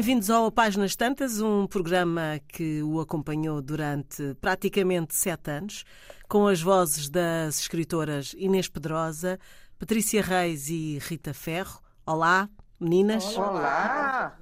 Bem-vindos 0.00 0.30
ao 0.30 0.50
Páginas 0.50 0.96
Tantas, 0.96 1.42
um 1.42 1.66
programa 1.66 2.40
que 2.48 2.82
o 2.82 3.00
acompanhou 3.00 3.60
durante 3.60 4.34
praticamente 4.40 5.14
sete 5.14 5.50
anos, 5.50 5.84
com 6.26 6.46
as 6.46 6.62
vozes 6.62 7.10
das 7.10 7.60
escritoras 7.60 8.34
Inês 8.38 8.66
Pedrosa, 8.66 9.38
Patrícia 9.78 10.22
Reis 10.22 10.70
e 10.70 10.98
Rita 11.02 11.34
Ferro. 11.34 11.82
Olá, 12.06 12.48
meninas. 12.80 13.36
Olá! 13.36 14.38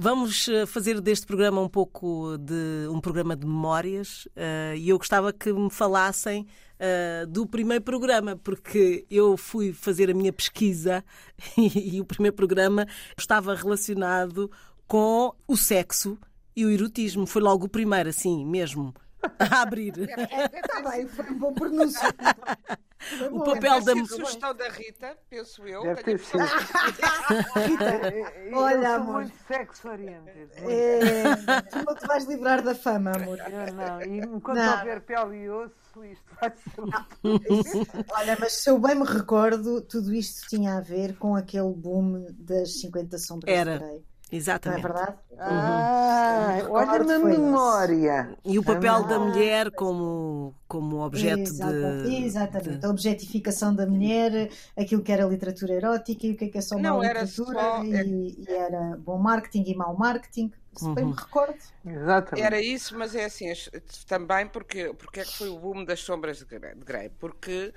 Vamos 0.00 0.48
eh, 0.48 0.66
fazer 0.66 1.00
deste 1.00 1.26
programa 1.26 1.60
um 1.60 1.68
pouco 1.68 2.36
de 2.36 2.88
um 2.90 3.00
programa 3.00 3.36
de 3.36 3.46
memórias 3.46 4.26
uh, 4.36 4.74
e 4.76 4.88
eu 4.88 4.98
gostava 4.98 5.32
que 5.32 5.52
me 5.52 5.70
falassem 5.70 6.44
uh, 6.80 7.26
do 7.26 7.46
primeiro 7.46 7.82
programa, 7.82 8.36
porque 8.36 9.06
eu 9.10 9.36
fui 9.36 9.72
fazer 9.72 10.10
a 10.10 10.14
minha 10.14 10.32
pesquisa 10.32 11.04
e, 11.56 11.96
e 11.96 12.00
o 12.00 12.04
primeiro 12.04 12.36
programa 12.36 12.86
estava 13.16 13.54
relacionado 13.54 14.50
com 14.86 15.34
o 15.46 15.56
sexo 15.56 16.18
e 16.54 16.64
o 16.64 16.70
erotismo. 16.70 17.26
Foi 17.26 17.42
logo 17.42 17.66
o 17.66 17.68
primeiro, 17.68 18.08
assim 18.08 18.44
mesmo, 18.44 18.94
a 19.38 19.62
abrir. 19.62 19.92
Está 19.98 20.82
bem, 20.90 21.06
foi 21.08 21.30
um 21.30 21.38
bom 21.38 21.52
pronúncio. 21.52 22.00
O 23.30 23.44
papel 23.44 23.82
da. 23.84 23.94
Sugestão 24.06 24.54
da 24.54 24.68
Rita, 24.68 25.16
penso 25.28 25.64
eu. 25.66 25.82
Deve 25.82 26.02
tenho 26.02 26.18
ter 26.18 26.40
a 26.40 26.46
sido. 26.46 27.60
Rita, 27.60 28.14
Eu 28.50 28.56
olha, 28.56 28.88
sou 28.88 28.96
amor. 28.96 29.14
muito 29.22 29.36
sexo 29.46 29.88
oriented. 29.88 30.50
É, 30.56 31.62
tu 31.70 31.84
não 31.86 31.94
te 31.94 32.06
vais 32.06 32.24
livrar 32.24 32.62
da 32.62 32.74
fama, 32.74 33.12
amor. 33.12 33.38
Eu 33.38 33.74
não. 33.74 34.02
E 34.02 34.18
enquanto 34.18 34.56
Não. 34.56 34.78
houver 34.78 35.00
pele 35.02 35.36
e 35.44 35.50
osso, 35.50 35.74
isto. 36.04 36.24
Olha, 38.12 38.36
mas 38.38 38.52
se 38.52 38.70
eu 38.70 38.78
bem 38.78 38.94
me 38.94 39.04
recordo, 39.06 39.80
tudo 39.82 40.12
isto 40.14 40.48
tinha 40.48 40.76
a 40.76 40.80
ver 40.80 41.16
com 41.16 41.34
aquele 41.34 41.72
boom 41.72 42.26
das 42.38 42.80
50 42.80 43.18
sombras 43.18 43.54
Era. 43.54 43.78
de 43.78 43.84
Grey. 43.84 43.90
Não 44.28 44.32
é 44.32 44.36
Exatamente. 44.40 44.82
verdade? 44.82 45.14
Ah, 45.38 46.58
Uhum. 46.64 46.72
olha-me 46.72 46.92
a 46.92 46.96
Claro 46.96 47.06
que 47.06 47.20
foi 47.20 47.30
isso. 47.32 47.40
memória. 47.40 48.36
E 48.44 48.58
o 48.58 48.64
papel 48.64 48.94
Ah. 48.94 49.02
da 49.02 49.18
mulher 49.20 49.70
como, 49.70 50.52
como 50.66 51.04
objeto 51.04 51.42
Exata- 51.42 52.02
de. 52.02 52.24
Exatamente. 52.24 52.78
de- 52.78 52.86
A 52.86 52.90
objetificação 52.90 53.72
da 53.72 53.86
mulher, 53.86 54.50
aquilo 54.76 55.00
que 55.02 55.12
era 55.12 55.24
literatura 55.24 55.74
erótica 55.74 56.26
e 56.26 56.32
o 56.32 56.36
que 56.36 56.46
é 56.46 56.48
que 56.48 56.58
é 56.58 56.60
só 56.60 56.76
Não, 56.76 57.00
era 57.02 57.22
literatura 57.22 57.60
só- 57.60 57.84
e, 57.84 58.36
e 58.36 58.46
era 58.50 58.96
bom 58.98 59.16
marketing 59.16 59.62
e 59.70 59.76
mau 59.76 59.96
marketing. 59.96 60.50
Se 60.76 60.92
bem 60.92 61.04
Uhum. 61.04 61.10
me 61.10 61.14
recordo. 61.14 61.58
Exatamente. 61.84 62.42
Era 62.44 62.60
isso, 62.60 62.96
mas 62.98 63.14
é 63.14 63.24
assim, 63.24 63.50
as- 63.50 63.70
também 64.06 64.46
porque, 64.48 64.92
porque 64.94 65.20
é 65.20 65.24
que 65.26 65.32
foi 65.32 65.48
o 65.48 65.58
boom 65.58 65.84
das 65.84 66.00
sombras 66.00 66.38
de 66.44 66.58
Grey? 66.84 67.08
Porque, 67.10 67.72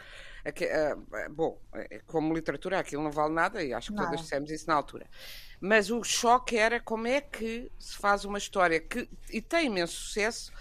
aque- 0.45 0.65
ah, 0.69 0.97
bom, 1.29 1.61
eh, 1.73 2.01
como 2.05 2.33
literatura 2.33 2.79
aquilo 2.79 3.01
não 3.03 3.11
vale 3.11 3.33
nada 3.33 3.63
e 3.63 3.73
acho 3.73 3.91
que 3.91 3.95
Não. 3.95 3.95
todas 3.95 4.19
dissemos 4.21 4.51
isso 4.51 4.67
na 4.67 4.75
altura. 4.75 5.09
Mas 5.61 5.89
o 5.91 6.03
choque 6.03 6.57
era 6.57 6.79
como 6.81 7.07
é 7.07 7.21
que 7.21 7.71
se 7.79 7.97
faz 7.97 8.25
uma 8.25 8.37
história 8.37 8.79
que, 8.81 9.09
e 9.31 9.41
tem 9.41 9.67
imenso 9.67 9.93
sucesso, 9.95 10.51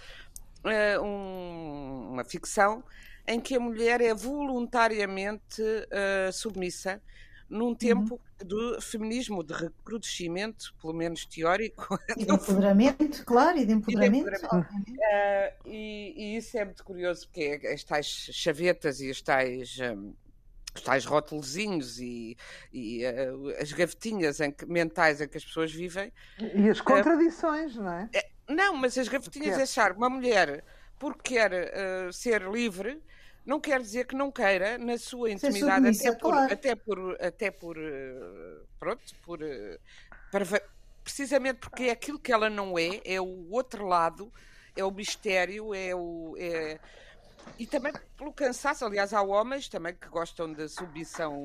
um- 1.01 2.09
uma 2.13 2.23
ficção 2.25 2.83
em 3.27 3.39
que 3.39 3.55
a 3.55 3.59
mulher 3.59 4.01
é 4.01 4.13
voluntariamente 4.13 5.61
eh, 5.91 6.31
submissa 6.31 7.01
num 7.49 7.73
tempo 7.73 8.19
do 8.39 8.79
feminismo, 8.81 9.43
de 9.43 9.53
recrudescimento, 9.53 10.73
pelo 10.79 10.93
menos 10.93 11.25
teórico, 11.25 11.97
E 12.17 12.25
de 12.25 12.31
empoderamento, 12.33 13.25
claro, 13.25 13.57
e 13.57 13.65
de 13.65 13.73
empoderamento. 13.73 14.27
empoderamento. 14.29 14.55
obviamente. 14.55 15.03
Ah, 15.03 15.53
e, 15.65 16.13
e 16.15 16.37
isso 16.37 16.57
é 16.57 16.65
muito 16.65 16.83
curioso, 16.83 17.27
porque 17.27 17.59
é 17.63 17.73
as 17.73 17.83
tais 17.83 18.05
chavetas 18.31 19.01
e 19.01 19.09
as 19.09 19.21
tais, 19.21 19.77
hum, 19.79 20.13
os 20.75 20.81
tais 20.81 21.05
rótulozinhos 21.05 21.99
e, 21.99 22.37
e, 22.71 23.03
ah, 23.05 23.61
as 23.61 23.71
gavetinhas 23.73 24.39
em 24.39 24.51
que- 24.51 24.65
mentais 24.65 25.19
em 25.19 25.27
que 25.27 25.37
as 25.37 25.43
pessoas 25.43 25.71
vivem. 25.71 26.13
E 26.39 26.69
as 26.69 26.79
contradições, 26.79 27.75
não 27.75 27.91
é? 27.91 28.09
Não, 28.47 28.75
mas 28.75 28.97
as 28.97 29.07
gavetinhas 29.07 29.55
quê? 29.55 29.61
é 29.61 29.63
achar 29.63 29.91
uma 29.91 30.09
mulher 30.09 30.63
porque 30.99 31.35
quer 31.35 31.51
ah, 31.73 32.11
ser 32.13 32.43
livre. 32.43 33.01
Não 33.49 33.59
quer 33.59 33.81
dizer 33.81 34.05
que 34.05 34.15
não 34.15 34.31
queira 34.31 34.77
na 34.77 34.95
sua 34.95 35.31
intimidade, 35.31 35.95
submissa, 35.95 36.09
até 36.09 36.19
por, 36.19 36.29
claro. 36.29 36.53
até 36.53 36.75
por, 36.75 37.17
até 37.19 37.51
por, 37.51 37.77
ah, 37.79 38.61
pronto, 38.77 39.15
por, 39.23 39.43
ah, 39.43 39.79
para 40.31 40.45
precisamente 41.03 41.57
porque 41.57 41.85
é 41.85 41.89
aquilo 41.89 42.19
que 42.19 42.31
ela 42.31 42.47
não 42.47 42.77
é, 42.77 43.01
é 43.03 43.19
o 43.19 43.49
outro 43.49 43.87
lado, 43.87 44.31
é 44.75 44.83
o 44.83 44.91
mistério, 44.91 45.73
é 45.73 45.95
o. 45.95 46.35
é- 46.37 46.79
E 47.57 47.65
também 47.65 47.91
pelo 48.15 48.31
cansaço, 48.31 48.85
aliás, 48.85 49.15
há 49.15 49.23
homens 49.23 49.67
também 49.67 49.95
que 49.95 50.07
gostam 50.09 50.53
de 50.53 50.69
submissão, 50.69 51.43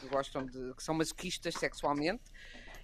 que 0.00 0.08
gostam 0.08 0.44
de. 0.44 0.74
que 0.74 0.82
são 0.82 0.96
masoquistas 0.96 1.54
sexualmente 1.54 2.24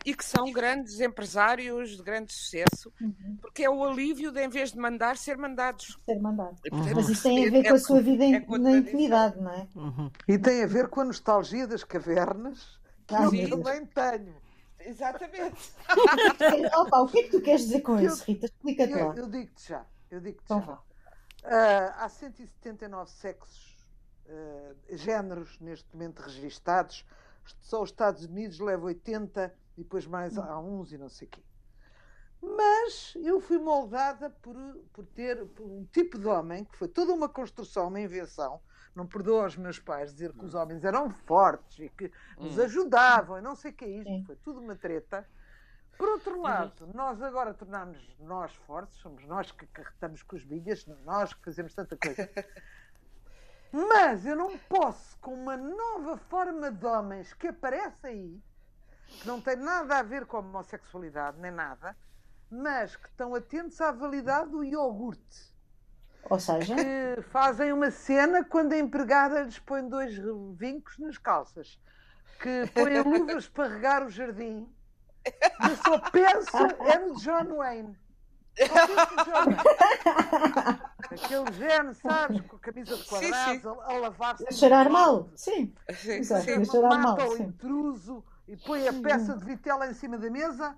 e 0.07 0.15
que 0.15 0.25
são 0.25 0.53
grandes 0.53 1.01
empresários 1.01 1.97
de 1.97 2.03
grande 2.03 2.33
sucesso, 2.33 2.93
Uhum. 3.01 3.37
porque 3.43 3.65
é 3.65 3.69
o 3.69 3.85
alívio 3.85 4.31
de, 4.31 4.41
em 4.43 4.49
vez 4.49 4.71
de 4.73 4.79
mandar, 4.79 5.17
ser 5.17 5.37
mandados. 5.37 5.99
Ser 6.07 6.21
mandado. 6.21 6.57
E, 6.65 6.71
portanto, 6.71 6.95
Mas 6.95 7.09
isso 7.09 7.23
tem 7.25 7.47
a 7.47 7.51
ver 7.51 7.67
é 7.67 7.69
com 7.69 7.75
a 7.75 7.79
sua 7.81 8.01
vida 8.01 8.25
é 8.25 8.41
na 8.59 8.71
intimidade, 8.77 9.41
não 9.41 9.51
é? 9.51 9.67
Uhum. 9.75 10.11
E 10.29 10.39
tem 10.39 10.63
a 10.63 10.67
ver 10.67 10.87
com 10.89 11.01
a 11.01 11.05
nostalgia 11.05 11.67
das 11.67 11.83
cavernas, 11.83 12.79
que 13.07 13.15
Ah, 13.17 13.25
eu 13.33 13.51
também 13.51 13.85
tenho. 13.87 14.37
Exatamente. 14.79 15.73
Opa, 16.79 17.01
o 17.01 17.09
que 17.09 17.19
é 17.19 17.23
que 17.25 17.31
tu 17.31 17.41
queres 17.41 17.63
dizer 17.63 17.81
com 17.81 17.99
Eu- 17.99 18.07
isso, 18.07 18.23
Rita? 18.25 18.47
Explica-te 18.47 18.95
lá. 18.95 19.13
eu 19.17 19.27
digo-te 19.29 19.69
já. 19.69 19.85
Eu 20.09 20.21
digo-te 20.21 20.45
Então 20.45 20.63
já. 20.63 20.79
Ah, 21.45 22.05
há 22.05 22.09
179 22.09 23.11
sexos, 23.11 23.77
ah, 24.29 24.73
géneros 24.93 25.59
neste 25.61 25.87
momento 25.93 26.21
registados. 26.21 27.05
Só 27.61 27.83
os 27.83 27.91
Estados 27.91 28.25
Unidos 28.25 28.61
levam 28.61 28.87
80 28.87 29.53
e 29.77 29.83
depois 29.83 30.07
mais 30.07 30.37
há 30.39 30.59
uns 30.59 30.93
e 30.93 30.99
não 30.99 31.09
sei 31.09 31.29
quê. 31.29 31.43
Mas 32.43 33.15
eu 33.17 33.41
fui 33.41 33.59
moldada 33.59 34.31
por, 34.31 34.55
por 34.93 35.07
ter 35.07 35.45
por 35.47 35.65
um 35.65 35.85
tipo 35.87 36.19
de 36.19 36.27
homem 36.29 36.65
que 36.65 36.77
foi 36.77 36.89
toda 36.89 37.13
uma 37.13 37.29
construção, 37.29 37.89
uma 37.89 38.01
invenção. 38.01 38.61
Não 38.95 39.07
perdoa 39.07 39.45
aos 39.45 39.57
meus 39.57 39.79
pais 39.79 40.13
dizer 40.13 40.33
que 40.33 40.45
os 40.45 40.55
homens 40.55 40.85
eram 40.85 41.11
fortes 41.11 41.79
e 41.81 41.89
que 41.89 42.11
nos 42.39 42.57
Hum. 42.59 42.63
ajudavam 42.63 43.39
e 43.39 43.43
não 43.43 43.55
sei 43.55 43.71
o 43.71 43.75
que 43.75 43.85
é 43.85 43.89
isto. 43.89 44.23
Foi 44.25 44.37
tudo 44.37 44.61
uma 44.61 44.77
treta. 44.77 45.27
Por 45.99 46.09
outro 46.11 46.41
lado, 46.41 46.87
nós 46.95 47.21
agora 47.23 47.55
tornamos 47.55 47.99
nós 48.19 48.55
fortes, 48.55 48.99
somos 48.99 49.25
nós 49.27 49.51
que 49.51 49.67
carretamos 49.67 50.23
com 50.23 50.37
os 50.37 50.45
bilhas, 50.45 50.87
nós 51.05 51.33
que 51.33 51.43
fazemos 51.45 51.75
tanta 51.75 51.97
coisa. 51.97 52.31
Mas 53.73 54.25
eu 54.25 54.37
não 54.37 54.57
posso, 54.59 55.19
com 55.19 55.35
uma 55.35 55.57
nova 55.57 56.17
forma 56.17 56.71
de 56.71 56.87
homens 56.87 57.33
que 57.35 57.49
aparece 57.49 58.07
aí, 58.07 58.43
que 59.07 59.27
não 59.27 59.41
tem 59.41 59.57
nada 59.57 59.99
a 59.99 60.03
ver 60.03 60.27
com 60.27 60.37
a 60.37 60.41
homossexualidade, 60.41 61.39
nem 61.41 61.51
nada, 61.51 61.97
mas 62.51 62.97
que 62.97 63.09
estão 63.09 63.35
atentos 63.35 63.81
à 63.81 63.91
validade 63.93 64.51
do 64.51 64.63
iogurte. 64.65 65.55
Ou 66.29 66.41
seja, 66.41 66.75
Que 66.75 67.23
fazem 67.31 67.73
uma 67.73 67.91
cena 67.91 68.45
quando 68.45 68.73
a 68.73 68.79
empregada 68.79 69.43
lhes 69.43 69.59
põe 69.59 69.89
dois 69.89 70.15
vincos 70.57 70.99
nas 70.99 71.19
calças. 71.19 71.81
Que 72.41 72.67
põem 72.75 73.01
luvas 73.03 73.49
para 73.49 73.69
regar 73.73 74.05
o 74.05 74.11
jardim. 74.11 74.69
Eu 75.25 75.77
só 75.85 75.99
penso 76.11 76.57
é 76.87 76.99
no 76.99 77.15
John 77.17 77.57
Wayne. 77.57 77.97
Só 78.59 78.87
penso 78.87 79.15
no 79.15 79.25
John 79.25 79.57
Wayne. 79.57 80.81
Aquele 81.11 81.53
género, 81.53 81.95
sabes, 81.95 82.41
com 82.43 82.57
a 82.57 82.59
camisa 82.59 82.97
de 82.97 83.03
Sim, 83.03 83.09
quadrados, 83.09 83.63
sim. 83.63 83.69
a, 83.69 83.71
a 83.71 83.99
lavar-se. 83.99 84.49
a 84.49 84.51
cheirar 84.51 84.91
mal. 84.91 85.31
Sim. 85.37 85.75
Sim, 85.95 86.13
Exato. 86.13 86.45
sim. 86.45 86.61
a 86.61 86.65
cheirar 86.65 86.91
mal, 86.91 87.01
mata 87.17 87.25
o 87.27 87.37
sim. 87.37 87.45
intruso 87.45 88.25
e 88.49 88.57
põe 88.57 88.87
a 88.89 88.93
peça 88.93 89.37
de 89.37 89.45
vitela 89.45 89.87
em 89.87 89.95
cima 89.95 90.19
da 90.19 90.31
mesa. 90.31 90.77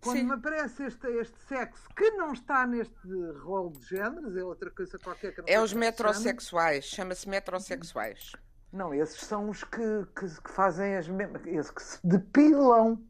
Quando 0.00 0.16
Sim. 0.16 0.24
me 0.24 0.32
aparece 0.32 0.82
este, 0.84 1.06
este 1.06 1.38
sexo 1.46 1.88
que 1.94 2.10
não 2.12 2.32
está 2.32 2.66
neste 2.66 2.96
rol 3.42 3.70
de 3.70 3.86
géneros, 3.86 4.36
é 4.36 4.42
outra 4.42 4.70
coisa 4.70 4.98
qualquer 4.98 5.32
que 5.32 5.40
eu 5.40 5.44
não 5.46 5.52
É 5.52 5.60
os 5.60 5.72
metrosexuais, 5.72 6.84
chama-se 6.86 7.28
metrosexuais. 7.28 8.32
Não, 8.72 8.94
esses 8.94 9.20
são 9.20 9.48
os 9.50 9.62
que, 9.62 10.06
que, 10.16 10.26
que 10.42 10.50
fazem 10.50 10.96
as 10.96 11.06
mesmas. 11.08 11.44
Esses 11.46 11.70
que 11.70 11.82
se 11.82 11.98
depilam. 12.04 13.00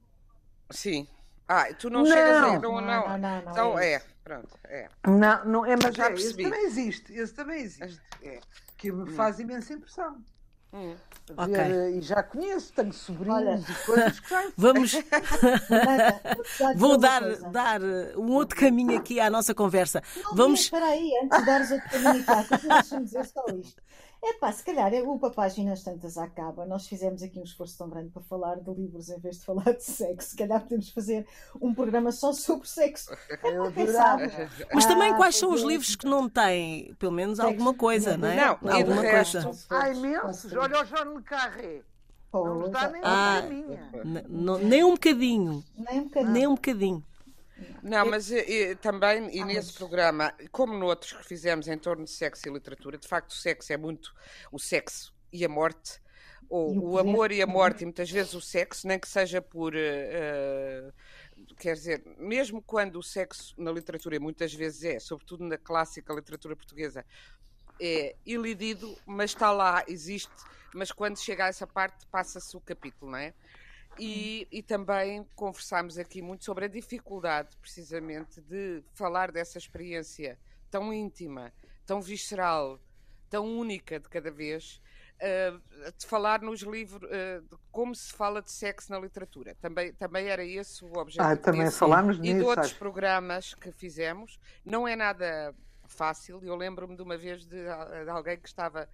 Sim. 0.70 1.06
Ah, 1.46 1.72
tu 1.74 1.90
não, 1.90 2.00
Não. 2.00 2.06
chegas 2.06 2.42
aí, 2.44 2.58
não, 2.58 2.60
Não, 2.60 2.80
não. 2.80 3.08
não, 3.08 3.18
não, 3.18 3.42
não 3.42 3.52
então 3.52 3.78
é 3.78 3.94
é, 3.94 4.02
pronto, 4.22 4.58
é. 4.64 4.88
Não, 5.06 5.44
não 5.44 5.66
é, 5.66 5.76
mas 5.82 5.94
Já 5.94 6.08
é, 6.08 6.12
esse 6.12 6.22
percebi. 6.22 6.44
também 6.44 6.64
existe. 6.66 7.12
Esse 7.12 7.34
também 7.34 7.60
existe. 7.62 8.00
É, 8.22 8.40
que 8.76 8.92
me 8.92 9.10
faz 9.12 9.38
imensa 9.40 9.72
impressão. 9.72 10.24
A 10.72 11.44
Ok. 11.44 11.46
ver, 11.54 11.70
eh, 11.70 11.90
e 11.98 12.00
já 12.00 12.22
conheço, 12.22 12.72
tenho 12.72 12.92
sobrinhos 12.92 13.36
Olha. 13.38 13.64
e 13.68 13.86
coisas 13.86 14.20
que 14.20 14.34
Vamos, 14.56 14.92
vou 16.76 16.96
dar, 16.96 17.22
dar 17.50 17.80
um 18.16 18.32
outro 18.32 18.58
caminho 18.58 18.96
aqui 18.98 19.20
à 19.20 19.30
nossa 19.30 19.54
conversa. 19.54 20.02
Não, 20.16 20.34
Vamos. 20.34 20.60
Espera 20.60 20.86
aí, 20.86 21.12
antes 21.22 21.38
de 21.38 21.46
dares 21.46 21.70
outro 21.70 21.88
caminho 21.90 22.24
cá, 22.24 22.44
deixa-me 22.72 23.04
dizer 23.04 23.26
só 23.26 23.44
isto. 23.48 23.82
É 24.22 24.34
pá, 24.34 24.52
se 24.52 24.62
calhar 24.62 24.92
o 25.08 25.18
Papáginas 25.18 25.82
Tantas 25.82 26.18
acaba. 26.18 26.66
Nós 26.66 26.86
fizemos 26.86 27.22
aqui 27.22 27.38
um 27.38 27.42
esforço 27.42 27.78
tão 27.78 27.88
grande 27.88 28.10
para 28.10 28.20
falar 28.22 28.56
de 28.56 28.70
livros 28.70 29.08
em 29.08 29.18
vez 29.18 29.38
de 29.38 29.44
falar 29.46 29.72
de 29.72 29.82
sexo. 29.82 30.30
Se 30.30 30.36
calhar 30.36 30.60
podemos 30.60 30.90
fazer 30.90 31.26
um 31.60 31.72
programa 31.74 32.12
só 32.12 32.32
sobre 32.32 32.68
sexo. 32.68 33.10
É 33.30 33.36
quem 33.72 33.86
sabe. 33.86 34.30
Mas 34.74 34.84
também 34.84 35.12
Ah, 35.12 35.14
quais 35.16 35.36
são 35.36 35.50
os 35.52 35.62
é. 35.62 35.66
livros 35.66 35.96
que 35.96 36.04
não 36.06 36.28
têm, 36.28 36.92
pelo 36.98 37.12
menos, 37.12 37.40
alguma 37.40 37.72
coisa, 37.72 38.16
não 38.18 38.28
é? 38.28 38.36
Não, 38.36 38.58
e 38.62 38.64
de 38.66 38.70
alguma 38.70 39.00
resto- 39.02 39.42
coisa. 39.42 39.64
Há 39.70 39.88
imensos. 39.88 40.52
Olha 40.52 40.80
o 40.80 40.84
John 40.84 41.16
Le 41.16 41.22
Carré. 41.22 41.82
Não 42.32 42.54
nos 42.60 42.70
dá 42.70 42.88
nem 42.90 43.00
Ah, 43.02 43.42
uma 44.04 44.22
não- 44.28 44.58
nem 44.58 44.84
um 44.84 44.92
bocadinho. 44.92 45.64
Nem 45.76 46.00
um 46.00 46.04
bocadinho. 46.04 46.32
Nem 46.32 46.46
um 46.46 46.54
bocadinho. 46.54 47.04
Não, 47.82 48.06
mas 48.06 48.30
eh, 48.30 48.44
eh, 48.70 48.74
também, 48.74 49.28
e 49.36 49.40
Ah, 49.42 49.46
nesse 49.46 49.68
mas- 49.68 49.76
programa, 49.76 50.32
como 50.50 50.74
noutros 50.76 51.12
que 51.12 51.24
fizemos 51.24 51.68
em 51.68 51.78
torno 51.78 52.04
de 52.04 52.10
sexo 52.10 52.48
e 52.48 52.52
literatura, 52.52 52.98
de 52.98 53.08
facto 53.08 53.30
o 53.30 53.34
sexo 53.34 53.72
é 53.72 53.76
muito 53.76 54.12
o 54.52 54.58
sexo 54.58 55.14
e 55.32 55.44
a 55.44 55.48
morte, 55.48 56.00
ou 56.48 56.74
E 56.74 56.78
o 56.78 56.92
o, 56.94 56.98
amor 56.98 57.30
e 57.32 57.40
a 57.42 57.46
morte, 57.46 57.82
e 57.82 57.84
muitas 57.86 58.10
vezes 58.10 58.34
o 58.34 58.40
sexo, 58.40 58.86
nem 58.86 58.98
que 58.98 59.08
seja 59.08 59.40
por. 59.40 59.72
eh, 59.76 60.92
quer 61.58 61.74
dizer, 61.74 62.02
mesmo 62.18 62.62
quando 62.62 62.96
o 62.98 63.02
sexo 63.02 63.54
na 63.58 63.70
literatura 63.72 64.18
muitas 64.20 64.52
vezes 64.52 64.84
é, 64.84 64.98
sobretudo 64.98 65.44
na 65.44 65.56
clássica 65.58 66.12
literatura 66.12 66.56
portuguesa, 66.56 67.04
é 67.80 68.14
ilidido, 68.26 68.94
mas 69.06 69.30
está 69.30 69.50
lá, 69.52 69.82
existe, 69.88 70.30
mas 70.74 70.92
quando 70.92 71.18
chega 71.18 71.44
a 71.44 71.48
essa 71.48 71.66
parte 71.66 72.06
passa-se 72.10 72.54
o 72.56 72.60
capítulo, 72.60 73.12
não 73.12 73.18
é? 73.18 73.34
E, 74.00 74.48
e 74.50 74.62
também 74.62 75.26
conversámos 75.34 75.98
aqui 75.98 76.22
muito 76.22 76.44
sobre 76.44 76.64
a 76.64 76.68
dificuldade, 76.68 77.56
precisamente, 77.60 78.40
de 78.40 78.82
falar 78.94 79.30
dessa 79.30 79.58
experiência 79.58 80.38
tão 80.70 80.92
íntima, 80.92 81.52
tão 81.84 82.00
visceral, 82.00 82.80
tão 83.28 83.44
única 83.44 84.00
de 84.00 84.08
cada 84.08 84.30
vez, 84.30 84.80
eh, 85.18 85.52
de 85.98 86.06
falar 86.06 86.40
nos 86.40 86.60
livros, 86.62 87.06
eh, 87.12 87.40
de 87.40 87.56
como 87.70 87.94
se 87.94 88.10
fala 88.10 88.40
de 88.40 88.50
sexo 88.50 88.90
na 88.90 88.98
literatura. 88.98 89.54
Também, 89.56 89.92
também 89.92 90.28
era 90.28 90.42
esse 90.42 90.82
o 90.82 90.96
objetivo. 90.96 91.28
Ah, 91.28 91.36
também 91.36 91.64
desse 91.64 91.78
falámos 91.78 92.16
e 92.16 92.20
de 92.22 92.32
nisso. 92.34 92.46
outros 92.46 92.68
acho. 92.68 92.78
programas 92.78 93.52
que 93.52 93.70
fizemos. 93.70 94.40
Não 94.64 94.88
é 94.88 94.96
nada 94.96 95.54
fácil. 95.86 96.40
Eu 96.42 96.56
lembro-me 96.56 96.96
de 96.96 97.02
uma 97.02 97.18
vez 97.18 97.44
de, 97.44 97.64
de 97.64 98.10
alguém 98.10 98.38
que 98.38 98.48
estava 98.48 98.88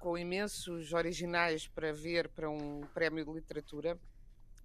com 0.00 0.18
imensos 0.18 0.92
originais 0.92 1.68
para 1.68 1.92
ver 1.92 2.28
para 2.30 2.50
um 2.50 2.80
prémio 2.92 3.24
de 3.24 3.30
literatura, 3.30 3.96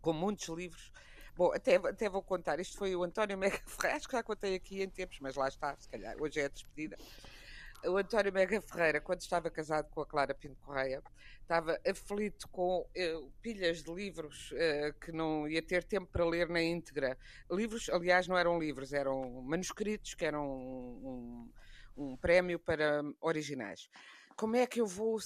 com 0.05 0.13
muitos 0.13 0.47
livros. 0.49 0.91
Bom, 1.35 1.51
até, 1.51 1.75
até 1.77 2.07
vou 2.07 2.21
contar. 2.21 2.59
Isto 2.59 2.77
foi 2.77 2.95
o 2.95 3.03
António 3.03 3.35
Mega 3.35 3.57
Ferreira. 3.65 3.97
Acho 3.97 4.07
que 4.07 4.15
já 4.15 4.21
contei 4.21 4.53
aqui 4.53 4.83
em 4.83 4.87
tempos, 4.87 5.17
mas 5.19 5.35
lá 5.35 5.47
está, 5.47 5.75
se 5.77 5.89
calhar. 5.89 6.15
Hoje 6.21 6.39
é 6.39 6.45
a 6.45 6.47
despedida. 6.47 6.95
O 7.85 7.97
António 7.97 8.31
Mega 8.31 8.61
Ferreira, 8.61 9.01
quando 9.01 9.21
estava 9.21 9.49
casado 9.49 9.89
com 9.89 10.01
a 10.01 10.05
Clara 10.05 10.35
Pinto 10.35 10.61
Correia, 10.61 11.01
estava 11.41 11.79
aflito 11.87 12.47
com 12.49 12.87
eh, 12.95 13.19
pilhas 13.41 13.83
de 13.83 13.91
livros 13.91 14.53
eh, 14.55 14.93
que 15.01 15.11
não 15.11 15.47
ia 15.47 15.61
ter 15.61 15.83
tempo 15.83 16.07
para 16.11 16.23
ler 16.23 16.47
na 16.49 16.61
íntegra. 16.61 17.17
Livros, 17.49 17.89
aliás, 17.89 18.27
não 18.27 18.37
eram 18.37 18.59
livros, 18.59 18.93
eram 18.93 19.41
manuscritos, 19.41 20.13
que 20.13 20.25
eram 20.25 20.47
um, 20.47 21.49
um, 21.97 22.11
um 22.11 22.17
prémio 22.17 22.59
para 22.59 23.03
originais. 23.21 23.89
Como 24.35 24.55
é 24.55 24.67
que 24.67 24.81
eu 24.81 24.85
vou 24.87 25.17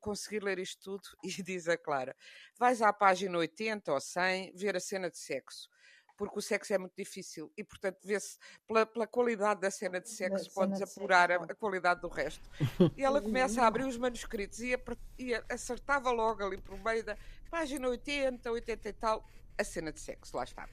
conseguir 0.00 0.42
ler 0.42 0.58
isto 0.58 0.82
tudo? 0.82 1.02
E 1.22 1.42
diz 1.42 1.68
a 1.68 1.76
Clara: 1.76 2.16
vais 2.58 2.80
à 2.82 2.92
página 2.92 3.36
80 3.38 3.92
ou 3.92 4.00
100 4.00 4.52
ver 4.54 4.76
a 4.76 4.80
cena 4.80 5.10
de 5.10 5.18
sexo. 5.18 5.68
Porque 6.16 6.38
o 6.38 6.42
sexo 6.42 6.72
é 6.72 6.78
muito 6.78 6.94
difícil 6.96 7.52
e, 7.56 7.64
portanto, 7.64 7.98
vê-se 8.04 8.38
pela, 8.68 8.86
pela 8.86 9.04
qualidade 9.04 9.60
da 9.60 9.68
cena 9.68 10.00
de 10.00 10.08
sexo, 10.08 10.44
cena 10.44 10.54
podes 10.54 10.78
de 10.78 10.86
sexo, 10.86 11.00
apurar 11.00 11.32
a, 11.32 11.36
a 11.42 11.54
qualidade 11.56 12.00
do 12.00 12.06
resto. 12.06 12.48
E 12.96 13.02
ela 13.02 13.18
começa 13.20 13.60
a 13.62 13.66
abrir 13.66 13.84
os 13.84 13.96
manuscritos 13.96 14.60
e, 14.60 14.72
apre- 14.74 14.96
e 15.18 15.34
a- 15.34 15.44
acertava 15.50 16.12
logo 16.12 16.44
ali 16.44 16.56
por 16.56 16.78
meio 16.78 17.02
da 17.02 17.18
página 17.50 17.88
80, 17.88 18.48
80 18.48 18.88
e 18.88 18.92
tal, 18.92 19.28
a 19.58 19.64
cena 19.64 19.90
de 19.92 19.98
sexo, 19.98 20.36
lá 20.36 20.44
está. 20.44 20.68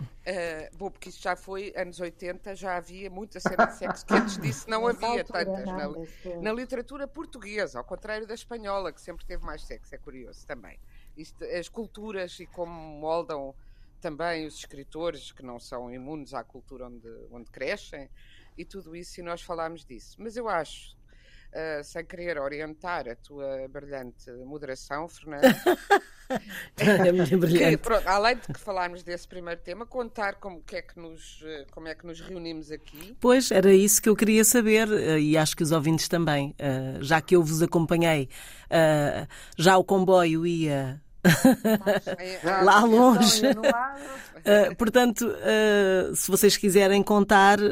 Uh, 0.00 0.76
bom, 0.76 0.90
porque 0.90 1.08
isso 1.08 1.22
já 1.22 1.34
foi 1.34 1.72
anos 1.74 2.00
80, 2.00 2.54
já 2.54 2.76
havia 2.76 3.08
muita 3.08 3.40
cena 3.40 3.66
de 3.66 3.76
sexo 3.76 4.04
que 4.04 4.14
antes 4.14 4.38
disso 4.38 4.68
não 4.68 4.86
havia 4.86 5.24
tantas. 5.24 5.64
Na, 5.64 6.40
na 6.42 6.52
literatura 6.52 7.08
portuguesa, 7.08 7.78
ao 7.78 7.84
contrário 7.84 8.26
da 8.26 8.34
espanhola, 8.34 8.92
que 8.92 9.00
sempre 9.00 9.24
teve 9.24 9.44
mais 9.44 9.64
sexo, 9.64 9.94
é 9.94 9.98
curioso 9.98 10.46
também. 10.46 10.78
Isto, 11.16 11.44
as 11.44 11.68
culturas 11.68 12.38
e 12.40 12.46
como 12.46 12.70
moldam 12.70 13.54
também 14.00 14.46
os 14.46 14.56
escritores, 14.56 15.32
que 15.32 15.42
não 15.42 15.58
são 15.58 15.92
imunes 15.92 16.34
à 16.34 16.44
cultura 16.44 16.86
onde, 16.86 17.08
onde 17.30 17.50
crescem, 17.50 18.08
e 18.56 18.64
tudo 18.64 18.94
isso, 18.94 19.20
e 19.20 19.22
nós 19.22 19.40
falámos 19.40 19.84
disso. 19.84 20.16
Mas 20.18 20.36
eu 20.36 20.48
acho, 20.48 20.96
ah, 21.58 21.82
sem 21.82 22.04
querer 22.04 22.38
orientar 22.38 23.08
a 23.08 23.16
tua 23.16 23.66
brilhante 23.68 24.30
moderação, 24.46 25.08
Fernando, 25.08 25.42
É 26.76 27.10
muito 27.10 27.30
que, 27.30 27.36
brilhante. 27.36 27.76
pronto, 27.78 28.06
além 28.06 28.36
de 28.36 28.52
que 28.52 28.60
falarmos 28.60 29.02
desse 29.02 29.26
primeiro 29.26 29.60
tema, 29.62 29.86
contar 29.86 30.34
como, 30.34 30.62
é 30.72 30.82
que 30.82 31.00
nos, 31.00 31.42
eh, 31.42 31.64
como 31.70 31.88
é 31.88 31.94
que 31.94 32.06
nos 32.06 32.20
reunimos 32.20 32.70
aqui. 32.70 33.16
Pois, 33.18 33.50
era 33.50 33.72
isso 33.72 34.02
que 34.02 34.08
eu 34.10 34.14
queria 34.14 34.44
saber 34.44 34.88
eh, 34.92 35.18
e 35.20 35.38
acho 35.38 35.56
que 35.56 35.62
os 35.62 35.72
ouvintes 35.72 36.06
também. 36.06 36.54
Eh, 36.58 36.98
Já 37.00 37.20
que 37.22 37.34
eu 37.34 37.42
vos 37.42 37.62
acompanhei, 37.62 38.28
eh, 38.68 39.26
já 39.56 39.78
o 39.78 39.84
comboio 39.84 40.46
ia 40.46 41.00
Eh, 42.18 42.40
Lá 42.62 42.84
longe. 42.84 43.42
Uh, 43.46 44.74
portanto, 44.78 45.26
uh, 45.26 46.14
se 46.14 46.30
vocês 46.30 46.56
quiserem 46.56 47.02
contar, 47.02 47.58
uh, 47.60 47.64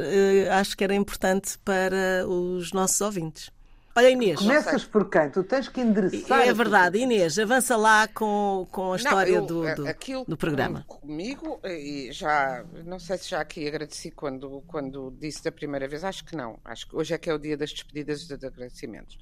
acho 0.52 0.76
que 0.76 0.84
era 0.84 0.94
importante 0.94 1.58
para 1.58 2.26
os 2.26 2.72
nossos 2.72 3.00
ouvintes. 3.00 3.50
Olha, 3.98 4.10
Inês. 4.10 4.40
Começas 4.40 4.84
por 4.84 5.08
quem? 5.08 5.30
Tu 5.30 5.42
tens 5.42 5.68
que 5.68 5.80
endereçar. 5.80 6.42
É 6.46 6.52
verdade, 6.52 6.98
Inês, 6.98 7.38
avança 7.38 7.76
lá 7.76 8.06
com, 8.06 8.66
com 8.70 8.92
a 8.92 8.96
história 8.96 9.32
Não, 9.32 9.40
eu, 9.40 9.46
do, 9.46 9.66
a- 9.66 9.74
do, 9.74 9.88
aquilo 9.88 10.24
do 10.26 10.36
programa. 10.36 10.84
com- 10.86 10.98
Comigo, 11.00 11.58
e 11.64 12.10
já, 12.12 12.62
não 12.84 12.98
sei 12.98 13.16
se 13.16 13.30
já 13.30 13.40
aqui 13.40 13.66
agradeci 13.66 14.10
quando, 14.10 14.62
quando 14.66 15.10
disse 15.18 15.42
da 15.42 15.50
primeira 15.50 15.88
vez, 15.88 16.04
acho 16.04 16.24
que 16.26 16.36
não. 16.36 16.58
Acho 16.62 16.86
que 16.88 16.94
hoje 16.94 17.14
é 17.14 17.18
que 17.18 17.30
é 17.30 17.32
o 17.34 17.38
dia 17.38 17.56
das 17.56 17.70
despedidas 17.72 18.22
e 18.22 18.28
dos 18.28 18.44
agradecimentos. 18.44 19.16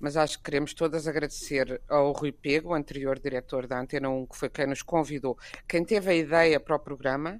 Mas 0.00 0.16
acho 0.16 0.38
que 0.38 0.44
queremos 0.44 0.72
todas 0.72 1.06
agradecer 1.06 1.82
ao 1.88 2.12
Rui 2.12 2.32
Pego, 2.32 2.70
o 2.70 2.74
anterior 2.74 3.18
diretor 3.18 3.66
da 3.66 3.78
Antena 3.78 4.08
1, 4.08 4.26
que 4.26 4.36
foi 4.38 4.48
quem 4.48 4.66
nos 4.66 4.80
convidou, 4.80 5.36
quem 5.68 5.84
teve 5.84 6.10
a 6.10 6.14
ideia 6.14 6.58
para 6.58 6.76
o 6.76 6.78
programa 6.78 7.38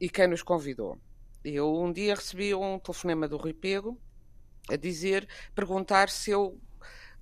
e 0.00 0.08
quem 0.08 0.26
nos 0.26 0.42
convidou. 0.42 0.98
Eu 1.44 1.70
um 1.82 1.92
dia 1.92 2.14
recebi 2.14 2.54
um 2.54 2.78
telefonema 2.78 3.28
do 3.28 3.36
Rui 3.36 3.52
Pego 3.52 4.00
a 4.70 4.76
dizer, 4.76 5.28
perguntar 5.54 6.08
se 6.08 6.30
eu 6.30 6.58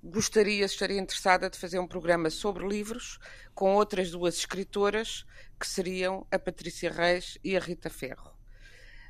gostaria, 0.03 0.67
se 0.67 0.73
estaria 0.75 0.99
interessada 0.99 1.49
de 1.49 1.57
fazer 1.57 1.79
um 1.79 1.87
programa 1.87 2.29
sobre 2.29 2.67
livros 2.67 3.19
com 3.53 3.75
outras 3.75 4.11
duas 4.11 4.37
escritoras, 4.37 5.25
que 5.59 5.67
seriam 5.67 6.25
a 6.31 6.37
Patrícia 6.37 6.91
Reis 6.91 7.37
e 7.43 7.57
a 7.57 7.59
Rita 7.59 7.89
Ferro. 7.89 8.37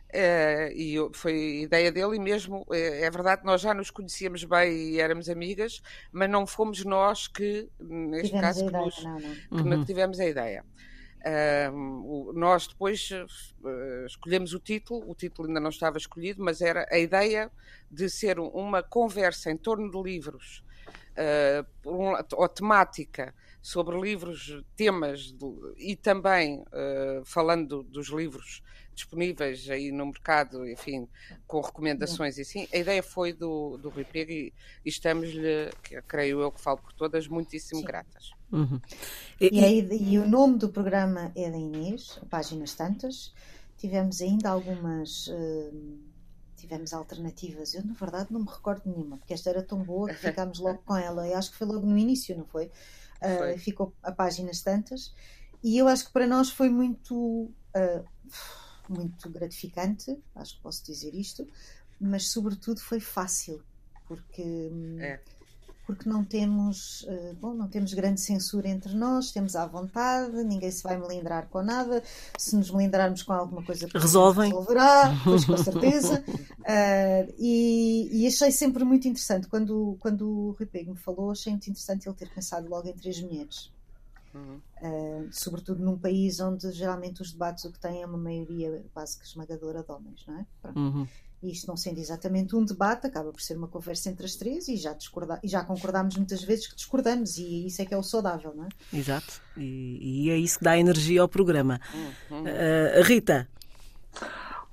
Eh, 0.10 0.72
e 0.74 0.96
foi 1.12 1.64
ideia 1.64 1.92
dele, 1.92 2.16
e 2.16 2.20
mesmo 2.20 2.66
eh, 2.72 3.04
é 3.04 3.12
verdade 3.12 3.42
que 3.42 3.48
nós 3.48 3.60
já 3.60 3.74
nos 3.74 3.92
conhecíamos 3.92 4.46
bem 4.46 4.92
e 4.92 5.02
éramos 5.02 5.30
amigas, 5.30 5.82
mas 6.14 6.30
não 6.30 6.48
fomos 6.48 6.86
nós 6.86 7.28
que, 7.28 7.70
neste 7.80 8.28
Tivemos 8.28 8.42
caso, 8.42 8.60
que 8.62 8.70
ideia, 8.70 8.86
nos, 8.86 9.04
não, 9.04 9.20
não. 9.20 9.64
que 9.64 9.70
não 9.70 9.86
tivemos 9.86 10.20
a 10.20 10.26
ideia. 10.26 10.66
O- 11.74 12.32
nós 12.34 12.68
depois 12.68 13.10
eh, 13.12 14.06
escolhemos 14.06 14.54
o 14.54 14.60
título, 14.60 15.10
o 15.10 15.16
título 15.16 15.48
ainda 15.48 15.60
não 15.60 15.70
estava 15.70 15.98
escolhido, 15.98 16.44
mas 16.44 16.62
era 16.62 16.88
a 16.92 16.98
ideia 16.98 17.52
de 17.90 18.10
ser 18.10 18.40
um- 18.40 18.48
uma 18.50 18.82
conversa 18.84 19.52
em 19.52 19.58
torno 19.58 19.90
de 19.92 20.02
livros, 20.02 20.64
por 21.82 21.94
um 21.96 22.14
ou 22.36 22.48
temática 22.50 23.34
sobre 23.62 24.00
livros, 24.00 24.64
temas, 24.76 25.32
de- 25.32 25.74
e 25.78 25.96
também 25.96 26.64
falando 27.26 27.82
dos 27.84 28.08
livros 28.10 28.62
disponíveis 28.98 29.70
aí 29.70 29.92
no 29.92 30.08
mercado, 30.08 30.68
enfim, 30.70 31.08
com 31.48 31.62
recomendações 31.62 32.38
e 32.38 32.42
assim. 32.42 32.68
A 32.74 32.78
ideia 32.78 33.04
foi 33.04 33.34
do, 33.34 33.78
do 33.78 33.90
Rui 33.90 34.06
Pego 34.06 34.32
e, 34.32 34.54
e 34.86 34.90
estamos-lhe, 34.90 35.72
creio 36.08 36.42
eu 36.42 36.52
que 36.52 36.62
falo 36.62 36.80
por 36.80 36.94
todas, 36.94 37.28
muitíssimo 37.28 37.82
Sim. 37.82 37.86
gratas. 37.86 38.34
Uhum. 38.52 38.82
E- 39.40 39.52
E, 39.52 39.64
aí- 39.64 39.88
e 39.92 40.20
o 40.20 40.28
nome 40.28 40.58
do 40.58 40.70
programa 40.70 41.32
é 41.36 41.50
da 41.50 41.58
Inês, 41.58 42.20
páginas 42.30 42.74
tantas. 42.76 43.34
Tivemos 43.78 44.22
ainda 44.22 44.50
algumas. 44.50 45.28
hum, 45.30 46.00
tivemos 46.56 46.92
alternativas. 46.92 47.76
Eu, 47.76 47.86
na 47.86 47.94
verdade, 47.94 48.34
não 48.34 48.40
me 48.42 48.48
recordo 48.50 48.82
nenhuma, 48.90 49.18
porque 49.18 49.34
esta 49.34 49.50
era 49.52 49.62
tão 49.64 49.84
boa 49.84 50.10
que 50.12 50.20
ficámos 50.20 50.58
logo 50.60 50.80
com 50.84 50.96
ela. 50.98 51.28
Eu 51.28 51.38
acho 51.38 51.52
que 51.52 51.58
foi 51.58 51.68
logo 51.68 51.86
no 51.86 51.98
início, 51.98 52.36
não 52.36 52.46
foi? 52.46 52.72
Ah, 53.22 53.28
Foi. 53.36 53.58
ficou 53.58 53.94
a 54.04 54.12
páginas 54.12 54.62
tantas. 54.64 55.14
E 55.64 55.78
eu 55.78 55.88
acho 55.88 56.06
que 56.08 56.14
para 56.14 56.28
nós 56.28 56.50
foi 56.50 56.70
muito. 56.70 57.52
ah, 57.76 58.04
muito 58.92 59.30
gratificante, 59.30 60.18
acho 60.36 60.56
que 60.56 60.62
posso 60.62 60.84
dizer 60.86 61.14
isto, 61.14 61.48
mas 62.00 62.30
sobretudo 62.30 62.80
foi 62.80 63.00
fácil, 63.00 63.62
porque 64.08 64.44
É. 65.00 65.20
porque 65.86 66.10
não 66.10 66.22
temos, 66.22 67.06
eh, 67.08 67.34
bom, 67.40 67.54
não 67.54 67.70
temos 67.70 67.94
grande 67.94 68.20
censura 68.20 68.68
entre 68.68 68.94
nós, 68.94 69.32
temos 69.32 69.56
à 69.56 69.66
vontade, 69.66 70.44
ninguém 70.44 70.70
se 70.70 70.84
vai 70.84 70.98
melindrar 71.00 71.48
com 71.48 71.62
nada. 71.64 72.04
Se 72.38 72.58
nos 72.58 72.70
melindrarmos 72.72 73.24
com 73.24 73.32
alguma 73.32 73.64
coisa, 73.64 73.88
Resolvem. 73.96 74.50
resolverá, 74.50 75.16
pois 75.24 75.46
com 75.46 75.56
certeza. 75.56 76.22
Ah, 76.66 77.26
e, 77.40 78.10
e 78.12 78.28
achei 78.28 78.52
sempre 78.52 78.84
muito 78.84 79.08
interessante 79.08 79.48
quando, 79.48 79.96
quando 80.02 80.28
o 80.30 80.52
Rui 80.60 80.66
Pego 80.66 80.92
me 80.92 80.98
falou, 80.98 81.32
achei 81.32 81.54
muito 81.54 81.70
interessante 81.70 82.06
ele 82.06 82.16
ter 82.18 82.30
pensado 82.34 82.68
logo 82.68 82.86
em 82.90 82.94
três 82.94 83.22
mulheres. 83.22 83.72
Uhum. 84.38 84.62
Uh, 84.82 85.30
sobretudo 85.32 85.84
num 85.84 85.98
país 85.98 86.40
onde 86.40 86.72
geralmente 86.72 87.22
os 87.22 87.32
debates 87.32 87.66
o 87.66 87.72
que 87.72 87.80
têm 87.80 88.04
é 88.04 88.06
uma 88.06 88.18
maioria 88.18 88.84
quase 88.94 89.18
que 89.18 89.26
esmagadora 89.26 89.84
de 89.84 89.92
homens, 89.92 90.24
não 90.28 90.40
é? 90.40 90.46
Uhum. 90.76 91.08
E 91.42 91.52
isto 91.52 91.68
não 91.68 91.78
sendo 91.78 92.00
exatamente 92.00 92.56
um 92.56 92.66
debate, 92.66 93.06
acaba 93.06 93.32
por 93.32 93.42
ser 93.42 93.58
uma 93.58 93.68
conversa 93.68 94.10
entre 94.10 94.26
as 94.26 94.36
três 94.36 94.68
e 94.68 94.76
já, 94.76 94.94
discorda 94.94 95.40
e 95.44 95.48
já 95.48 95.64
concordámos 95.64 96.16
muitas 96.16 96.44
vezes 96.44 96.68
que 96.68 96.76
discordamos, 96.76 97.38
e 97.38 97.68
isso 97.68 97.82
é 97.82 97.86
que 97.86 97.94
é 97.94 97.98
o 97.98 98.02
saudável, 98.02 98.54
não 98.56 98.66
é? 98.66 98.70
Exato. 98.92 99.42
E, 99.56 100.26
e 100.26 100.30
é 100.32 100.38
isso 100.38 100.58
que 100.58 100.64
dá 100.64 100.78
energia 100.78 101.22
ao 101.22 101.28
programa. 101.28 101.80
Uhum. 102.32 102.42
Uh, 102.42 103.04
Rita. 103.04 103.48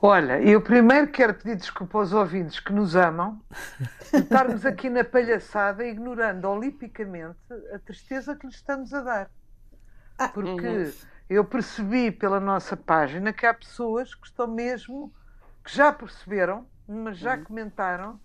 Olha, 0.00 0.38
eu 0.42 0.60
primeiro 0.60 1.10
quero 1.10 1.34
pedir 1.34 1.56
desculpa 1.56 1.98
aos 1.98 2.12
ouvintes 2.12 2.60
que 2.60 2.72
nos 2.72 2.94
amam 2.94 3.40
de 4.12 4.18
estarmos 4.20 4.66
aqui 4.66 4.90
na 4.90 5.02
palhaçada 5.02 5.86
ignorando 5.86 6.46
olimpicamente 6.46 7.38
a 7.72 7.78
tristeza 7.78 8.36
que 8.36 8.46
lhes 8.46 8.56
estamos 8.56 8.92
a 8.92 9.00
dar. 9.00 9.30
Ah, 10.18 10.28
Porque 10.28 10.66
uhum. 10.66 10.92
eu 11.28 11.44
percebi 11.44 12.10
pela 12.10 12.40
nossa 12.40 12.76
página 12.76 13.32
que 13.32 13.46
há 13.46 13.54
pessoas 13.54 14.14
que 14.14 14.26
estão 14.26 14.46
mesmo 14.46 15.12
que 15.64 15.74
já 15.74 15.92
perceberam, 15.92 16.66
mas 16.86 17.18
já 17.18 17.36
uhum. 17.36 17.44
comentaram 17.44 18.20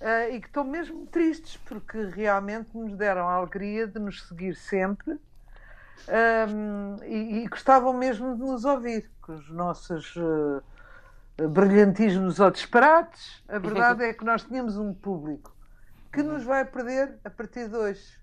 uh, 0.00 0.32
e 0.32 0.40
que 0.40 0.46
estão 0.46 0.64
mesmo 0.64 1.06
tristes 1.06 1.56
porque 1.56 2.04
realmente 2.04 2.76
nos 2.76 2.94
deram 2.96 3.28
a 3.28 3.34
alegria 3.34 3.86
de 3.86 3.98
nos 3.98 4.26
seguir 4.28 4.54
sempre 4.54 5.18
um, 6.06 7.04
e, 7.04 7.42
e, 7.42 7.48
gostavam 7.48 7.92
mesmo 7.92 8.34
de 8.36 8.42
nos 8.42 8.64
ouvir 8.64 9.10
com 9.20 9.34
os 9.34 9.50
nossos 9.50 10.14
uh, 10.16 10.62
brilhantismos 11.48 12.40
ou 12.40 12.50
disparates. 12.50 13.42
A 13.48 13.58
verdade 13.58 14.04
é 14.04 14.12
que 14.12 14.24
nós 14.24 14.44
tínhamos 14.44 14.76
um 14.76 14.94
público 14.94 15.54
que 16.12 16.22
nos 16.22 16.44
vai 16.44 16.64
perder 16.64 17.18
a 17.24 17.30
partir 17.30 17.68
de 17.68 17.76
hoje. 17.76 18.17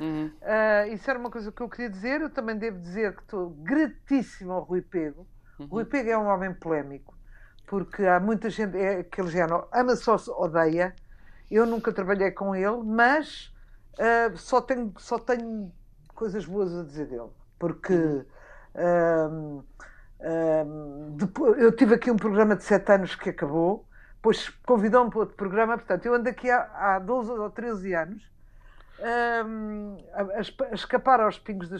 Uhum. 0.00 0.26
Uh, 0.26 0.94
isso 0.94 1.10
era 1.10 1.18
uma 1.18 1.30
coisa 1.30 1.50
que 1.50 1.60
eu 1.60 1.68
queria 1.68 1.90
dizer. 1.90 2.20
Eu 2.20 2.30
também 2.30 2.56
devo 2.56 2.78
dizer 2.78 3.14
que 3.14 3.22
estou 3.22 3.50
gratíssimo 3.50 4.52
ao 4.52 4.62
Rui 4.62 4.82
Pego. 4.82 5.26
Uhum. 5.58 5.66
Rui 5.66 5.84
Pego 5.84 6.10
é 6.10 6.18
um 6.18 6.26
homem 6.26 6.52
polémico 6.54 7.18
porque 7.68 8.04
há 8.06 8.18
muita 8.18 8.50
gente, 8.50 8.76
é 8.76 9.00
aquele 9.00 9.28
género, 9.28 9.68
ama 9.72 9.94
só 9.94 10.18
se 10.18 10.30
odeia. 10.30 10.94
Eu 11.50 11.66
nunca 11.66 11.92
trabalhei 11.92 12.30
com 12.30 12.56
ele, 12.56 12.82
mas 12.82 13.54
uh, 13.94 14.36
só, 14.36 14.60
tenho, 14.60 14.92
só 14.98 15.18
tenho 15.18 15.70
coisas 16.14 16.44
boas 16.46 16.74
a 16.74 16.82
dizer 16.82 17.06
dele. 17.06 17.30
Porque 17.58 17.94
uh, 17.94 19.58
uh, 19.58 21.10
depois, 21.16 21.62
eu 21.62 21.70
tive 21.72 21.94
aqui 21.94 22.10
um 22.10 22.16
programa 22.16 22.56
de 22.56 22.64
sete 22.64 22.90
anos 22.90 23.14
que 23.14 23.30
acabou, 23.30 23.86
depois 24.14 24.48
convidou-me 24.66 25.10
para 25.10 25.20
outro 25.20 25.36
programa, 25.36 25.76
portanto, 25.76 26.06
eu 26.06 26.14
ando 26.14 26.28
aqui 26.28 26.50
há, 26.50 26.96
há 26.96 26.98
12 26.98 27.30
ou 27.30 27.50
13 27.50 27.94
anos 27.94 28.30
a, 29.02 30.22
a, 30.22 30.74
escapar 30.74 31.20
aos 31.20 31.38
pingos 31.38 31.68
da, 31.68 31.78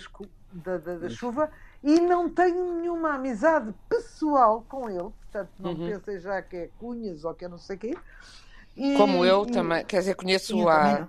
da, 0.52 0.78
da, 0.78 0.94
da 0.96 1.08
chuva 1.08 1.50
e 1.82 2.00
não 2.00 2.28
tenho 2.28 2.80
nenhuma 2.80 3.14
amizade 3.14 3.72
pessoal 3.88 4.64
com 4.68 4.88
ele, 4.88 5.10
portanto 5.10 5.50
não 5.58 5.72
uhum. 5.72 5.88
pensem 5.88 6.20
já 6.20 6.42
que 6.42 6.56
é 6.56 6.70
cunhas 6.78 7.24
ou 7.24 7.34
que 7.34 7.44
é 7.44 7.48
não 7.48 7.58
sei 7.58 7.76
quê. 7.76 7.96
E, 8.76 8.96
Como 8.96 9.24
eu 9.24 9.44
e... 9.46 9.50
também, 9.50 9.84
quer 9.84 9.98
dizer, 9.98 10.14
conheço 10.14 10.68
há, 10.68 11.06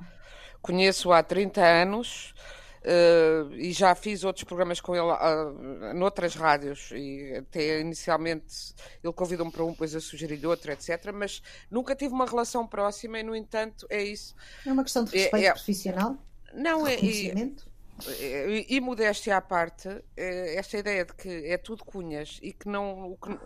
conheço 0.61 1.11
há 1.11 1.21
30 1.21 1.61
anos 1.61 2.33
uh, 2.83 3.53
e 3.53 3.71
já 3.71 3.93
fiz 3.95 4.23
outros 4.23 4.43
programas 4.43 4.79
com 4.79 4.95
ele 4.95 5.05
uh, 5.05 5.93
noutras 5.93 6.35
rádios 6.35 6.91
e 6.93 7.35
até 7.37 7.79
inicialmente 7.79 8.73
ele 9.03 9.13
convidou-me 9.13 9.51
para 9.51 9.63
um, 9.63 9.71
depois 9.71 9.93
eu 9.93 10.01
sugeri 10.01 10.45
outro, 10.45 10.71
etc. 10.71 11.11
Mas 11.13 11.41
nunca 11.69 11.95
tive 11.95 12.13
uma 12.13 12.25
relação 12.25 12.65
próxima 12.67 13.19
e, 13.19 13.23
no 13.23 13.35
entanto, 13.35 13.85
é 13.89 14.03
isso. 14.03 14.35
É 14.65 14.71
uma 14.71 14.83
questão 14.83 15.03
de 15.03 15.11
respeito 15.11 15.45
é, 15.45 15.47
é... 15.47 15.53
profissional? 15.53 16.17
Não, 16.53 16.87
é. 16.87 16.97
E, 16.99 18.65
e, 18.69 18.79
modéstia 18.79 19.35
à 19.35 19.41
parte, 19.41 19.89
eh, 20.15 20.55
esta 20.55 20.77
ideia 20.77 21.03
de 21.03 21.13
que 21.13 21.29
é 21.45 21.57
tudo 21.57 21.83
cunhas 21.83 22.39
e 22.41 22.53
que 22.53 22.67
não. 22.67 23.11
O 23.11 23.17
que, 23.17 23.37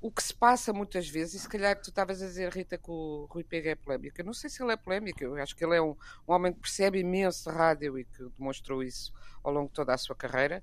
o 0.00 0.10
que 0.10 0.22
se 0.22 0.34
passa 0.34 0.72
muitas 0.72 1.08
vezes, 1.08 1.34
e 1.34 1.38
se 1.40 1.48
calhar 1.48 1.78
tu 1.78 1.90
estavas 1.90 2.22
a 2.22 2.26
dizer, 2.26 2.50
Rita, 2.52 2.78
que 2.78 2.90
o 2.90 3.26
Rui 3.30 3.44
Pega 3.44 3.70
é 3.70 3.74
polémico. 3.74 4.20
Eu 4.20 4.24
não 4.24 4.32
sei 4.32 4.48
se 4.48 4.62
ele 4.62 4.72
é 4.72 4.76
polémico, 4.76 5.22
eu 5.22 5.36
acho 5.36 5.54
que 5.54 5.64
ele 5.64 5.76
é 5.76 5.82
um, 5.82 5.94
um 6.26 6.32
homem 6.32 6.52
que 6.52 6.60
percebe 6.60 6.98
imenso 6.98 7.50
rádio 7.50 7.98
e 7.98 8.04
que 8.04 8.24
demonstrou 8.38 8.82
isso 8.82 9.12
ao 9.44 9.52
longo 9.52 9.68
de 9.68 9.74
toda 9.74 9.92
a 9.92 9.98
sua 9.98 10.16
carreira. 10.16 10.62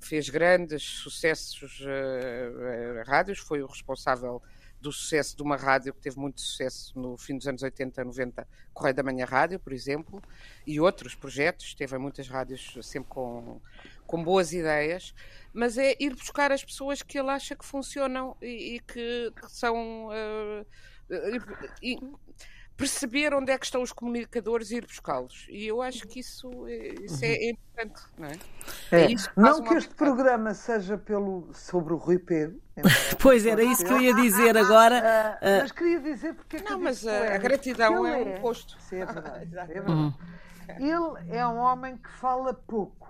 Fez 0.00 0.28
grandes 0.28 0.82
sucessos 0.82 1.80
uh, 1.80 3.00
uh, 3.00 3.02
rádios, 3.06 3.38
foi 3.38 3.62
o 3.62 3.66
responsável 3.66 4.40
do 4.80 4.92
sucesso 4.92 5.36
de 5.36 5.42
uma 5.42 5.56
rádio 5.56 5.92
que 5.94 6.00
teve 6.00 6.18
muito 6.18 6.40
sucesso 6.40 6.98
no 6.98 7.16
fim 7.16 7.36
dos 7.36 7.46
anos 7.46 7.62
80, 7.62 8.04
90, 8.04 8.48
Correio 8.72 8.94
da 8.94 9.02
Manhã 9.02 9.24
Rádio, 9.24 9.58
por 9.58 9.72
exemplo, 9.72 10.22
e 10.66 10.78
outros 10.80 11.14
projetos, 11.14 11.74
teve 11.74 11.96
muitas 11.98 12.28
rádios 12.28 12.76
sempre 12.82 13.08
com, 13.08 13.60
com 14.06 14.22
boas 14.22 14.52
ideias, 14.52 15.14
mas 15.52 15.78
é 15.78 15.96
ir 15.98 16.14
buscar 16.14 16.52
as 16.52 16.64
pessoas 16.64 17.02
que 17.02 17.18
ele 17.18 17.30
acha 17.30 17.56
que 17.56 17.64
funcionam 17.64 18.36
e, 18.40 18.76
e 18.76 18.80
que, 18.80 19.32
que, 19.34 19.50
são. 19.50 20.08
Uh, 20.08 20.66
e, 21.82 21.98
perceber 22.76 23.32
onde 23.32 23.50
é 23.50 23.58
que 23.58 23.64
estão 23.64 23.82
os 23.82 23.92
comunicadores 23.92 24.70
e 24.70 24.76
ir 24.76 24.86
buscá-los. 24.86 25.46
E 25.48 25.66
eu 25.66 25.80
acho 25.80 26.06
que 26.06 26.20
isso, 26.20 26.50
é, 26.66 26.94
isso 27.04 27.24
é, 27.24 27.32
é 27.32 27.50
importante, 27.50 28.02
não 28.18 28.28
é? 28.28 28.32
É. 28.90 29.04
é 29.04 29.06
que 29.08 29.16
não 29.36 29.62
que 29.62 29.74
este 29.74 29.94
programa 29.94 30.54
seja 30.54 30.96
pelo, 30.96 31.48
sobre 31.52 31.92
o 31.92 31.96
Rui 31.96 32.18
Pedro. 32.18 32.60
pois 33.20 33.46
era 33.46 33.62
isso 33.62 33.84
que 33.84 33.92
eu 33.92 34.00
ia 34.00 34.14
dizer 34.14 34.56
agora. 34.56 34.96
Uh, 34.96 35.46
uh, 35.46 35.60
mas 35.62 35.72
queria 35.72 36.00
dizer 36.00 36.34
porque 36.34 36.56
é 36.56 36.62
Não, 36.62 36.80
mas 36.80 37.06
a, 37.06 37.34
a 37.34 37.38
gratidão 37.38 38.06
é, 38.06 38.16
um 38.16 38.40
posto. 38.40 38.76
Sim, 38.80 38.96
é 38.96 39.06
verdade. 39.06 39.48
é 39.58 39.80
verdade. 39.80 39.90
Uhum. 39.90 40.14
Ele 40.78 41.36
é 41.36 41.46
um 41.46 41.58
homem 41.58 41.96
que 41.96 42.10
fala 42.10 42.52
pouco. 42.52 43.06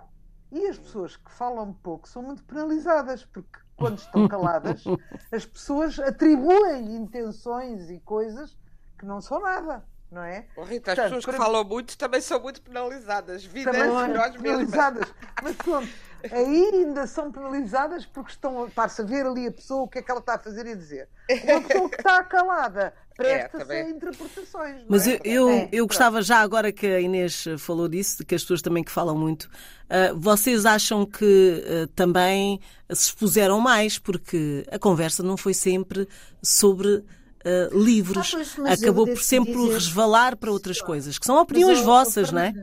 E 0.51 0.67
as 0.67 0.77
pessoas 0.77 1.17
que 1.17 1.31
falam 1.31 1.73
pouco 1.73 2.07
são 2.07 2.23
muito 2.23 2.43
penalizadas, 2.45 3.25
porque 3.25 3.59
quando 3.75 3.97
estão 3.97 4.27
caladas, 4.29 4.83
as 5.31 5.45
pessoas 5.45 5.99
atribuem 5.99 6.95
intenções 6.95 7.89
e 7.89 7.99
coisas 7.99 8.57
que 8.97 9.05
não 9.05 9.21
são 9.21 9.41
nada, 9.41 9.83
não 10.11 10.23
é? 10.23 10.45
Oh, 10.55 10.63
Rita, 10.63 10.85
Portanto, 10.85 10.99
as 10.99 11.05
pessoas 11.05 11.25
que 11.25 11.31
falam 11.33 11.63
muito 11.63 11.97
também 11.97 12.21
são 12.21 12.39
muito 12.39 12.61
penalizadas. 12.61 13.43
Vidas 13.43 13.75
nós 13.75 14.37
penalizadas. 14.37 15.13
Mas 15.43 15.55
pronto, 15.55 15.89
aí 16.31 16.69
ainda 16.73 17.05
são 17.05 17.31
penalizadas 17.31 18.05
porque 18.05 18.31
estão 18.31 18.69
para 18.69 18.91
a 18.91 19.05
ver 19.05 19.25
ali 19.25 19.47
a 19.47 19.51
pessoa 19.51 19.83
o 19.83 19.87
que 19.87 19.99
é 19.99 20.01
que 20.01 20.09
ela 20.09 20.19
está 20.19 20.35
a 20.35 20.39
fazer 20.39 20.65
e 20.65 20.75
dizer. 20.75 21.09
Uma 21.29 21.61
pessoa 21.61 21.89
que 21.89 21.95
está 21.97 22.23
calada 22.23 22.93
presta-se 23.17 23.71
é, 23.71 23.81
a 23.81 23.89
interpretações. 23.89 24.81
Mas 24.87 25.07
é? 25.07 25.15
eu, 25.15 25.19
eu, 25.23 25.49
é, 25.49 25.69
eu 25.71 25.87
gostava 25.87 26.21
já 26.21 26.39
agora 26.39 26.71
que 26.71 26.85
a 26.85 27.01
Inês 27.01 27.45
falou 27.57 27.87
disso, 27.87 28.23
que 28.23 28.35
as 28.35 28.43
pessoas 28.43 28.61
também 28.61 28.83
que 28.83 28.91
falam 28.91 29.17
muito, 29.17 29.43
uh, 29.43 30.17
vocês 30.17 30.65
acham 30.65 31.05
que 31.05 31.63
uh, 31.65 31.87
também 31.87 32.61
se 32.91 33.07
expuseram 33.07 33.59
mais, 33.59 33.97
porque 33.97 34.65
a 34.71 34.77
conversa 34.77 35.23
não 35.23 35.35
foi 35.35 35.53
sempre 35.53 36.07
sobre 36.41 37.03
uh, 37.45 37.77
livros. 37.77 38.33
Ah, 38.33 38.43
pois, 38.55 38.81
Acabou 38.81 39.05
por 39.05 39.21
sempre 39.21 39.53
dizer... 39.53 39.73
resvalar 39.73 40.37
para 40.37 40.51
outras 40.51 40.81
coisas, 40.81 41.17
que 41.17 41.25
são 41.25 41.39
opiniões 41.39 41.81
vossas, 41.81 42.31
não 42.31 42.41
é? 42.41 42.53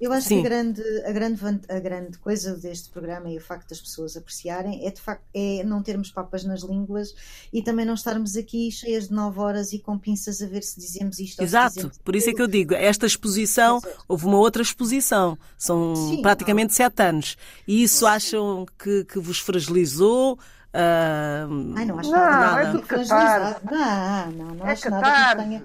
Eu 0.00 0.14
acho 0.14 0.28
Sim. 0.28 0.40
que 0.40 0.46
a 0.46 0.50
grande, 0.50 0.82
a, 1.04 1.12
grande, 1.12 1.40
a 1.68 1.78
grande 1.78 2.18
coisa 2.18 2.54
deste 2.54 2.88
programa 2.88 3.30
e 3.30 3.36
o 3.36 3.40
facto 3.40 3.68
das 3.68 3.80
pessoas 3.82 4.16
apreciarem 4.16 4.86
é 4.86 4.90
de 4.90 4.98
facto 4.98 5.22
é 5.34 5.62
não 5.62 5.82
termos 5.82 6.10
papas 6.10 6.42
nas 6.42 6.62
línguas 6.62 7.14
e 7.52 7.62
também 7.62 7.84
não 7.84 7.92
estarmos 7.92 8.34
aqui 8.34 8.72
cheias 8.72 9.08
de 9.08 9.14
nove 9.14 9.38
horas 9.38 9.74
e 9.74 9.78
com 9.78 9.98
pinças 9.98 10.40
a 10.40 10.46
ver 10.46 10.62
se 10.62 10.80
dizemos 10.80 11.18
isto 11.18 11.42
Exato, 11.42 11.74
dizemos 11.74 11.98
por 11.98 12.16
isso 12.16 12.30
é 12.30 12.32
que 12.32 12.40
eu 12.40 12.46
digo, 12.46 12.72
esta 12.72 13.04
exposição, 13.04 13.78
houve 14.08 14.24
uma 14.24 14.38
outra 14.38 14.62
exposição, 14.62 15.36
são 15.58 15.94
Sim, 15.94 16.22
praticamente 16.22 16.70
não. 16.70 16.76
sete 16.76 17.02
anos, 17.02 17.36
e 17.68 17.82
isso 17.82 18.06
acham 18.06 18.64
que, 18.78 19.04
que 19.04 19.18
vos 19.18 19.38
fragilizou? 19.38 20.38
Uh, 20.72 21.74
Ai, 21.76 21.84
não 21.84 21.98
acho 21.98 22.10
não, 22.10 22.18
nada. 22.18 22.62
É 22.62 22.70
tudo 22.70 22.82
catarse. 22.86 23.64
Não, 23.70 24.30
não, 24.32 24.54
não 24.54 24.66
é 24.66 24.72
acho 24.72 24.82
catarse. 24.82 25.10
nada 25.10 25.42
que 25.42 25.48
tenha. 25.48 25.64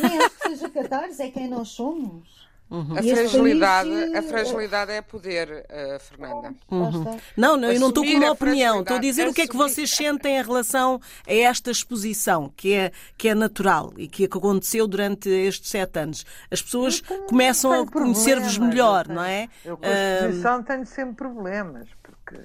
Nem 0.00 0.18
acho 0.18 0.30
que 0.30 0.48
seja 0.48 0.70
catarse, 0.70 1.22
é 1.22 1.30
quem 1.30 1.48
nós 1.48 1.68
somos. 1.68 2.48
Uhum. 2.70 2.98
A, 2.98 3.02
fragilidade, 3.02 3.88
país... 3.88 4.14
a 4.14 4.22
fragilidade 4.22 4.92
é 4.92 5.00
poder, 5.00 5.64
uh, 5.70 6.00
Fernanda. 6.00 6.54
Uhum. 6.70 7.18
Não, 7.34 7.56
não, 7.56 7.72
eu 7.72 7.80
não 7.80 7.88
estou 7.88 8.04
com 8.04 8.10
uma 8.10 8.30
opinião. 8.30 8.80
Estou 8.80 8.98
a 8.98 9.00
dizer 9.00 9.26
o 9.26 9.32
que 9.32 9.42
é 9.42 9.46
que 9.46 9.56
vocês 9.56 9.90
sentem 9.90 10.38
em 10.38 10.42
relação 10.42 11.00
a 11.26 11.32
esta 11.32 11.70
exposição, 11.70 12.52
que 12.54 12.74
é, 12.74 12.92
que 13.16 13.28
é 13.28 13.34
natural 13.34 13.92
e 13.96 14.06
que 14.06 14.24
aconteceu 14.24 14.86
durante 14.86 15.30
estes 15.30 15.70
sete 15.70 15.98
anos. 15.98 16.26
As 16.50 16.60
pessoas 16.60 17.00
começam 17.26 17.72
a 17.72 17.86
conhecer-vos 17.86 18.58
melhor, 18.58 19.06
tenho, 19.06 19.16
não 19.18 19.24
é? 19.24 19.48
Eu 19.64 19.78
com 19.78 19.86
a 19.86 20.16
exposição 20.16 20.60
uh... 20.60 20.64
tenho 20.64 20.86
sempre 20.86 21.14
problemas, 21.14 21.88
porque 22.02 22.38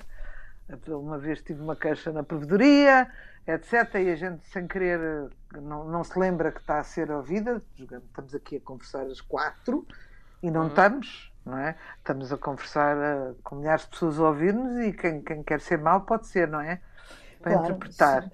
uma 0.88 1.18
vez 1.18 1.42
tive 1.42 1.62
uma 1.62 1.76
queixa 1.76 2.12
na 2.12 2.24
provedoria, 2.24 3.10
etc. 3.48 3.96
E 3.96 4.12
a 4.12 4.16
gente, 4.16 4.46
sem 4.48 4.68
querer, 4.68 5.30
não, 5.54 5.86
não 5.86 6.04
se 6.04 6.18
lembra 6.18 6.52
que 6.52 6.60
está 6.60 6.80
a 6.80 6.84
ser 6.84 7.12
ouvida. 7.12 7.62
Estamos 7.80 8.36
aqui 8.36 8.58
a 8.58 8.62
conversar 8.62 9.04
às 9.04 9.22
quatro 9.22 9.86
e 10.42 10.50
não 10.50 10.62
uhum. 10.62 10.68
estamos, 10.68 11.32
não 11.46 11.58
é? 11.58 11.76
Estamos 11.98 12.32
a 12.32 12.38
conversar 12.38 12.98
uh, 12.98 13.36
com 13.44 13.56
milhares 13.56 13.84
de 13.84 13.90
pessoas 13.90 14.20
a 14.20 14.24
ouvir-nos 14.24 14.80
e 14.80 14.94
quem, 14.94 15.22
quem 15.22 15.44
quer 15.44 15.60
ser 15.62 15.78
mal 15.78 16.02
pode 16.02 16.28
ser, 16.28 16.48
não 16.48 16.62
é? 16.62 16.82
Para 17.42 17.54
claro, 17.54 17.66
interpretar. 17.66 18.32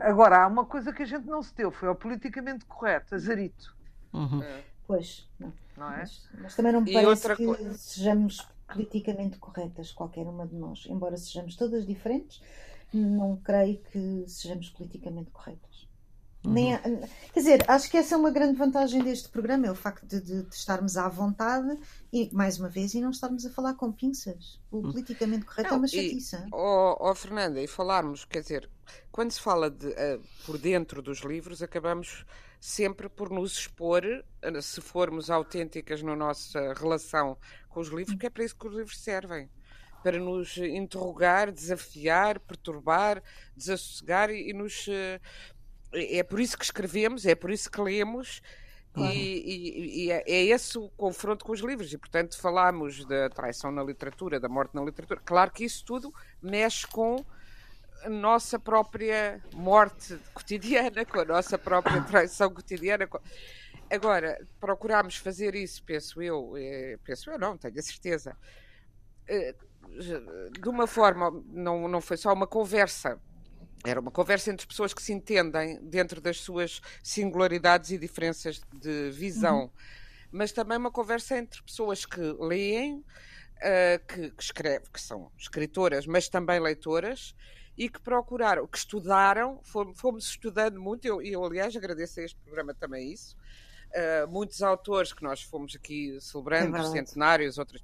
Agora, 0.00 0.42
há 0.42 0.46
uma 0.46 0.64
coisa 0.64 0.92
que 0.92 1.02
a 1.02 1.06
gente 1.06 1.26
não 1.26 1.42
se 1.42 1.54
deu, 1.54 1.70
foi 1.70 1.88
ao 1.88 1.94
politicamente 1.94 2.64
correto, 2.64 3.14
azarito. 3.14 3.76
Uhum. 4.12 4.42
Pois, 4.86 5.28
não. 5.38 5.52
não 5.76 5.92
é? 5.92 5.98
Mas, 5.98 6.28
mas, 6.38 6.56
também 6.56 6.72
não 6.72 6.80
me 6.80 6.92
parece 6.92 7.36
que 7.36 7.46
co... 7.46 7.56
sejamos 7.74 8.48
politicamente 8.72 9.38
corretas, 9.38 9.92
qualquer 9.92 10.26
uma 10.26 10.46
de 10.46 10.54
nós. 10.54 10.84
Embora 10.88 11.16
sejamos 11.16 11.56
todas 11.56 11.86
diferentes, 11.86 12.42
não 12.92 13.36
creio 13.36 13.78
que 13.90 14.24
sejamos 14.26 14.70
politicamente 14.70 15.30
corretas. 15.30 15.72
Nem, 16.44 16.76
quer 17.32 17.38
dizer, 17.38 17.64
acho 17.68 17.88
que 17.88 17.96
essa 17.96 18.16
é 18.16 18.18
uma 18.18 18.30
grande 18.30 18.58
vantagem 18.58 19.02
deste 19.02 19.28
programa, 19.28 19.68
é 19.68 19.70
o 19.70 19.76
facto 19.76 20.04
de, 20.04 20.20
de, 20.20 20.42
de, 20.42 20.54
estarmos 20.54 20.96
à 20.96 21.08
vontade 21.08 21.78
e, 22.12 22.28
mais 22.32 22.58
uma 22.58 22.68
vez, 22.68 22.94
e 22.94 23.00
não 23.00 23.10
estarmos 23.10 23.46
a 23.46 23.50
falar 23.50 23.74
com 23.74 23.92
pinças. 23.92 24.60
O 24.70 24.78
hum. 24.78 24.82
politicamente 24.82 25.44
correto 25.44 25.68
não, 25.68 25.76
é 25.76 25.78
uma 25.78 25.86
chatice. 25.86 26.36
Ó 26.50 26.96
oh, 27.00 27.10
oh, 27.10 27.14
Fernanda, 27.14 27.60
e 27.60 27.68
falarmos, 27.68 28.24
quer 28.24 28.40
dizer, 28.40 28.68
quando 29.12 29.30
se 29.30 29.40
fala 29.40 29.70
de, 29.70 29.86
uh, 29.86 30.20
por 30.44 30.58
dentro 30.58 31.00
dos 31.00 31.20
livros, 31.20 31.62
acabamos 31.62 32.26
sempre 32.60 33.08
por 33.08 33.30
nos 33.30 33.58
expor, 33.58 34.02
uh, 34.04 34.62
se 34.62 34.80
formos 34.80 35.30
autênticas 35.30 36.02
na 36.02 36.16
nossa 36.16 36.74
relação 36.74 37.38
com 37.72 37.80
os 37.80 37.88
livros, 37.88 38.14
porque 38.14 38.26
é 38.26 38.30
para 38.30 38.44
isso 38.44 38.56
que 38.56 38.66
os 38.66 38.74
livros 38.74 38.98
servem 38.98 39.48
para 40.02 40.18
nos 40.18 40.58
interrogar, 40.58 41.52
desafiar, 41.52 42.40
perturbar, 42.40 43.22
desassossegar 43.56 44.30
e, 44.30 44.50
e 44.50 44.52
nos 44.52 44.86
uh, 44.88 45.20
é 45.92 46.22
por 46.22 46.40
isso 46.40 46.56
que 46.56 46.64
escrevemos, 46.64 47.26
é 47.26 47.34
por 47.34 47.50
isso 47.50 47.70
que 47.70 47.80
lemos. 47.80 48.42
Claro. 48.92 49.12
E, 49.14 49.18
e, 49.18 50.04
e, 50.04 50.10
é, 50.10 50.22
é 50.26 50.44
esse 50.46 50.76
o 50.76 50.88
confronto 50.90 51.44
com 51.44 51.52
os 51.52 51.60
livros, 51.60 51.92
e 51.92 51.98
portanto 51.98 52.38
falámos 52.38 53.04
da 53.06 53.30
traição 53.30 53.70
na 53.70 53.82
literatura, 53.82 54.38
da 54.38 54.48
morte 54.48 54.74
na 54.74 54.82
literatura. 54.82 55.20
Claro 55.24 55.50
que 55.50 55.64
isso 55.64 55.82
tudo 55.84 56.12
mexe 56.42 56.86
com 56.86 57.24
a 58.04 58.10
nossa 58.10 58.58
própria 58.58 59.42
morte 59.54 60.18
cotidiana, 60.34 61.06
com 61.06 61.20
a 61.20 61.24
nossa 61.24 61.56
própria 61.56 62.02
traição 62.02 62.52
cotidiana. 62.52 63.08
Agora, 63.92 64.46
procurámos 64.58 65.16
fazer 65.16 65.54
isso, 65.54 65.84
penso 65.84 66.22
eu, 66.22 66.54
é, 66.56 66.96
penso 67.04 67.30
eu 67.30 67.38
não, 67.38 67.58
tenho 67.58 67.78
a 67.78 67.82
certeza, 67.82 68.34
eh, 69.28 69.54
de 70.58 70.66
uma 70.66 70.86
forma, 70.86 71.30
não, 71.48 71.86
não 71.86 72.00
foi 72.00 72.16
só 72.16 72.32
uma 72.32 72.46
conversa. 72.46 73.20
Era 73.84 74.00
uma 74.00 74.10
conversa 74.10 74.50
entre 74.50 74.66
pessoas 74.66 74.94
que 74.94 75.02
se 75.02 75.12
entendem 75.12 75.78
dentro 75.82 76.22
das 76.22 76.40
suas 76.40 76.80
singularidades 77.02 77.90
e 77.90 77.98
diferenças 77.98 78.62
de 78.72 79.10
visão, 79.10 79.64
uhum. 79.64 79.70
mas 80.30 80.52
também 80.52 80.78
uma 80.78 80.90
conversa 80.90 81.36
entre 81.36 81.62
pessoas 81.62 82.06
que 82.06 82.20
leem, 82.40 82.94
uh, 82.94 84.06
que, 84.08 84.30
que 84.30 84.42
escrevem, 84.42 84.88
que 84.90 85.00
são 85.02 85.30
escritoras, 85.36 86.06
mas 86.06 86.30
também 86.30 86.58
leitoras, 86.60 87.34
e 87.76 87.90
que 87.90 88.00
procuraram, 88.00 88.66
que 88.66 88.78
estudaram, 88.78 89.60
fomos, 89.62 90.00
fomos 90.00 90.24
estudando 90.24 90.80
muito, 90.80 91.04
e 91.04 91.08
eu, 91.08 91.20
eu, 91.20 91.44
aliás 91.44 91.76
agradeço 91.76 92.20
a 92.20 92.22
este 92.22 92.38
programa 92.40 92.72
também 92.72 93.12
isso, 93.12 93.36
uh, 93.94 94.28
muitos 94.28 94.62
autores 94.62 95.12
que 95.12 95.22
nós 95.22 95.42
fomos 95.42 95.74
aqui 95.74 96.18
celebrando, 96.20 96.76
é 96.76 96.84
centenários, 96.84 97.58
outros, 97.58 97.82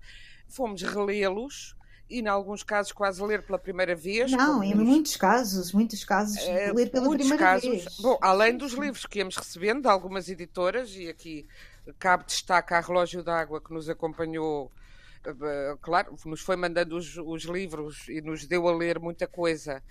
fomos 0.49 0.83
relê-los 0.83 1.77
e, 2.09 2.21
em 2.21 2.27
alguns 2.27 2.63
casos, 2.63 2.93
quase 2.93 3.23
ler 3.23 3.43
pela 3.43 3.59
primeira 3.59 3.95
vez. 3.95 4.31
Não, 4.31 4.63
em 4.63 4.75
muitos 4.75 5.17
casos, 5.17 5.73
muitos 5.73 6.05
casos, 6.05 6.39
é, 6.39 6.73
ler 6.73 6.91
pela 6.91 7.11
primeira 7.11 7.39
casos, 7.39 7.69
vez. 7.69 7.97
Bom, 8.01 8.19
além 8.21 8.57
dos 8.57 8.73
livros 8.73 9.05
que 9.05 9.19
íamos 9.19 9.37
recebendo 9.37 9.83
de 9.83 9.89
algumas 9.89 10.29
editoras, 10.29 10.91
e 10.95 11.09
aqui 11.09 11.47
cabe 11.99 12.25
destacar 12.27 12.83
a 12.83 12.87
Relógio 12.87 13.23
d'Água, 13.23 13.61
que 13.61 13.73
nos 13.73 13.89
acompanhou, 13.89 14.71
eh, 15.25 15.77
claro, 15.81 16.17
nos 16.25 16.41
foi 16.41 16.57
mandando 16.57 16.97
os, 16.97 17.17
os 17.17 17.45
livros 17.45 18.09
e 18.09 18.21
nos 18.21 18.47
deu 18.47 18.69
a 18.69 18.75
ler 18.75 18.99
muita 18.99 19.27
coisa 19.27 19.75
eh, 19.75 19.83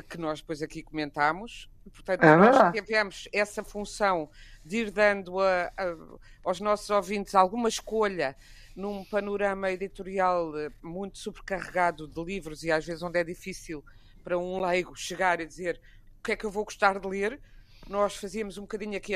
que 0.00 0.16
nós 0.16 0.40
depois 0.40 0.62
aqui 0.62 0.82
comentámos. 0.82 1.68
Portanto, 1.92 2.22
é 2.22 2.36
nós 2.36 2.72
tivemos 2.72 3.28
essa 3.32 3.62
função 3.64 4.30
de 4.64 4.78
ir 4.78 4.90
dando 4.90 5.40
a, 5.40 5.72
a, 5.76 5.96
aos 6.44 6.60
nossos 6.60 6.88
ouvintes 6.90 7.34
alguma 7.34 7.68
escolha 7.68 8.36
num 8.74 9.04
panorama 9.04 9.70
editorial 9.70 10.56
eh, 10.58 10.70
muito 10.80 11.18
sobrecarregado 11.18 12.06
de 12.06 12.24
livros 12.24 12.62
e 12.62 12.70
às 12.70 12.86
vezes 12.86 13.02
onde 13.02 13.18
é 13.18 13.24
difícil 13.24 13.84
para 14.24 14.38
um 14.38 14.64
leigo 14.64 14.96
chegar 14.96 15.40
e 15.40 15.46
dizer 15.46 15.80
o 16.18 16.22
que 16.22 16.32
é 16.32 16.36
que 16.36 16.46
eu 16.46 16.50
vou 16.50 16.64
gostar 16.64 16.98
de 16.98 17.06
ler, 17.06 17.40
nós 17.88 18.16
fazíamos 18.16 18.56
um 18.56 18.62
bocadinho 18.62 18.96
aqui, 18.96 19.14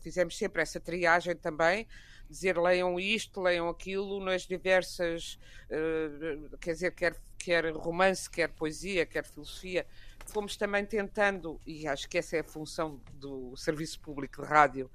fizemos 0.00 0.38
sempre 0.38 0.62
essa 0.62 0.78
triagem 0.78 1.34
também, 1.34 1.88
dizer 2.30 2.56
leiam 2.56 2.98
isto, 2.98 3.40
leiam 3.40 3.68
aquilo, 3.68 4.24
nas 4.24 4.46
diversas, 4.46 5.38
eh, 5.68 6.38
quer 6.60 6.72
dizer, 6.72 6.92
quer, 6.92 7.16
quer 7.36 7.70
romance, 7.72 8.30
quer 8.30 8.48
poesia, 8.50 9.04
quer 9.04 9.24
filosofia, 9.24 9.84
fomos 10.26 10.56
também 10.56 10.86
tentando, 10.86 11.60
e 11.66 11.86
acho 11.86 12.08
que 12.08 12.18
essa 12.18 12.36
é 12.36 12.40
a 12.40 12.44
função 12.44 13.00
do 13.14 13.56
Serviço 13.56 14.00
Público 14.00 14.42
de 14.42 14.48
Rádio, 14.48 14.90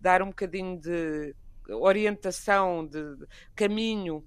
dar 0.00 0.20
um 0.20 0.28
bocadinho 0.28 0.78
de 0.78 1.34
orientação, 1.68 2.84
de 2.84 3.26
caminho 3.54 4.26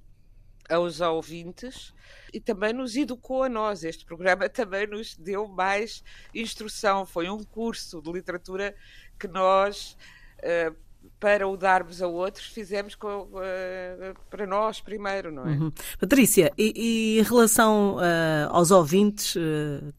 aos 0.70 1.02
ouvintes 1.02 1.94
e 2.34 2.40
também 2.40 2.74
nos 2.74 2.96
educou 2.96 3.44
a 3.44 3.50
nós. 3.50 3.84
Este 3.84 4.06
programa 4.06 4.48
também 4.50 4.88
nos 4.88 5.16
deu 5.16 5.48
mais 5.48 6.04
instrução. 6.34 7.06
Foi 7.06 7.30
um 7.30 7.44
curso 7.44 8.02
de 8.02 8.12
literatura 8.12 8.76
que 9.20 9.28
nós, 9.28 9.98
uh, 10.40 10.76
para 11.20 11.48
o 11.48 11.56
darmos 11.56 12.02
a 12.02 12.08
outros, 12.08 12.46
fizemos 12.46 12.96
com, 12.96 13.08
uh, 13.08 14.16
para 14.30 14.46
nós 14.46 14.82
primeiro, 14.82 15.32
não 15.32 15.48
é? 15.48 15.52
Uhum. 15.52 15.72
Patrícia, 16.00 16.52
e, 16.58 16.74
e, 16.76 17.20
em 17.20 17.24
relação 17.24 17.96
uh, 17.96 18.50
aos 18.50 18.72
ouvintes, 18.72 19.36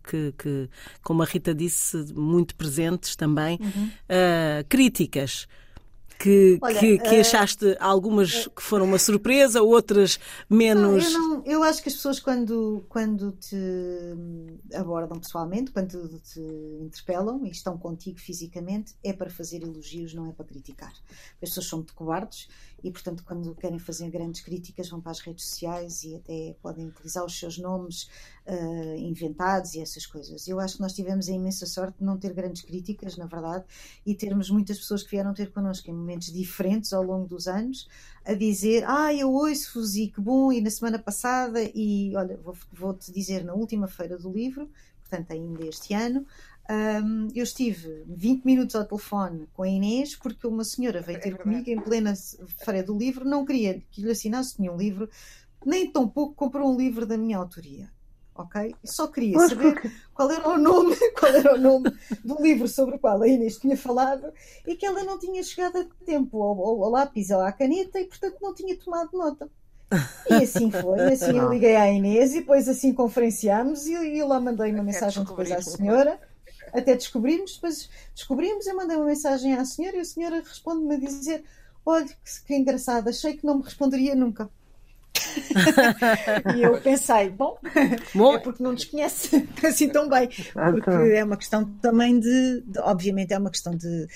que, 0.05 0.33
que, 0.37 0.69
como 1.03 1.23
a 1.23 1.27
Rita 1.27 1.55
disse, 1.55 2.13
muito 2.15 2.55
presentes 2.55 3.17
também, 3.17 3.59
uhum. 3.61 3.91
críticas 4.69 5.47
que, 6.25 6.59
Olha, 6.63 6.81
que, 6.81 6.97
que 6.97 7.17
uh, 7.17 7.21
achaste 7.21 7.77
algumas 7.79 8.47
que 8.47 8.63
foram 8.63 8.87
uma 8.87 8.99
surpresa, 8.99 9.61
outras 9.61 10.19
menos. 10.49 11.13
Não, 11.13 11.21
eu, 11.21 11.29
não, 11.29 11.43
eu 11.45 11.63
acho 11.63 11.83
que 11.83 11.91
as 11.91 11.95
pessoas, 11.95 12.19
quando, 12.19 12.83
quando 12.89 13.33
te 13.33 13.59
abordam 14.75 15.21
pessoalmente, 15.21 15.71
quando 15.71 16.19
te 16.21 16.41
interpelam 16.81 17.45
e 17.45 17.51
estão 17.51 17.77
contigo 17.77 18.19
fisicamente, 18.19 18.95
é 19.05 19.13
para 19.13 19.29
fazer 19.29 19.63
elogios, 19.63 20.15
não 20.15 20.27
é 20.27 20.33
para 20.33 20.47
criticar. 20.47 20.95
As 21.43 21.51
pessoas 21.51 21.67
são 21.67 21.81
muito 21.81 21.95
cobardes 21.95 22.49
e, 22.85 22.91
portanto, 22.91 23.25
quando 23.25 23.55
querem 23.55 23.79
fazer 23.79 24.11
grandes 24.11 24.43
críticas, 24.43 24.91
vão 24.91 25.01
para 25.01 25.13
as 25.13 25.21
redes 25.21 25.47
sociais 25.47 26.05
e 26.05 26.17
até 26.17 26.55
podem 26.61 26.87
utilizar 26.87 27.25
os 27.25 27.37
seus 27.39 27.57
nomes 27.57 28.11
uh, 28.47 28.97
inventados 28.99 29.75
e 29.75 29.81
essas 29.81 30.05
coisas. 30.05 30.47
Eu 30.47 30.61
acho 30.61 30.77
que 30.77 30.83
nós 30.83 30.93
tivemos 30.93 31.27
a 31.31 31.33
imensa 31.33 31.65
sorte 31.65 31.99
de 31.99 32.05
não 32.05 32.19
ter 32.19 32.35
grandes 32.35 32.61
críticas, 32.61 33.17
na 33.17 33.25
verdade, 33.25 33.65
e 34.05 34.15
termos 34.15 34.51
muitas 34.51 34.79
pessoas 34.79 35.03
que 35.03 35.13
vieram 35.13 35.33
ter 35.33 35.51
connosco 35.51 35.91
em 35.91 35.95
momentos 35.95 36.31
diferentes 36.31 36.93
ao 36.93 37.03
longo 37.03 37.27
dos 37.27 37.49
anos 37.49 37.89
a 38.23 38.35
dizer: 38.35 38.85
Ah, 38.87 39.15
eu 39.15 39.33
ouço-vos 39.33 39.97
e 39.97 40.09
que 40.09 40.21
bom, 40.21 40.53
e 40.53 40.61
na 40.61 40.69
semana 40.69 40.99
passada, 40.99 41.63
e 41.75 42.15
olha, 42.15 42.37
vou-te 42.37 42.67
vou 42.71 42.99
dizer, 43.15 43.45
na 43.45 43.55
última 43.55 43.89
feira 43.89 44.19
do 44.19 44.31
livro, 44.31 44.69
portanto, 45.01 45.31
ainda 45.31 45.65
este 45.65 45.95
ano. 45.95 46.27
Um, 46.71 47.29
eu 47.35 47.43
estive 47.43 48.05
20 48.07 48.43
minutos 48.45 48.75
ao 48.75 48.87
telefone 48.87 49.47
com 49.53 49.63
a 49.63 49.69
Inês 49.69 50.17
porque 50.17 50.47
uma 50.47 50.65
senhora 50.65 51.03
veio 51.03 51.21
ter 51.21 51.35
é 51.35 51.37
comigo 51.37 51.69
em 51.69 51.79
plena 51.79 52.15
feira 52.65 52.83
do 52.83 52.97
livro, 52.97 53.25
não 53.25 53.45
queria 53.45 53.83
que 53.91 54.01
lhe 54.01 54.11
assinasse 54.11 54.59
nenhum 54.59 54.75
livro, 54.75 55.09
nem 55.65 55.91
tão 55.91 56.09
pouco 56.09 56.35
comprou 56.35 56.73
um 56.73 56.77
livro 56.77 57.05
da 57.05 57.19
minha 57.19 57.37
autoria. 57.37 57.93
Ok? 58.35 58.75
Só 58.83 59.07
queria 59.07 59.39
saber 59.47 59.93
qual 60.13 60.29
era 60.31 60.49
o 60.49 60.59
nome, 60.59 60.97
qual 61.21 61.33
era 61.33 61.55
o 61.55 61.59
nome 61.59 61.93
do 62.25 62.43
livro 62.43 62.67
sobre 62.67 62.97
o 62.97 62.99
qual 62.99 63.21
a 63.23 63.29
Inês 63.29 63.59
tinha 63.59 63.77
falado 63.77 64.33
e 64.67 64.75
que 64.75 64.87
ela 64.87 65.05
não 65.05 65.19
tinha 65.19 65.43
chegado 65.43 65.79
a 65.79 66.05
tempo 66.05 66.43
ao, 66.43 66.59
ao, 66.59 66.85
ao 66.85 66.91
lápis 66.91 67.31
ou 67.31 67.41
à 67.41 67.53
caneta 67.53 68.01
e 68.01 68.07
portanto 68.07 68.39
não 68.41 68.55
tinha 68.55 68.77
tomado 68.77 69.11
nota. 69.13 69.49
E 70.29 70.35
assim 70.43 70.71
foi, 70.71 70.99
assim 71.13 71.39
eu 71.39 71.53
liguei 71.53 71.77
à 71.77 71.89
Inês 71.93 72.35
e 72.35 72.41
depois 72.41 72.69
assim 72.71 72.95
conferenciámos 72.95 73.87
e 73.87 73.93
eu 73.93 74.27
lá 74.27 74.41
mandei 74.41 74.73
uma 74.73 74.83
mensagem 74.83 75.23
depois 75.23 75.53
à 75.53 75.61
senhora 75.61 76.19
até 76.73 76.95
descobrirmos, 76.95 77.55
depois 77.55 77.89
descobrimos, 78.15 78.67
eu 78.67 78.77
mandei 78.77 78.97
uma 78.97 79.07
mensagem 79.07 79.55
à 79.55 79.65
senhora 79.65 79.97
e 79.97 80.01
a 80.01 80.05
senhora 80.05 80.37
responde-me 80.41 80.95
a 80.95 80.99
dizer: 80.99 81.45
Olha, 81.85 82.07
que, 82.07 82.45
que 82.47 82.55
engraçado, 82.55 83.09
achei 83.09 83.37
que 83.37 83.47
não 83.47 83.59
me 83.59 83.65
responderia 83.65 84.15
nunca. 84.15 84.49
e 86.57 86.63
eu 86.63 86.81
pensei, 86.81 87.31
bom, 87.31 87.57
bom, 88.15 88.35
é 88.35 88.39
porque 88.39 88.63
não 88.63 88.73
nos 88.73 88.85
conhece 88.85 89.49
assim 89.65 89.89
tão 89.89 90.09
bem, 90.09 90.29
porque 90.53 90.91
é 90.91 91.23
uma 91.23 91.37
questão 91.37 91.65
também 91.81 92.19
de, 92.19 92.63
de 92.67 92.81
obviamente 92.81 93.33
é 93.33 93.39
uma 93.39 93.51
questão 93.51 93.77
de 93.77 94.09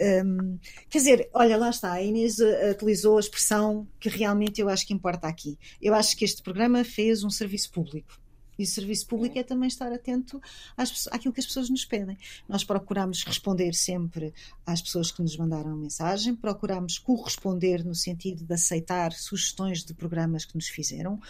um, 0.00 0.58
quer 0.90 0.98
dizer, 0.98 1.30
olha, 1.32 1.56
lá 1.56 1.70
está, 1.70 1.92
a 1.92 2.02
Inês 2.02 2.38
uh, 2.38 2.70
utilizou 2.72 3.16
a 3.16 3.20
expressão 3.20 3.86
que 4.00 4.08
realmente 4.08 4.60
eu 4.60 4.68
acho 4.68 4.86
que 4.86 4.92
importa 4.92 5.28
aqui. 5.28 5.56
Eu 5.80 5.94
acho 5.94 6.16
que 6.16 6.24
este 6.24 6.42
programa 6.42 6.84
fez 6.84 7.22
um 7.22 7.30
serviço 7.30 7.70
público. 7.70 8.18
E 8.58 8.64
o 8.64 8.66
serviço 8.66 9.06
público 9.06 9.38
é 9.38 9.42
também 9.42 9.68
estar 9.68 9.92
atento 9.92 10.40
às, 10.76 11.06
àquilo 11.10 11.32
que 11.32 11.40
as 11.40 11.46
pessoas 11.46 11.68
nos 11.70 11.84
pedem. 11.84 12.16
Nós 12.48 12.64
procuramos 12.64 13.24
responder 13.24 13.74
sempre 13.74 14.32
às 14.66 14.80
pessoas 14.80 15.10
que 15.10 15.22
nos 15.22 15.36
mandaram 15.36 15.76
mensagem, 15.76 16.34
procuramos 16.34 16.98
corresponder 16.98 17.84
no 17.84 17.94
sentido 17.94 18.44
de 18.44 18.54
aceitar 18.54 19.12
sugestões 19.12 19.84
de 19.84 19.94
programas 19.94 20.44
que 20.44 20.54
nos 20.54 20.68
fizeram. 20.68 21.20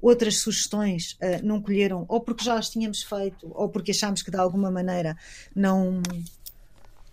Outras 0.00 0.38
sugestões 0.38 1.12
uh, 1.12 1.44
não 1.44 1.60
colheram, 1.60 2.04
ou 2.08 2.20
porque 2.20 2.44
já 2.44 2.58
as 2.58 2.68
tínhamos 2.68 3.02
feito, 3.02 3.50
ou 3.54 3.68
porque 3.68 3.90
achámos 3.90 4.22
que 4.22 4.30
de 4.30 4.36
alguma 4.36 4.70
maneira 4.70 5.16
não, 5.54 6.02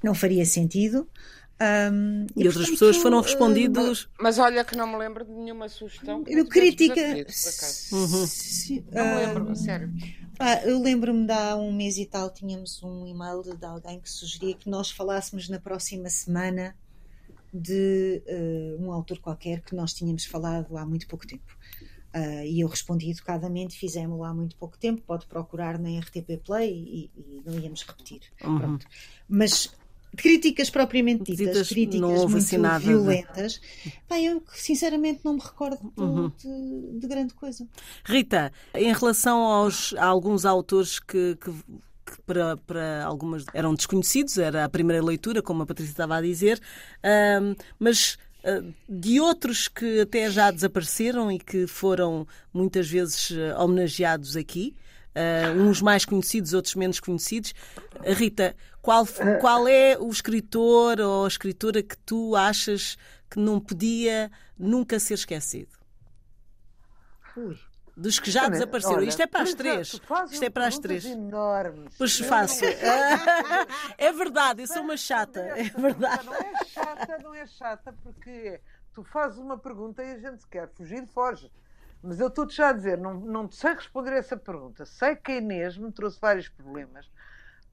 não 0.04 0.14
faria 0.14 0.46
sentido. 0.46 1.08
Um, 1.62 2.26
e, 2.36 2.41
e, 2.41 2.47
outras 2.47 2.56
portanto, 2.56 2.69
pessoas 2.71 2.97
foram 2.97 3.21
respondidos. 3.21 4.10
Mas, 4.17 4.38
mas, 4.38 4.39
olha 4.39 4.63
que 4.63 4.76
não 4.76 4.88
me 4.88 4.97
lembro 4.97 5.24
de 5.24 5.32
nenhuma 5.32 5.69
sugestão. 5.69 6.24
Eu 6.26 6.47
crítica. 6.47 7.00
Uhum. 7.91 8.26
Não 8.91 9.06
me 9.06 9.26
lembro, 9.26 9.56
sério. 9.56 9.93
eu 10.65 10.82
lembro-me 10.82 11.28
de 11.28 11.34
há 11.34 11.56
um 11.56 11.71
mês 11.71 12.00
e 12.00 12.06
tal, 12.08 12.32
tínhamos 12.32 12.82
um 12.82 13.06
e-mail 13.06 13.43
de, 13.43 13.56
de 13.56 13.65
alguém 13.65 14.00
que 14.00 14.10
sugeria 14.10 14.56
que 14.56 14.67
nós 14.67 14.89
falássemos 14.89 15.50
na 15.50 15.60
próxima 15.60 16.10
semana 16.10 16.76
de 17.54 18.24
uh, 18.28 18.84
um 18.84 18.91
autor 18.91 19.19
qualquer 19.19 19.62
que 19.62 19.76
nós 19.76 19.93
tínhamos 19.93 20.26
falado 20.26 20.76
há 20.78 20.86
muito 20.86 21.08
pouco 21.08 21.28
tempo. 21.28 21.56
Uh, 22.15 22.43
e 22.43 22.60
eu 22.60 22.67
respondi 22.67 23.12
educadamente, 23.12 23.78
fizemos-lo 23.78 24.24
há 24.24 24.34
muito 24.34 24.56
pouco 24.56 24.78
tempo, 24.78 25.02
pode 25.04 25.28
procurar 25.28 25.78
na 25.78 26.00
RTP 26.00 26.41
Play 26.43 26.71
e, 26.71 27.12
e 27.15 27.41
não 27.45 27.60
íamos 27.60 27.84
repetir. 27.84 28.21
Uhum. 28.43 28.80
Mas 29.30 29.69
críticas 30.15 30.69
propriamente 30.69 31.24
ditas, 31.24 31.38
Ditas, 31.38 31.69
críticas 31.69 32.10
muito 32.10 32.38
assim 32.38 32.58
nada, 32.58 32.80
violentas, 32.80 33.62
pá, 34.08 34.19
eu 34.19 34.43
sinceramente 34.54 35.21
não 35.24 35.34
me 35.36 35.41
recordo 35.41 35.93
uhum. 35.97 36.32
de, 36.38 37.00
de, 37.00 37.08
grande 37.08 37.34
coisa. 37.34 37.67
Rita, 38.04 38.52
em 38.74 38.93
relação 38.93 39.39
aos, 39.39 39.93
a 39.97 40.06
alguns 40.06 40.45
autores 40.45 41.00
que, 41.00 41.38
que 41.39 41.52
que 42.04 42.21
para, 42.24 42.58
para 42.58 43.06
algumas 43.06 43.45
eram 43.54 43.74
desconhecidos, 43.74 44.38
era 44.38 44.65
a 44.65 44.69
primeira 44.69 45.02
leitura, 45.02 45.41
como 45.41 45.63
a 45.63 45.65
Patrícia 45.65 45.91
estava 45.91 46.17
a 46.17 46.21
dizer, 46.21 46.60
mas 47.80 48.17
ah, 48.43 48.62
de 48.89 49.19
outros 49.19 49.67
que 49.67 50.02
até 50.02 50.30
já 50.30 50.52
desapareceram 50.52 51.32
e 51.32 51.39
que 51.39 51.67
foram 51.67 52.28
muitas 52.54 52.89
vezes 52.89 53.32
ah, 53.32 53.63
homenageados 53.63 54.36
aqui, 54.36 54.76
uh, 55.15 55.62
uns 55.62 55.82
mais 55.82 56.06
conhecidos, 56.06 56.54
outros 56.54 56.76
menos 56.76 57.00
conhecidos. 57.00 57.54
Rita, 58.04 58.56
qual, 58.82 59.06
qual 59.39 59.67
é 59.67 59.98
o 59.98 60.10
escritor 60.10 61.00
ou 61.00 61.26
a 61.26 61.28
escritora 61.28 61.84
que 61.84 61.98
tu 61.98 62.36
achas 62.36 62.98
que 63.30 63.39
não 63.39 63.60
podia 63.60 64.32
nunca 64.58 65.00
ser 65.00 65.15
esquecido? 65.15 65.78
Ui. 67.38 67.58
Dos 67.96 68.20
que 68.20 68.32
já 68.32 68.48
desapareceram. 68.48 68.98
Olha, 68.98 69.10
Isto 69.10 69.22
é 69.22 69.28
para 69.28 69.44
as 69.44 69.54
três. 69.54 70.02
Isto 70.32 70.46
é 70.46 70.50
para 70.50 70.67
as 70.67 70.80
três. 70.80 71.06
Enormes. 71.06 71.94
Pois 71.98 72.17
faço. 72.20 72.63
é 73.98 74.12
verdade, 74.13 74.63
eu 74.63 74.67
sou 74.67 74.82
uma 74.82 74.98
chata. 74.98 75.39
É 75.39 75.63
verdade. 75.63 76.26
Não 76.26 76.34
é 76.34 76.65
chata, 76.65 77.17
não 77.22 77.34
é 77.36 77.46
chata, 77.46 77.94
porque 78.02 78.60
tu 78.94 79.04
fazes 79.04 79.38
uma 79.38 79.58
pergunta 79.58 80.04
e 80.04 80.13
a 80.13 80.17
gente 80.17 80.48
quer 80.48 80.70
fugir, 80.70 81.06
foge. 81.08 81.52
Mas 82.02 82.20
eu 82.20 82.28
estou-te 82.28 82.56
já 82.56 82.70
a 82.70 82.74
dizer, 82.74 82.98
não, 82.98 83.13
não 83.13 83.52
sei 83.52 83.74
responder 83.74 84.13
a 84.13 84.17
essa 84.17 84.36
pergunta. 84.36 84.86
Sei 84.86 85.15
que 85.15 85.34
a 85.34 85.38
Inês 85.38 85.78
me 85.78 85.91
trouxe 85.91 86.20
vários 86.20 86.50
problemas, 86.50 87.08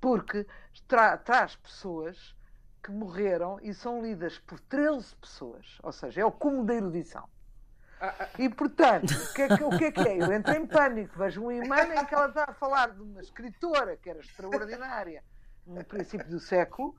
porque 0.01 0.47
tra 0.87 1.17
traz 1.17 1.57
pessoas 1.57 2.37
que 2.83 2.91
morreram 2.91 3.59
e 3.63 3.75
são 3.75 4.01
lidas 4.03 4.39
por 4.39 4.59
13 4.61 5.15
pessoas. 5.17 5.79
Ou 5.83 5.93
seja, 5.93 6.21
é 6.21 6.25
o 6.25 6.33
cúmulo 6.33 6.65
da 6.65 6.75
erudição. 6.75 7.29
E, 8.39 8.49
portanto, 8.49 9.11
o 9.11 9.35
que, 9.35 9.43
é 9.43 9.57
que, 9.57 9.65
o 9.65 9.71
que, 9.71 9.85
é 9.87 9.93
que 9.93 10.01
é? 10.01 10.23
Eu 10.23 10.33
entro 10.33 10.55
em 10.55 10.67
pânico, 10.67 11.19
vejo 11.19 11.43
um 11.43 11.51
e-mail 11.51 11.93
em 11.93 12.05
que 12.05 12.15
ela 12.15 12.29
está 12.29 12.45
a 12.49 12.55
falar 12.55 12.93
de 12.93 13.03
uma 13.03 13.21
escritora 13.21 13.97
que 13.97 14.09
era 14.09 14.21
extraordinária 14.21 15.23
no 15.67 15.85
princípio 15.85 16.29
do 16.29 16.39
século 16.39 16.95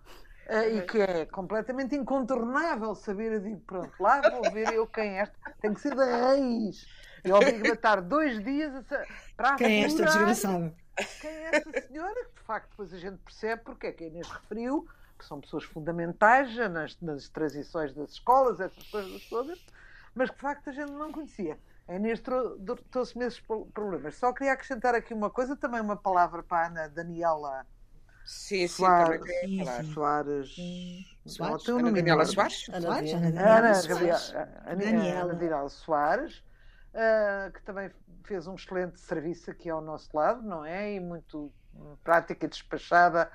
uh, 0.47 0.77
e 0.77 0.81
que 0.81 0.99
é 0.99 1.25
completamente 1.25 1.95
incontornável 1.95 2.93
saber. 2.95 3.31
Eu 3.31 3.39
digo, 3.39 3.61
pronto, 3.61 3.91
lá 3.99 4.21
vou 4.29 4.51
ver 4.51 4.73
eu 4.73 4.85
quem 4.87 5.17
é 5.17 5.21
esta. 5.21 5.35
Tem 5.61 5.73
que 5.73 5.79
ser 5.79 5.95
da 5.95 6.05
raiz. 6.05 6.85
Eu 7.23 7.35
obrigo 7.35 7.67
a 7.67 7.73
estar 7.73 8.01
dois 8.01 8.43
dias 8.43 8.73
a, 8.91 9.05
para 9.35 9.55
Quem 9.55 9.83
é 9.83 9.85
esta 9.85 10.03
desgraçada? 10.03 10.75
Quem 11.21 11.29
é 11.29 11.55
esta 11.55 11.81
senhora? 11.87 12.25
Que 12.25 12.35
de 12.35 12.41
facto 12.41 12.69
depois 12.71 12.93
a 12.93 12.97
gente 12.97 13.17
percebe 13.17 13.61
porque 13.63 13.87
é 13.87 13.91
que 13.91 14.03
a 14.03 14.07
Inês 14.07 14.29
referiu, 14.29 14.87
que 15.17 15.25
são 15.25 15.41
pessoas 15.41 15.63
fundamentais 15.63 16.55
nas, 16.69 16.99
nas 17.01 17.29
transições 17.29 17.93
das 17.93 18.11
escolas, 18.11 18.59
essas 18.59 18.87
coisas 18.87 19.23
todas 19.29 19.59
mas 20.13 20.29
que 20.29 20.35
de 20.35 20.41
facto 20.41 20.69
a 20.69 20.73
gente 20.73 20.91
não 20.91 21.11
conhecia. 21.11 21.57
A 21.87 21.95
Inês 21.95 22.21
trouxe-me 22.91 23.25
esses 23.25 23.39
problemas. 23.39 24.15
Só 24.15 24.31
queria 24.33 24.53
acrescentar 24.53 24.93
aqui 24.93 25.13
uma 25.13 25.29
coisa, 25.29 25.55
também 25.55 25.81
uma 25.81 25.95
palavra 25.95 26.43
para 26.43 26.65
a 26.65 26.67
Ana 26.67 26.89
Daniela 26.89 27.65
sim, 28.25 28.67
sim, 28.67 28.67
Soares. 28.67 29.21
Sim, 29.21 29.65
sim. 29.65 29.93
Soares. 29.93 30.55
Soares. 31.25 31.69
Ana 31.69 31.91
Daniela 31.91 32.25
Soares? 32.25 32.67
Ana 34.65 35.33
Daniela 35.33 35.69
Soares, 35.69 36.43
uh, 36.93 37.51
que 37.51 37.61
também 37.63 37.89
fez 38.23 38.47
um 38.47 38.55
excelente 38.55 38.99
serviço 38.99 39.49
aqui 39.51 39.69
ao 39.69 39.81
nosso 39.81 40.09
lado, 40.15 40.41
não 40.41 40.65
é? 40.65 40.93
E 40.93 40.99
muito 40.99 41.51
prática 42.03 42.45
e 42.45 42.49
despachada 42.49 43.29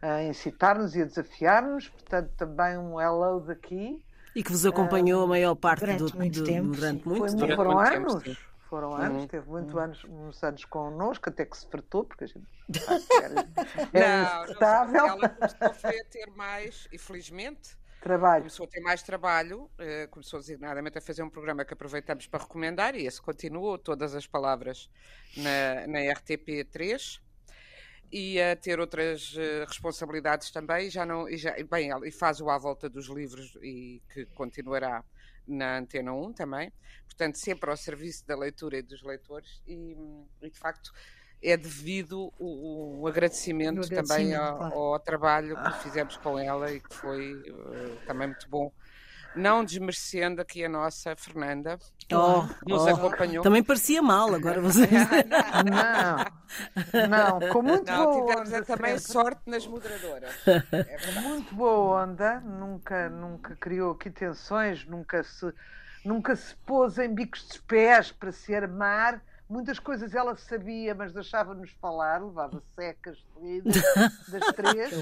a 0.00 0.22
incitar-nos 0.22 0.94
e 0.96 1.02
a 1.02 1.04
desafiar-nos. 1.04 1.88
Portanto, 1.88 2.30
também 2.36 2.78
um 2.78 3.00
hello 3.00 3.40
daqui. 3.40 4.04
E 4.34 4.42
que 4.42 4.52
vos 4.52 4.64
acompanhou 4.64 5.24
a 5.24 5.26
maior 5.26 5.54
parte 5.54 5.80
durante 5.80 6.12
do, 6.12 6.16
muito 6.16 6.40
do, 6.40 6.44
tempo. 6.44 6.68
Durante 6.68 7.06
muito 7.06 7.28
Foi, 7.28 7.36
tempo. 7.36 7.56
Foram 7.56 7.78
anos. 7.78 8.22
Tempo, 8.22 8.50
foram 8.70 8.94
anos, 8.94 9.22
uhum. 9.22 9.28
teve 9.28 9.48
muitos 9.48 9.74
uhum. 9.74 9.80
anos, 9.80 10.04
muitos 10.04 10.44
anos 10.44 10.64
connosco, 10.64 11.28
até 11.28 11.44
que 11.44 11.56
se 11.56 11.66
fartou, 11.66 12.04
porque 12.04 12.22
a 12.22 12.26
gente 12.28 12.46
era, 13.20 13.48
era 13.92 14.86
não, 14.86 14.92
não, 14.92 15.08
ela 15.08 15.28
começou 15.28 15.90
a 15.90 16.04
ter 16.08 16.30
mais, 16.36 16.86
infelizmente, 16.92 17.76
trabalho. 18.00 18.42
começou 18.42 18.64
a 18.64 18.68
ter 18.68 18.80
mais 18.80 19.02
trabalho, 19.02 19.70
eh, 19.78 20.06
começou 20.08 20.40
designadamente 20.40 20.98
a 20.98 21.00
fazer 21.00 21.22
um 21.22 21.30
programa 21.30 21.64
que 21.64 21.74
aproveitamos 21.74 22.26
para 22.26 22.40
recomendar, 22.40 22.94
e 22.94 23.06
esse 23.06 23.20
continuou, 23.20 23.78
todas 23.78 24.14
as 24.14 24.26
palavras 24.26 24.90
na, 25.36 25.86
na 25.86 25.98
RTP3 26.14 27.20
e 28.12 28.40
a 28.40 28.56
ter 28.56 28.80
outras 28.80 29.34
uh, 29.36 29.64
responsabilidades 29.68 30.50
também, 30.50 30.90
já 30.90 31.06
não, 31.06 31.28
e 31.28 31.36
já, 31.36 31.54
bem, 31.70 31.90
e 32.04 32.10
faz 32.10 32.40
o 32.40 32.50
à 32.50 32.58
volta 32.58 32.88
dos 32.88 33.06
livros 33.06 33.56
e 33.62 34.02
que 34.12 34.26
continuará 34.26 35.04
na 35.46 35.78
Antena 35.78 36.12
1 36.12 36.32
também, 36.32 36.72
portanto 37.06 37.36
sempre 37.36 37.70
ao 37.70 37.76
serviço 37.76 38.26
da 38.26 38.36
leitura 38.36 38.78
e 38.78 38.82
dos 38.82 39.02
leitores 39.02 39.62
e, 39.66 39.96
e 40.42 40.50
de 40.50 40.58
facto 40.58 40.92
é 41.42 41.56
devido 41.56 42.32
o, 42.38 43.00
o 43.00 43.08
agradecimento, 43.08 43.80
agradecimento, 43.80 44.08
também 44.08 44.34
ao, 44.34 44.58
claro. 44.58 44.74
ao, 44.74 45.00
trabalho 45.00 45.56
que 45.56 45.82
fizemos 45.82 46.16
com 46.18 46.38
ela 46.38 46.70
e 46.70 46.80
que 46.80 46.94
foi 46.94 47.34
uh, 47.34 47.96
também 48.06 48.28
muito 48.28 48.48
bom 48.48 48.70
não 49.34 49.64
desmerecendo 49.64 50.40
aqui 50.40 50.64
a 50.64 50.68
nossa 50.68 51.14
Fernanda, 51.16 51.78
que 51.98 52.14
oh, 52.14 52.42
nos 52.66 52.82
oh. 52.82 52.88
acompanhou. 52.88 53.42
Também 53.42 53.62
parecia 53.62 54.02
mal, 54.02 54.34
agora 54.34 54.60
vocês. 54.60 54.90
não, 55.64 57.08
não, 57.08 57.48
com 57.52 57.62
muito 57.62 57.90
não, 57.90 58.04
boa 58.04 58.26
tivemos 58.26 58.48
onda 58.48 58.64
também 58.64 58.98
sempre. 58.98 59.12
sorte 59.12 59.40
nas 59.46 59.66
moderadoras. 59.66 60.34
É 60.72 61.20
muito 61.20 61.54
boa 61.54 62.02
onda, 62.04 62.40
nunca, 62.40 63.08
nunca 63.08 63.56
criou 63.56 63.92
aqui 63.92 64.10
tensões, 64.10 64.84
nunca 64.84 65.22
se, 65.22 65.52
nunca 66.04 66.34
se 66.34 66.54
pôs 66.66 66.98
em 66.98 67.12
bicos 67.12 67.48
de 67.48 67.60
pés 67.62 68.12
para 68.12 68.32
se 68.32 68.54
armar 68.54 69.22
Muitas 69.50 69.80
coisas 69.80 70.14
ela 70.14 70.36
sabia, 70.36 70.94
mas 70.94 71.12
deixava-nos 71.12 71.72
falar, 71.72 72.22
levava 72.24 72.62
secas, 72.76 73.18
das 74.28 74.46
três. 74.54 74.92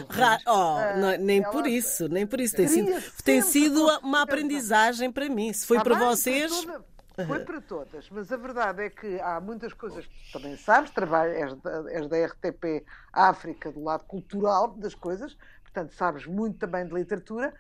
oh, 0.47 0.51
uh, 0.51 0.99
não, 0.99 1.19
nem 1.19 1.43
ela... 1.43 1.53
por 1.53 1.67
isso, 1.67 2.09
nem 2.09 2.27
por 2.27 2.41
isso. 2.41 2.57
Tem 2.57 2.67
sido, 2.67 3.23
tem 3.23 3.43
sido 3.43 3.85
uma 4.03 4.23
aprendizagem 4.23 5.13
para 5.13 5.29
mim. 5.29 5.53
Se 5.53 5.67
foi 5.67 5.77
ah, 5.77 5.83
para 5.83 5.97
bem, 5.97 6.09
vocês. 6.09 6.51
Foi, 6.51 6.73
toda, 6.73 7.27
foi 7.27 7.41
para 7.41 7.61
todas, 7.61 8.09
mas 8.09 8.33
a 8.33 8.39
verdade 8.39 8.85
é 8.85 8.89
que 8.89 9.21
há 9.21 9.39
muitas 9.39 9.75
coisas 9.75 10.07
que 10.07 10.33
também 10.33 10.57
sabes, 10.57 10.91
da, 10.93 11.91
és 11.91 12.09
da 12.09 12.27
RTP 12.27 12.87
África, 13.13 13.71
do 13.71 13.85
lado 13.85 14.05
cultural 14.05 14.69
das 14.69 14.95
coisas, 14.95 15.37
portanto 15.63 15.93
sabes 15.93 16.25
muito 16.25 16.57
também 16.57 16.87
de 16.87 16.95
literatura 16.95 17.53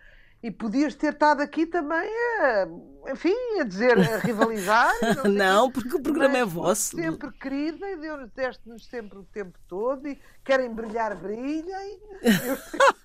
e 0.42 0.50
podias 0.50 0.94
ter 0.94 1.12
estado 1.12 1.40
aqui 1.40 1.66
também 1.66 2.08
a, 2.40 2.68
enfim, 3.10 3.34
a 3.60 3.64
dizer, 3.64 3.98
a 3.98 4.18
rivalizar. 4.18 4.92
Não, 5.24 5.32
não 5.32 5.70
porque 5.70 5.96
o 5.96 6.02
programa 6.02 6.38
é 6.38 6.44
vosso. 6.44 6.96
Sempre 6.96 7.32
querida 7.32 7.86
e 7.90 8.26
deste-nos 8.34 8.86
sempre 8.86 9.18
o 9.18 9.24
tempo 9.24 9.58
todo 9.66 10.06
e 10.06 10.18
querem 10.44 10.72
brilhar, 10.72 11.16
brilhem. 11.16 12.00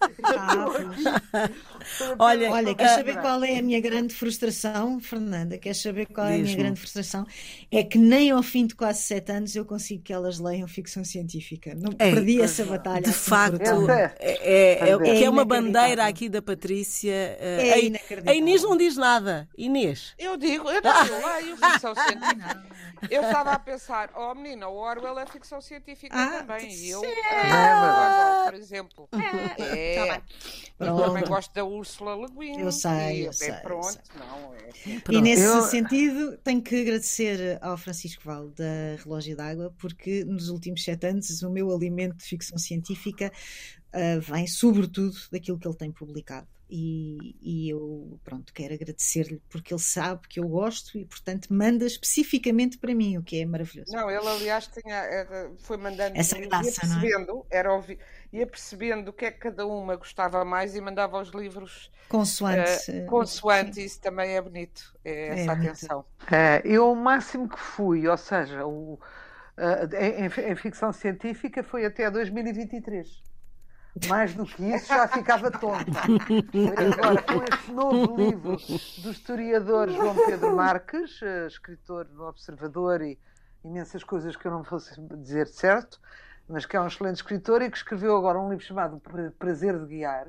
olha, 2.19 2.51
olha, 2.51 2.75
queres 2.75 2.93
saber 2.93 3.21
qual 3.21 3.43
é 3.43 3.58
a 3.58 3.62
minha 3.62 3.79
grande 3.79 4.13
frustração, 4.13 4.99
Fernanda? 4.99 5.58
Queres 5.58 5.82
saber 5.82 6.08
qual 6.08 6.27
é 6.27 6.36
a 6.36 6.39
minha 6.39 6.56
grande 6.56 6.79
frustração? 6.79 7.25
É 7.71 7.84
que 7.84 7.97
nem 7.97 8.32
ao 8.32 8.43
fim 8.43 8.65
de 8.65 8.75
quase 8.75 9.03
sete 9.03 9.32
anos 9.32 9.56
eu 9.56 9.65
consigo 9.65 10.03
que 10.03 10.13
elas 10.13 10.39
leiam 10.39 10.67
ficção 10.67 11.03
científica. 11.03 11.75
Não 11.75 11.91
é, 11.99 12.12
perdi 12.12 12.41
essa 12.41 12.65
batalha. 12.65 13.01
De 13.01 13.13
facto, 13.13 13.89
é, 13.89 14.13
é, 14.19 14.89
é, 14.89 14.97
que 14.97 15.23
é 15.23 15.29
uma 15.29 15.45
bandeira 15.45 16.06
aqui 16.06 16.29
da 16.29 16.41
Patrícia. 16.41 17.13
É 17.13 17.73
a, 18.27 18.32
a 18.32 18.34
Inês 18.34 18.63
não 18.63 18.77
diz 18.77 18.97
nada. 18.97 19.47
Inês. 19.58 20.13
Eu 20.17 20.38
digo, 20.38 20.69
eu 20.69 20.82
não 20.82 21.36
leio 21.36 21.58
ficção 21.58 21.93
científica. 21.95 22.63
Eu 23.10 23.23
estava 23.23 23.51
a 23.51 23.60
pensar, 23.60 24.10
oh 24.15 24.34
menina, 24.34 24.67
o 24.67 24.75
Orwell 24.75 25.19
é 25.19 25.25
ficção 25.25 25.62
científica 25.62 26.15
ah, 26.15 26.39
também. 26.39 26.73
E 26.73 26.89
eu 26.89 27.03
é, 27.03 28.45
por 28.45 28.53
exemplo. 28.53 29.10
É. 29.60 29.97
é. 29.97 30.08
Tá 30.08 30.21
eu 30.80 30.96
também 30.98 31.24
gosto 31.24 31.54
da 31.54 31.63
Ursula 31.63 32.15
Le 32.15 32.28
Guin. 32.32 32.60
Eu 32.60 32.72
sei, 32.72 33.28
eu 33.28 33.34
sei. 33.34 33.54
Pronto, 33.54 33.91
sei. 33.91 34.19
não 34.19 34.54
é. 34.54 35.02
E 35.10 35.22
nesse 35.22 35.43
eu... 35.43 35.62
sentido, 35.63 36.38
tenho 36.38 36.62
que 36.62 36.82
agradecer 36.82 37.58
ao 37.62 37.78
Francisco 37.78 38.24
Val 38.26 38.50
da 38.50 38.96
Relógio 39.04 39.36
d'Água, 39.36 39.74
porque 39.78 40.24
nos 40.24 40.50
últimos 40.50 40.84
sete 40.84 41.08
anos 41.08 41.41
o 41.41 41.50
meu 41.50 41.74
alimento 41.74 42.17
de 42.17 42.24
ficção 42.24 42.58
científica 42.58 43.32
uh, 43.93 44.22
vem 44.22 44.48
sobretudo 44.48 45.15
daquilo 45.32 45.58
que 45.58 45.67
ele 45.67 45.78
tem 45.78 45.91
publicado 45.91 46.48
e, 46.76 47.36
e, 47.39 47.69
eu, 47.69 48.19
pronto, 48.24 48.52
quero 48.52 48.74
agradecer-lhe 48.74 49.39
porque 49.48 49.72
ele 49.72 49.80
sabe 49.80 50.28
que 50.28 50.39
eu 50.39 50.48
gosto 50.48 50.98
e, 50.98 51.06
portanto, 51.06 51.54
manda 51.54 51.86
especificamente 51.86 52.80
para 52.80 52.96
mim, 52.96 53.15
o 53.15 53.22
que 53.22 53.41
é 53.41 53.46
maravilhoso. 53.46 53.91
Não, 53.91 54.10
ele, 54.10 54.28
aliás, 54.28 54.67
tinha, 54.67 55.52
foi 55.60 55.78
mandando. 55.78 56.17
Essa 56.17 56.39
graça, 56.39 56.67
ia 56.67 56.74
percebendo, 56.74 57.28
não 57.28 57.46
é? 57.52 57.58
era 57.58 57.76
ouvi, 57.76 58.00
ia 58.34 58.48
percebendo 58.48 59.10
o 59.10 59.13
que 59.13 59.26
é 59.26 59.32
que 59.32 59.38
cada 59.38 59.65
uma 59.65 59.96
gostava 59.96 60.43
mais 60.43 60.76
e 60.76 60.82
mandava 60.82 61.22
os 61.22 61.30
livros 61.30 61.91
consoante. 62.10 62.91
Uh, 62.91 63.06
consoante, 63.06 63.86
isso 63.86 64.02
também 64.02 64.36
é 64.36 64.41
bonito, 64.41 64.98
é 65.06 65.28
essa 65.28 65.52
é, 65.52 65.54
atenção. 65.54 66.06
É, 66.32 66.62
eu, 66.65 66.91
o 66.91 66.96
máximo 66.96 67.48
que 67.48 67.60
fui, 67.60 68.08
ou 68.08 68.17
seja, 68.17 68.65
o, 68.65 68.96
uh, 68.96 69.96
em, 69.96 70.52
em 70.52 70.56
ficção 70.56 70.91
científica, 70.91 71.63
foi 71.63 71.86
até 71.86 72.10
2023. 72.10 73.22
Mais 74.10 74.34
do 74.34 74.43
que 74.43 74.63
isso, 74.63 74.88
já 74.88 75.08
ficava 75.08 75.52
tonta. 75.52 76.00
Agora, 76.02 77.22
com 77.22 77.43
este 77.43 77.72
novo 77.72 78.15
livro 78.17 78.58
do 78.58 79.12
historiador 79.12 79.91
João 79.91 80.15
Pedro 80.15 80.56
Marques, 80.56 81.22
escritor 81.46 82.10
no 82.10 82.28
Observador 82.28 83.04
e 83.04 83.19
imensas 83.63 84.04
coisas 84.04 84.36
que 84.36 84.48
eu 84.48 84.52
não 84.52 84.63
vou 84.63 84.80
dizer 85.19 85.46
certo, 85.46 86.02
mas 86.47 86.65
que 86.65 86.75
é 86.75 86.82
um 86.82 86.88
excelente 86.88 87.17
escritor 87.17 87.62
e 87.62 87.69
que 87.69 87.77
escreveu 87.77 88.15
agora 88.15 88.39
um 88.39 88.49
livro 88.49 88.65
chamado 88.65 89.01
Prazer 89.39 89.79
de 89.79 89.86
Guiar, 89.88 90.27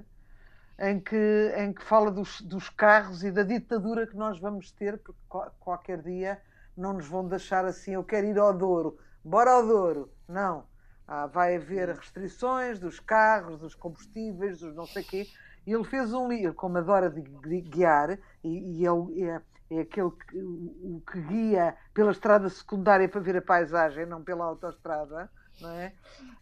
em 0.78 1.00
que, 1.00 1.52
em 1.56 1.72
que 1.72 1.82
fala 1.82 2.10
dos, 2.10 2.40
dos 2.40 2.68
carros 2.68 3.22
e 3.22 3.30
da 3.30 3.42
ditadura 3.42 4.06
que 4.06 4.16
nós 4.16 4.38
vamos 4.38 4.70
ter, 4.72 4.98
porque 4.98 5.20
qualquer 5.60 6.02
dia 6.02 6.40
não 6.76 6.94
nos 6.94 7.06
vão 7.06 7.26
deixar 7.26 7.64
assim, 7.64 7.92
eu 7.92 8.04
quero 8.04 8.26
ir 8.26 8.38
ao 8.38 8.52
Douro, 8.52 8.98
bora 9.24 9.52
ao 9.52 9.66
Douro. 9.66 10.10
Não 10.28 10.64
ah, 11.06 11.26
vai 11.26 11.56
haver 11.56 11.90
restrições 11.90 12.78
dos 12.78 12.98
carros, 12.98 13.58
dos 13.58 13.74
combustíveis, 13.74 14.60
dos 14.60 14.74
não 14.74 14.86
sei 14.86 15.02
o 15.02 15.06
quê. 15.06 15.26
E 15.66 15.72
ele 15.72 15.84
fez 15.84 16.12
um 16.12 16.28
livro, 16.28 16.54
como 16.54 16.78
adora 16.78 17.08
de 17.08 17.22
guiar, 17.62 18.18
e, 18.42 18.80
e 18.82 18.86
ele 18.86 19.22
é, 19.22 19.40
é 19.70 19.80
aquele 19.80 20.10
que, 20.10 20.38
o, 20.38 21.02
que 21.10 21.20
guia 21.22 21.76
pela 21.92 22.10
estrada 22.10 22.48
secundária 22.48 23.08
para 23.08 23.20
ver 23.20 23.36
a 23.36 23.42
paisagem, 23.42 24.06
não 24.06 24.22
pela 24.22 24.44
autoestrada 24.44 25.30
não 25.60 25.70
é? 25.70 25.92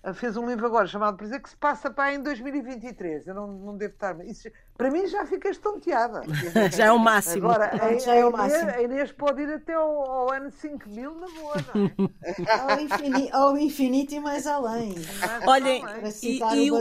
Ah, 0.02 0.12
fez 0.12 0.36
um 0.36 0.46
livro 0.46 0.66
agora 0.66 0.86
chamado 0.86 1.16
Prazer 1.16 1.40
que 1.40 1.48
se 1.48 1.56
passa 1.56 1.88
para 1.88 2.12
em 2.12 2.20
2023. 2.20 3.28
Eu 3.28 3.34
não, 3.34 3.46
não 3.46 3.76
devo 3.76 3.94
estar. 3.94 4.18
Isso, 4.24 4.48
para 4.76 4.90
mim 4.90 5.06
já 5.06 5.24
fica 5.24 5.48
estonteada. 5.48 6.22
já 6.74 6.86
é 6.86 6.92
o 6.92 6.98
máximo. 6.98 7.48
Agora, 7.48 7.70
a, 7.72 7.98
já 7.98 8.14
é 8.14 8.24
o 8.24 8.32
máximo. 8.32 8.70
A 8.70 8.82
Inês 8.82 9.12
pode 9.12 9.42
ir 9.42 9.52
até 9.52 9.74
ao, 9.74 10.10
ao 10.10 10.32
ano 10.32 10.50
5000 10.50 11.14
na 11.14 11.26
boa, 11.28 11.54
não 11.74 12.10
é? 12.24 12.72
ao, 12.72 12.80
infinito, 12.80 13.36
ao 13.36 13.58
infinito 13.58 14.14
e 14.14 14.20
mais 14.20 14.46
além. 14.46 14.94
Olhem, 15.46 15.84
e, 16.22 16.38
e, 16.38 16.70
o, 16.72 16.78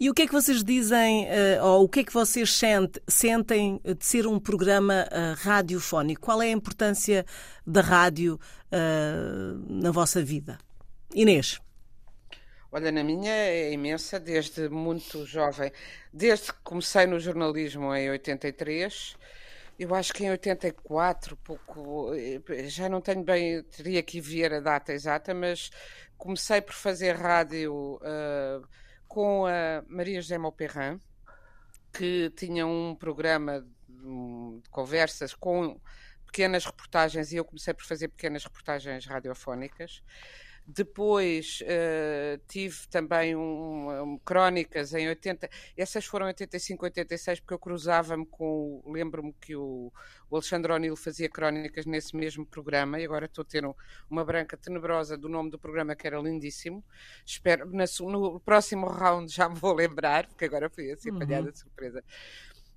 e 0.00 0.10
o 0.10 0.14
que 0.14 0.22
é 0.22 0.26
que 0.26 0.32
vocês 0.32 0.64
dizem, 0.64 1.26
uh, 1.26 1.64
ou 1.64 1.84
o 1.84 1.88
que 1.88 2.00
é 2.00 2.04
que 2.04 2.14
vocês 2.14 2.50
sente, 2.50 3.02
sentem 3.06 3.78
de 3.84 4.06
ser 4.06 4.26
um 4.26 4.40
programa 4.40 5.04
uh, 5.12 5.34
radiofónico? 5.46 6.22
Qual 6.22 6.40
é 6.40 6.46
a 6.46 6.52
importância 6.52 7.26
da 7.66 7.82
rádio 7.82 8.40
uh, 8.72 9.66
na 9.68 9.90
vossa 9.90 10.22
vida? 10.22 10.58
Inês. 11.14 11.60
Olha, 12.70 12.92
na 12.92 13.02
minha 13.02 13.32
é 13.32 13.72
imensa, 13.72 14.20
desde 14.20 14.68
muito 14.68 15.24
jovem. 15.24 15.72
Desde 16.12 16.52
que 16.52 16.58
comecei 16.62 17.06
no 17.06 17.18
jornalismo 17.18 17.94
em 17.94 18.10
83, 18.10 19.16
eu 19.78 19.94
acho 19.94 20.12
que 20.12 20.24
em 20.24 20.30
84, 20.30 21.36
pouco, 21.38 22.10
já 22.66 22.88
não 22.88 23.00
tenho 23.00 23.24
bem, 23.24 23.62
teria 23.62 24.02
que 24.02 24.20
ver 24.20 24.52
a 24.52 24.60
data 24.60 24.92
exata, 24.92 25.32
mas 25.32 25.70
comecei 26.18 26.60
por 26.60 26.74
fazer 26.74 27.16
rádio 27.16 27.96
uh, 27.96 28.68
com 29.06 29.46
a 29.46 29.82
Maria 29.88 30.20
José 30.20 30.36
Mauperrin, 30.36 31.00
que 31.92 32.30
tinha 32.36 32.66
um 32.66 32.94
programa 32.94 33.62
de, 33.88 34.60
de 34.60 34.68
conversas 34.68 35.32
com 35.32 35.80
pequenas 36.26 36.66
reportagens 36.66 37.32
e 37.32 37.36
eu 37.36 37.44
comecei 37.44 37.72
por 37.72 37.84
fazer 37.84 38.08
pequenas 38.08 38.44
reportagens 38.44 39.06
radiofónicas. 39.06 40.02
Depois 40.70 41.60
uh, 41.62 42.38
tive 42.46 42.86
também 42.88 43.34
um, 43.34 44.02
um, 44.02 44.18
crónicas 44.18 44.92
em 44.92 45.08
80, 45.08 45.48
essas 45.74 46.04
foram 46.04 46.26
85, 46.26 46.84
86, 46.84 47.40
porque 47.40 47.54
eu 47.54 47.58
cruzava-me 47.58 48.26
com, 48.26 48.82
lembro-me 48.84 49.32
que 49.40 49.56
o, 49.56 49.90
o 50.28 50.36
Alexandre 50.36 50.70
O'Neill 50.70 50.94
fazia 50.94 51.26
crónicas 51.26 51.86
nesse 51.86 52.14
mesmo 52.14 52.44
programa, 52.44 53.00
e 53.00 53.04
agora 53.06 53.24
estou 53.24 53.40
a 53.40 53.46
ter 53.46 53.64
um, 53.64 53.72
uma 54.10 54.22
branca 54.22 54.58
tenebrosa 54.58 55.16
do 55.16 55.26
nome 55.26 55.50
do 55.50 55.58
programa 55.58 55.96
que 55.96 56.06
era 56.06 56.20
lindíssimo. 56.20 56.84
Espero, 57.24 57.64
na, 57.72 57.84
no 58.00 58.38
próximo 58.38 58.88
round 58.88 59.32
já 59.32 59.48
me 59.48 59.58
vou 59.58 59.72
lembrar, 59.72 60.26
porque 60.26 60.44
agora 60.44 60.68
fui 60.68 60.92
assim 60.92 61.08
apanhada 61.08 61.46
uhum. 61.46 61.52
de 61.52 61.58
surpresa. 61.60 62.04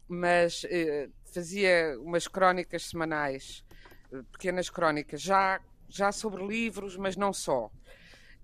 Mas 0.07 0.63
uh, 0.63 1.11
fazia 1.25 1.99
umas 1.99 2.25
crónicas 2.25 2.85
semanais, 2.85 3.65
uh, 4.13 4.23
pequenas 4.31 4.69
crónicas, 4.69 5.21
já 5.21 5.59
já 5.91 6.11
sobre 6.11 6.45
livros, 6.45 6.95
mas 6.97 7.15
não 7.15 7.33
só. 7.33 7.69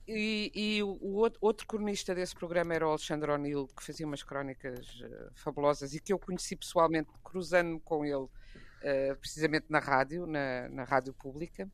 E, 0.08 0.52
e 0.56 0.84
o, 0.84 0.98
o, 1.02 1.26
outro 1.42 1.68
cronista 1.68 2.16
desse 2.16 2.34
programa 2.34 2.74
era 2.74 2.88
o 2.88 2.90
Alexandre 2.90 3.30
O'Neill, 3.30 3.68
que 3.68 3.84
fazia 3.84 4.06
umas 4.06 4.24
crónicas 4.24 4.80
uh, 5.02 5.32
fabulosas 5.36 5.94
e 5.94 6.00
que 6.00 6.14
eu 6.14 6.20
conheci 6.20 6.56
pessoalmente, 6.56 7.10
cruzando-me 7.24 7.80
com 7.82 8.06
ele, 8.06 8.16
uh, 8.16 8.30
precisamente 9.20 9.66
na 9.70 9.80
rádio, 9.80 10.26
na, 10.26 10.70
na 10.70 10.84
rádio 10.86 11.14
pública, 11.14 11.70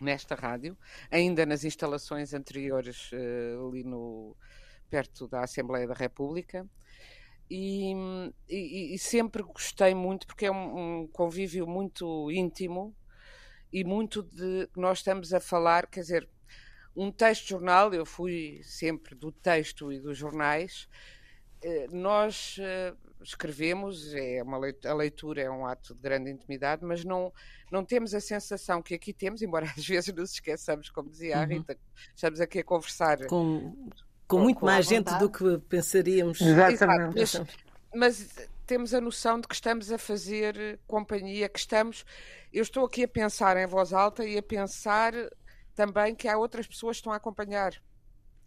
nesta 0.00 0.34
rádio, 0.34 0.78
ainda 1.10 1.44
nas 1.44 1.62
instalações 1.62 2.32
anteriores, 2.32 3.10
uh, 3.12 3.68
ali 3.68 3.84
no, 3.84 4.34
perto 4.88 5.28
da 5.28 5.42
Assembleia 5.42 5.86
da 5.86 5.94
República. 5.94 6.66
E, 7.50 7.92
e, 8.48 8.94
e 8.94 8.98
sempre 8.98 9.42
gostei 9.42 9.94
muito, 9.94 10.26
porque 10.26 10.46
é 10.46 10.50
um, 10.50 11.00
um 11.00 11.06
convívio 11.06 11.66
muito 11.66 12.30
íntimo 12.30 12.94
e 13.72 13.84
muito 13.84 14.22
de 14.22 14.68
nós 14.76 14.98
estamos 14.98 15.32
a 15.32 15.40
falar, 15.40 15.86
quer 15.86 16.00
dizer 16.00 16.28
um 16.96 17.12
texto 17.12 17.44
de 17.44 17.50
jornal, 17.50 17.94
eu 17.94 18.04
fui 18.04 18.60
sempre 18.64 19.14
do 19.14 19.30
texto 19.30 19.92
e 19.92 20.00
dos 20.00 20.18
jornais, 20.18 20.88
eh, 21.62 21.86
nós 21.92 22.56
eh, 22.60 22.92
escrevemos, 23.22 24.14
é 24.14 24.42
uma 24.42 24.58
leitura, 24.58 24.92
a 24.92 24.96
leitura 24.96 25.42
é 25.42 25.50
um 25.50 25.66
ato 25.66 25.94
de 25.94 26.00
grande 26.00 26.30
intimidade, 26.30 26.84
mas 26.84 27.04
não, 27.04 27.32
não 27.70 27.84
temos 27.84 28.14
a 28.14 28.20
sensação 28.20 28.82
que 28.82 28.94
aqui 28.94 29.12
temos, 29.12 29.42
embora 29.42 29.66
às 29.66 29.84
vezes 29.86 30.12
nos 30.14 30.32
esqueçamos, 30.32 30.90
como 30.90 31.10
dizia 31.10 31.38
a 31.38 31.40
uhum. 31.42 31.46
Rita, 31.46 31.72
uhum. 31.72 31.78
estamos 32.14 32.40
aqui 32.40 32.60
a 32.60 32.64
conversar. 32.64 33.18
Com, 33.26 33.70
com, 33.70 33.90
com 34.26 34.38
muito 34.40 34.60
com 34.60 34.66
mais 34.66 34.86
gente 34.86 35.12
do 35.18 35.30
que 35.30 35.58
pensaríamos. 35.68 36.40
Exatamente. 36.40 37.16
Mas, 37.16 37.42
mas 37.94 38.48
temos 38.68 38.92
a 38.92 39.00
noção 39.00 39.40
de 39.40 39.48
que 39.48 39.54
estamos 39.54 39.90
a 39.90 39.96
fazer 39.96 40.78
companhia, 40.86 41.48
que 41.48 41.58
estamos. 41.58 42.04
Eu 42.52 42.62
estou 42.62 42.84
aqui 42.84 43.02
a 43.02 43.08
pensar 43.08 43.56
em 43.56 43.66
voz 43.66 43.94
alta 43.94 44.26
e 44.26 44.36
a 44.36 44.42
pensar 44.42 45.14
também 45.74 46.14
que 46.14 46.28
há 46.28 46.36
outras 46.36 46.66
pessoas 46.66 46.96
que 46.96 47.00
estão 47.00 47.12
a 47.14 47.16
acompanhar 47.16 47.72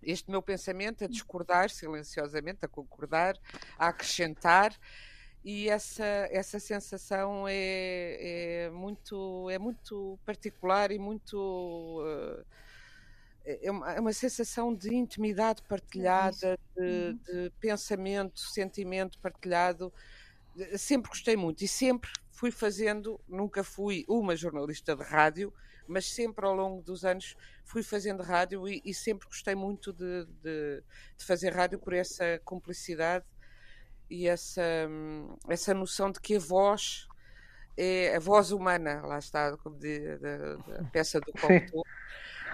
este 0.04 0.30
meu 0.30 0.40
pensamento, 0.40 1.04
a 1.04 1.08
discordar 1.08 1.72
silenciosamente, 1.72 2.64
a 2.64 2.68
concordar, 2.68 3.36
a 3.80 3.88
acrescentar. 3.88 4.78
E 5.44 5.68
essa, 5.68 6.06
essa 6.30 6.60
sensação 6.60 7.48
é, 7.48 8.66
é, 8.66 8.70
muito, 8.70 9.50
é 9.50 9.58
muito 9.58 10.20
particular 10.24 10.92
e 10.92 11.00
muito. 11.00 11.36
Uh, 11.36 12.46
é, 13.62 13.72
uma, 13.72 13.94
é 13.94 14.00
uma 14.00 14.14
sensação 14.14 14.74
de 14.74 14.94
intimidade 14.94 15.62
partilhada, 15.64 16.58
de, 16.76 16.82
uhum. 16.82 17.20
de 17.24 17.50
pensamento, 17.60 18.40
sentimento 18.40 19.20
partilhado. 19.20 19.92
Sempre 20.78 21.10
gostei 21.10 21.36
muito 21.36 21.64
e 21.64 21.68
sempre 21.68 22.12
fui 22.30 22.52
fazendo, 22.52 23.20
nunca 23.28 23.64
fui 23.64 24.06
uma 24.08 24.36
jornalista 24.36 24.96
de 24.96 25.04
rádio, 25.04 25.54
mas 25.88 26.08
sempre 26.08 26.46
ao 26.46 26.56
longo 26.56 26.82
dos 26.82 27.06
anos 27.06 27.36
fui 27.64 27.84
fazendo 27.84 28.24
rádio 28.24 28.68
e, 28.68 28.82
e 28.84 28.94
sempre 28.94 29.28
gostei 29.28 29.56
muito 29.56 29.94
de, 29.94 30.26
de, 30.42 30.84
de, 31.18 31.26
fazer 31.26 31.54
rádio 31.54 31.80
por 31.80 31.94
essa 31.94 32.40
cumplicidade 32.44 33.26
e 34.10 34.28
essa, 34.28 34.62
essa 35.48 35.74
noção 35.74 36.12
de 36.12 36.20
que 36.20 36.36
a 36.36 36.40
voz 36.40 37.08
é 37.78 38.16
a 38.16 38.20
voz 38.20 38.52
humana, 38.52 39.02
lá 39.02 39.18
está, 39.18 39.56
como 39.58 39.78
diz 39.78 40.02
a, 40.24 40.84
peça 40.92 41.20
do 41.20 41.32
compositor, 41.32 41.84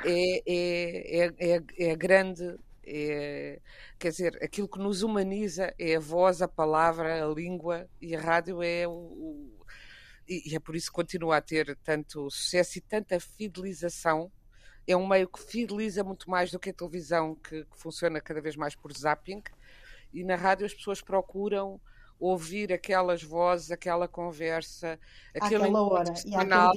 é, 0.03 0.41
é, 0.45 1.25
é, 1.25 1.55
é, 1.55 1.63
é 1.91 1.95
grande 1.95 2.57
é, 2.89 3.59
quer 3.99 4.11
dizer, 4.11 4.39
aquilo 4.41 4.67
que 4.67 4.79
nos 4.79 5.03
humaniza 5.03 5.73
é 5.77 5.97
a 5.97 5.99
voz, 5.99 6.41
a 6.41 6.47
palavra, 6.47 7.21
a 7.21 7.27
língua 7.27 7.85
e 8.01 8.15
a 8.15 8.21
rádio 8.21 8.63
é 8.63 8.87
o, 8.87 9.57
e, 10.27 10.55
é 10.55 10.59
por 10.59 10.75
isso 10.75 10.87
que 10.87 10.95
continua 10.95 11.37
a 11.37 11.41
ter 11.41 11.75
tanto 11.83 12.29
sucesso 12.29 12.77
e 12.77 12.81
tanta 12.81 13.19
fidelização. 13.19 14.31
É 14.85 14.95
um 14.95 15.07
meio 15.07 15.27
que 15.27 15.41
fideliza 15.41 16.03
muito 16.03 16.29
mais 16.29 16.51
do 16.51 16.59
que 16.59 16.69
a 16.69 16.73
televisão, 16.73 17.35
que, 17.35 17.65
que 17.65 17.77
funciona 17.77 18.21
cada 18.21 18.41
vez 18.41 18.55
mais 18.55 18.75
por 18.75 18.91
zapping. 18.93 19.41
E 20.13 20.23
na 20.23 20.35
rádio 20.35 20.65
as 20.65 20.73
pessoas 20.73 21.01
procuram 21.01 21.79
ouvir 22.19 22.71
aquelas 22.73 23.21
vozes, 23.21 23.69
aquela 23.69 24.07
conversa, 24.07 24.99
aquele 25.35 25.63
aquela 25.63 25.81
hora, 25.81 26.15
semanal, 26.15 26.73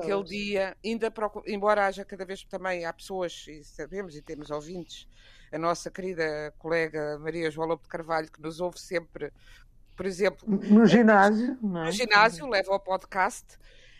aquele 0.00 0.24
dia. 0.24 0.76
Ainda 0.84 1.10
procura, 1.10 1.50
embora 1.50 1.86
haja 1.86 2.04
cada 2.04 2.24
vez 2.24 2.44
também 2.44 2.84
há 2.84 2.92
pessoas, 2.92 3.46
e 3.48 3.62
sabemos 3.64 4.16
e 4.16 4.22
temos 4.22 4.50
ouvintes, 4.50 5.08
a 5.52 5.58
nossa 5.58 5.90
querida 5.90 6.52
colega 6.58 7.18
Maria 7.18 7.50
João 7.50 7.68
Lobo 7.68 7.82
de 7.82 7.88
Carvalho, 7.88 8.30
que 8.30 8.40
nos 8.40 8.60
ouve 8.60 8.78
sempre 8.78 9.32
por 9.98 10.06
exemplo. 10.06 10.48
No 10.48 10.86
ginásio, 10.86 11.58
não 11.60 11.82
é? 11.82 11.86
No 11.86 11.92
ginásio, 11.92 12.46
leva 12.46 12.72
o 12.72 12.78
podcast, 12.78 13.58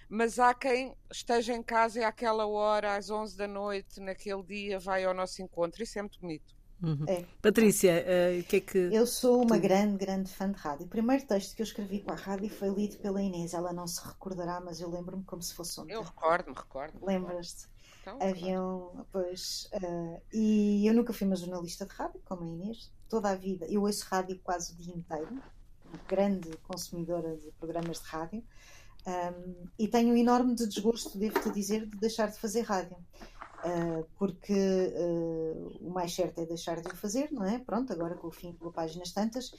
mas 0.08 0.38
há 0.38 0.54
quem 0.54 0.96
esteja 1.10 1.52
em 1.52 1.62
casa 1.62 1.98
e 1.98 2.04
àquela 2.04 2.46
hora, 2.46 2.94
às 2.94 3.10
11 3.10 3.36
da 3.36 3.48
noite, 3.48 4.00
naquele 4.00 4.44
dia, 4.44 4.78
vai 4.78 5.04
ao 5.04 5.12
nosso 5.12 5.42
encontro. 5.42 5.82
Isso 5.82 5.98
é 5.98 6.02
muito 6.02 6.20
bonito. 6.20 6.54
Uhum. 6.82 7.04
É. 7.08 7.24
Patrícia, 7.42 8.04
uh, 8.04 8.40
o 8.40 8.44
que 8.44 8.56
é 8.56 8.60
que. 8.60 8.78
Eu 8.78 9.06
sou 9.06 9.42
uma 9.42 9.56
tu... 9.56 9.62
grande, 9.62 9.96
grande 9.96 10.32
fã 10.32 10.50
de 10.50 10.58
rádio. 10.58 10.86
O 10.86 10.88
primeiro 10.88 11.26
texto 11.26 11.56
que 11.56 11.62
eu 11.62 11.64
escrevi 11.64 12.00
para 12.00 12.14
a 12.14 12.18
rádio 12.18 12.48
foi 12.48 12.68
lido 12.68 12.96
pela 12.98 13.20
Inês. 13.20 13.52
Ela 13.52 13.72
não 13.72 13.86
se 13.86 14.00
recordará, 14.06 14.60
mas 14.60 14.80
eu 14.80 14.88
lembro-me 14.88 15.24
como 15.24 15.42
se 15.42 15.54
fosse 15.54 15.80
ontem. 15.80 15.94
Eu 15.94 16.02
recordo-me, 16.02 16.54
recordo. 16.54 17.04
Lembras-te? 17.04 17.66
Então, 18.00 18.18
Avião, 18.20 19.06
pois. 19.12 19.68
Uh, 19.74 20.20
e 20.32 20.86
eu 20.86 20.94
nunca 20.94 21.12
fui 21.12 21.26
uma 21.26 21.36
jornalista 21.36 21.84
de 21.84 21.92
rádio, 21.92 22.20
como 22.24 22.42
a 22.42 22.46
Inês. 22.46 22.92
Toda 23.08 23.30
a 23.30 23.34
vida. 23.34 23.66
Eu 23.66 23.82
ouço 23.82 24.06
rádio 24.08 24.38
quase 24.42 24.72
o 24.72 24.76
dia 24.76 24.94
inteiro. 24.94 25.42
Grande 26.06 26.50
consumidora 26.58 27.36
de 27.36 27.50
programas 27.52 28.00
de 28.00 28.06
rádio. 28.06 28.44
Um, 29.06 29.66
e 29.78 29.88
tenho 29.88 30.12
um 30.12 30.16
enorme 30.16 30.54
desgosto, 30.54 31.18
devo-te 31.18 31.50
dizer, 31.50 31.86
de 31.86 31.96
deixar 31.96 32.30
de 32.30 32.38
fazer 32.38 32.62
rádio. 32.62 32.96
Uh, 33.58 34.06
porque 34.16 34.52
uh, 34.52 35.78
o 35.80 35.90
mais 35.90 36.14
certo 36.14 36.40
é 36.40 36.46
deixar 36.46 36.80
de 36.80 36.88
o 36.88 36.96
fazer, 36.96 37.32
não 37.32 37.44
é? 37.44 37.58
Pronto, 37.58 37.92
agora 37.92 38.14
com 38.14 38.28
o 38.28 38.30
fim 38.30 38.52
de 38.52 38.72
páginas 38.72 39.12
tantas. 39.12 39.52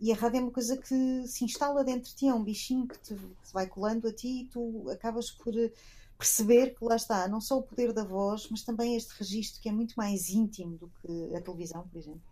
E 0.00 0.10
a 0.10 0.16
rádio 0.16 0.38
é 0.38 0.40
uma 0.40 0.50
coisa 0.50 0.76
que 0.76 1.26
se 1.26 1.44
instala 1.44 1.84
dentro 1.84 2.10
de 2.10 2.16
ti, 2.16 2.26
é 2.26 2.34
um 2.34 2.42
bichinho 2.42 2.88
que 2.88 2.98
te 2.98 3.14
vai 3.52 3.68
colando 3.68 4.08
a 4.08 4.12
ti 4.12 4.40
e 4.40 4.44
tu 4.46 4.90
acabas 4.90 5.30
por 5.30 5.54
perceber 6.18 6.74
que 6.74 6.84
lá 6.84 6.96
está, 6.96 7.28
não 7.28 7.40
só 7.40 7.58
o 7.58 7.62
poder 7.62 7.92
da 7.92 8.02
voz, 8.02 8.48
mas 8.50 8.62
também 8.64 8.96
este 8.96 9.12
registro 9.16 9.62
que 9.62 9.68
é 9.68 9.72
muito 9.72 9.94
mais 9.94 10.30
íntimo 10.30 10.76
do 10.76 10.90
que 11.00 11.36
a 11.36 11.40
televisão, 11.40 11.86
por 11.86 11.98
exemplo. 11.98 12.22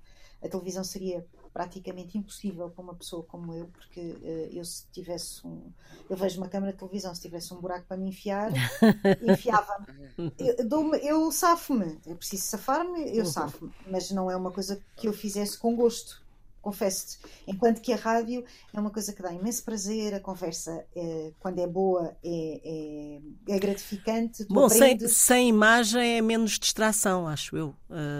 A 0.43 0.49
televisão 0.49 0.83
seria 0.83 1.25
praticamente 1.57 2.19
impossível 2.19 2.69
para 2.69 2.83
uma 2.83 2.95
pessoa 2.95 3.23
como 3.23 3.55
eu, 3.55 3.67
porque 3.69 3.99
uh, 3.99 4.49
eu 4.53 4.63
se 4.63 4.85
tivesse 4.93 5.47
um. 5.47 5.73
Eu 6.11 6.15
vejo 6.15 6.39
uma 6.39 6.51
câmara 6.51 6.71
de 6.71 6.79
televisão, 6.79 7.15
se 7.15 7.23
tivesse 7.23 7.55
um 7.55 7.61
buraco 7.63 7.87
para 7.89 7.97
me 7.97 8.11
enfiar, 8.11 8.53
enfiava-me. 9.27 10.13
Eu, 10.39 10.95
eu 10.97 11.33
safo-me, 11.33 11.99
eu 12.05 12.15
preciso 12.15 12.43
safar-me, 12.43 13.09
eu 13.17 13.25
uhum. 13.25 13.31
safo-me, 13.31 13.73
mas 13.91 14.11
não 14.11 14.31
é 14.31 14.37
uma 14.37 14.53
coisa 14.53 14.79
que 14.95 15.09
eu 15.09 15.15
fizesse 15.15 15.57
com 15.57 15.75
gosto 15.75 16.26
confesso-te. 16.67 17.19
Enquanto 17.47 17.81
que 17.81 17.93
a 17.93 17.97
rádio 17.97 18.45
é 18.75 18.81
uma 18.81 18.91
coisa 18.91 19.13
que 19.13 19.23
dá 19.23 19.33
imenso 19.33 19.63
prazer, 19.63 20.13
a 20.15 20.19
conversa, 20.19 20.85
é, 20.97 21.31
quando 21.39 21.61
é 21.61 21.67
boa, 21.67 22.17
é, 22.25 23.21
é, 23.49 23.55
é 23.55 23.59
gratificante. 23.61 24.45
Bom, 24.49 24.69
sem, 24.69 24.99
sem, 25.07 25.49
imagem 25.49 26.17
é 26.17 26.21
menos 26.21 26.59
distração, 26.59 27.29
acho 27.29 27.57
eu. 27.57 27.73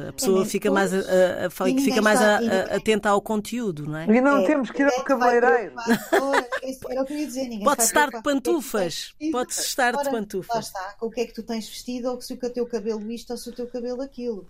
A 0.09 0.13
pessoa 0.13 0.43
é 0.43 0.45
fica 0.45 0.71
mais, 0.71 0.95
a, 0.95 0.99
a, 0.99 1.47
a 1.47 1.51
fica 1.51 2.01
mais 2.01 2.21
está, 2.21 2.77
atenta 2.77 3.09
ao 3.09 3.21
conteúdo, 3.21 3.85
não 3.85 3.99
é? 3.99 4.07
E 4.07 4.21
não 4.21 4.39
é, 4.39 4.47
temos 4.47 4.71
que 4.71 4.81
ir 4.81 4.87
ao 4.87 5.03
cabeleireiro. 5.03 5.75
Era 6.89 7.03
o 7.03 7.05
que 7.05 7.13
eu 7.15 7.19
ia 7.19 7.27
dizer. 7.27 7.49
Pode-se 7.65 7.89
estar 7.89 8.11
de 8.11 8.23
pantufas. 8.23 9.15
Pode-se 9.33 9.63
estar 9.63 9.97
de 9.97 10.09
pantufas. 10.09 10.55
Lá 10.55 10.61
está, 10.61 10.97
com 11.01 11.07
o 11.07 11.11
que 11.11 11.21
é 11.21 11.27
que 11.27 11.35
tu 11.35 11.43
tens 11.43 11.69
vestido, 11.69 12.13
ou 12.13 12.21
se 12.21 12.33
o 12.33 12.37
teu 12.37 12.67
cabelo 12.67 13.11
isto, 13.11 13.33
ou 13.33 13.37
se 13.37 13.51
o 13.51 13.53
teu 13.53 13.67
cabelo 13.67 14.03
aquilo. 14.03 14.47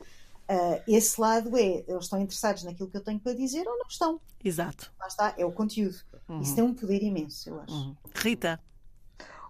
Uh, 0.49 0.81
esse 0.87 1.21
lado 1.21 1.57
é, 1.57 1.85
eles 1.89 2.05
estão 2.05 2.21
interessados 2.21 2.63
naquilo 2.63 2.89
que 2.89 2.97
eu 2.97 3.03
tenho 3.03 3.19
para 3.19 3.35
dizer 3.35 3.67
ou 3.67 3.77
não 3.77 3.87
estão. 3.89 4.21
Exato. 4.45 4.93
Lá 4.99 5.07
está, 5.09 5.35
é 5.37 5.45
o 5.45 5.51
conteúdo. 5.51 5.97
Uhum. 6.29 6.41
Isso 6.41 6.55
tem 6.55 6.63
um 6.63 6.73
poder 6.73 7.03
imenso, 7.03 7.51
eu 7.51 7.61
acho. 7.61 7.75
Uhum. 7.75 7.97
Rita. 8.15 8.61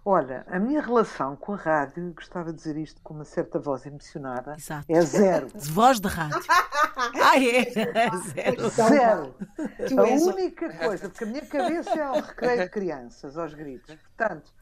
Olha, 0.09 0.45
a 0.47 0.57
minha 0.57 0.81
relação 0.81 1.35
com 1.35 1.53
a 1.53 1.57
rádio, 1.57 2.13
gostava 2.13 2.51
de 2.51 2.57
dizer 2.57 2.77
isto 2.77 3.01
com 3.01 3.13
uma 3.13 3.25
certa 3.25 3.59
voz 3.59 3.85
emocionada, 3.85 4.55
Exato. 4.57 4.85
é 4.87 5.01
zero. 5.01 5.49
Voz 5.53 5.99
de 5.99 6.07
rádio. 6.07 6.39
ah, 7.21 7.37
é? 7.37 7.57
é 7.59 8.17
zero. 8.17 8.69
Zero. 8.69 9.35
a 9.99 10.31
única 10.31 10.73
coisa, 10.77 11.09
porque 11.09 11.25
a 11.25 11.27
minha 11.27 11.45
cabeça 11.45 11.89
é 11.91 12.09
um 12.09 12.21
recreio 12.21 12.63
de 12.63 12.69
crianças, 12.69 13.37
aos 13.37 13.53
gritos. 13.53 13.97
Portanto, 14.15 14.53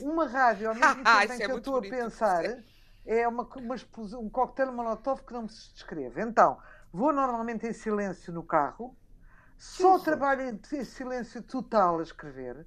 uma 0.00 0.26
rádio, 0.26 0.68
ao 0.68 0.74
mesmo 0.74 0.94
tempo 1.02 1.32
em 1.32 1.36
que 1.36 1.42
é 1.42 1.50
eu 1.50 1.58
estou 1.58 1.76
a 1.78 1.80
pensar 1.80 2.44
é 3.04 3.26
uma, 3.26 3.42
uma 3.42 3.76
um 4.18 4.30
coquetel 4.30 4.72
molotov 4.72 5.22
que 5.22 5.32
não 5.32 5.48
se 5.48 5.72
descreve. 5.72 6.22
Então, 6.22 6.58
vou 6.92 7.12
normalmente 7.12 7.66
em 7.66 7.72
silêncio 7.72 8.32
no 8.32 8.42
carro, 8.42 8.96
só 9.56 9.98
Sim. 9.98 10.04
trabalho 10.04 10.60
em 10.72 10.84
silêncio 10.84 11.42
total 11.42 12.00
a 12.00 12.02
escrever, 12.02 12.66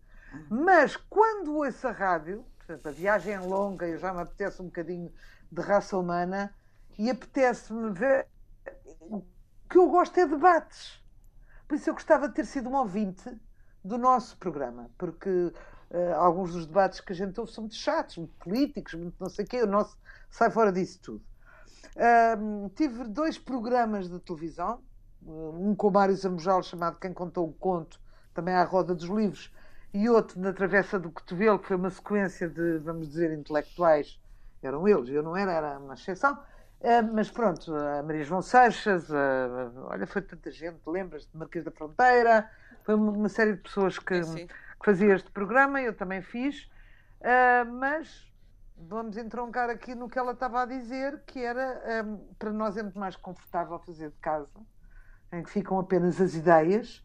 mas 0.50 0.96
quando 0.96 1.56
ouço 1.56 1.88
a 1.88 1.92
rádio, 1.92 2.46
portanto, 2.58 2.88
a 2.88 2.92
viagem 2.92 3.34
é 3.34 3.40
longa, 3.40 3.88
eu 3.88 3.98
já 3.98 4.14
me 4.14 4.22
apetece 4.22 4.62
um 4.62 4.66
bocadinho 4.66 5.12
de 5.52 5.62
raça 5.62 5.98
humana 5.98 6.54
e 6.98 7.10
apetece-me 7.10 7.92
ver. 7.92 8.28
O 9.02 9.24
que 9.70 9.78
eu 9.78 9.90
gosto 9.90 10.20
é 10.20 10.26
debates. 10.26 11.02
Por 11.68 11.76
isso 11.76 11.90
eu 11.90 11.94
gostava 11.94 12.28
de 12.28 12.36
ter 12.36 12.46
sido 12.46 12.70
um 12.70 12.76
ouvinte 12.76 13.36
do 13.84 13.98
nosso 13.98 14.38
programa, 14.38 14.90
porque 14.98 15.30
uh, 15.30 16.14
alguns 16.18 16.54
dos 16.54 16.66
debates 16.66 17.00
que 17.00 17.14
a 17.14 17.16
gente 17.16 17.40
ouve 17.40 17.52
são 17.52 17.64
muito 17.64 17.76
chatos, 17.76 18.18
muito 18.18 18.34
políticos, 18.38 18.94
muito 18.94 19.16
não 19.20 19.30
sei 19.30 19.46
o 19.46 19.48
quê. 19.48 19.64
O 19.64 19.68
nosso 19.68 19.98
sai 20.36 20.52
fora 20.52 20.70
disso 20.70 21.00
tudo. 21.02 21.24
Um, 22.38 22.68
tive 22.68 23.06
dois 23.06 23.38
programas 23.38 24.10
de 24.10 24.20
televisão, 24.20 24.82
um 25.26 25.74
com 25.74 25.88
o 25.88 25.92
Mário 25.92 26.14
Zambojal 26.14 26.62
chamado 26.62 27.00
Quem 27.00 27.14
Contou 27.14 27.48
o 27.48 27.54
Conto, 27.54 28.02
também 28.34 28.54
à 28.54 28.66
Roda 28.66 28.94
dos 28.94 29.06
Livros, 29.06 29.50
e 29.94 30.10
outro 30.10 30.38
na 30.42 30.52
Travessa 30.52 31.00
do 31.00 31.10
Cotovelo, 31.10 31.58
que 31.58 31.68
foi 31.68 31.78
uma 31.78 31.90
sequência 31.90 32.50
de, 32.50 32.80
vamos 32.80 33.08
dizer, 33.08 33.32
intelectuais. 33.32 34.20
Eram 34.62 34.86
eles, 34.86 35.08
eu 35.08 35.24
não 35.24 35.38
era, 35.38 35.54
era 35.54 35.80
uma 35.80 35.94
exceção. 35.94 36.34
Uh, 36.82 37.14
mas 37.14 37.32
pronto, 37.32 37.74
a 37.74 38.04
Maria 38.04 38.26
João 38.26 38.42
Seixas, 38.42 39.10
uh, 39.10 39.86
olha, 39.86 40.06
foi 40.06 40.22
tanta 40.22 40.52
gente, 40.52 40.82
lembras-te 40.86 41.32
de 41.32 41.38
Marquês 41.38 41.64
da 41.64 41.72
Fronteira, 41.72 42.52
foi 42.84 42.96
uma, 42.96 43.12
uma 43.14 43.30
série 43.30 43.54
de 43.54 43.62
pessoas 43.62 43.98
que, 43.98 44.20
que 44.20 44.50
fazia 44.84 45.16
este 45.16 45.32
programa, 45.32 45.82
eu 45.82 45.96
também 45.96 46.22
fiz, 46.22 46.70
uh, 47.22 47.72
mas 47.72 48.35
vamos 48.78 49.18
entroncar 49.18 49.70
aqui 49.70 49.96
no 49.96 50.10
que 50.10 50.20
ela 50.20 50.34
estava 50.34 50.62
a 50.62 50.66
dizer, 50.66 51.22
que 51.26 51.40
era 51.40 52.04
um, 52.06 52.18
para 52.38 52.52
nós 52.52 52.78
é 52.78 52.84
muito 52.84 53.00
mais 53.00 53.16
confortável 53.16 53.80
fazer 53.80 54.10
de 54.10 54.18
casa, 54.18 54.50
em 55.32 55.44
que 55.44 55.50
ficam 55.50 55.80
apenas 55.80 56.20
as 56.20 56.34
ideias, 56.34 57.04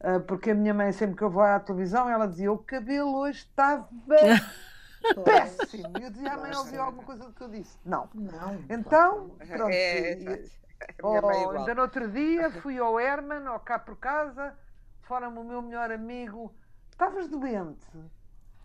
uh, 0.00 0.20
porque 0.20 0.50
a 0.50 0.54
minha 0.54 0.72
mãe, 0.72 0.92
sempre 0.92 1.16
que 1.16 1.22
eu 1.22 1.30
vou 1.30 1.42
à 1.42 1.58
televisão, 1.58 2.08
ela 2.08 2.26
dizia: 2.26 2.52
O 2.52 2.58
cabelo 2.58 3.16
hoje 3.16 3.40
estava 3.40 3.88
péssimo. 5.24 5.98
E 5.98 6.02
eu 6.02 6.10
dizia: 6.10 6.32
A 6.32 6.36
mãe 6.38 6.54
ouviu 6.54 6.82
alguma 6.82 7.04
coisa 7.04 7.24
do 7.24 7.32
que 7.32 7.42
eu 7.42 7.48
disse? 7.48 7.76
Não. 7.84 8.08
Não. 8.14 8.64
Então, 8.68 9.30
pronto. 9.46 9.70
É, 9.70 10.12
é, 10.12 10.44
oh, 11.02 11.28
ainda 11.28 11.74
no 11.74 11.82
outro 11.82 12.10
dia 12.10 12.50
fui 12.62 12.78
ao 12.78 12.98
Herman, 12.98 13.46
ao 13.46 13.60
cá 13.60 13.78
por 13.78 13.96
casa, 13.96 14.56
fora-me 15.02 15.38
o 15.38 15.44
meu 15.44 15.62
melhor 15.62 15.90
amigo. 15.90 16.54
Estavas 16.90 17.28
doente? 17.28 17.86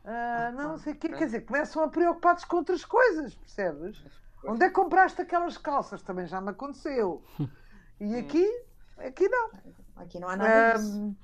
Ah, 0.05 0.51
não, 0.55 0.69
não 0.69 0.77
sei 0.77 0.93
o 0.93 0.95
quê. 0.95 1.09
Quer 1.09 1.25
dizer, 1.25 1.41
começam 1.41 1.83
a 1.83 1.87
preocupar-se 1.87 2.45
com 2.45 2.57
outras 2.57 2.85
coisas, 2.85 3.33
percebes? 3.35 4.01
Onde 4.45 4.65
é 4.65 4.67
que 4.69 4.75
compraste 4.75 5.21
aquelas 5.21 5.57
calças? 5.57 6.01
Também 6.01 6.27
já 6.27 6.39
me 6.41 6.49
aconteceu. 6.49 7.23
E 7.99 8.15
aqui, 8.15 8.45
aqui 8.99 9.27
não. 9.27 9.49
Aqui 9.95 10.19
não 10.19 10.29
há 10.29 10.35
nada 10.35 10.77
disso. 10.77 11.15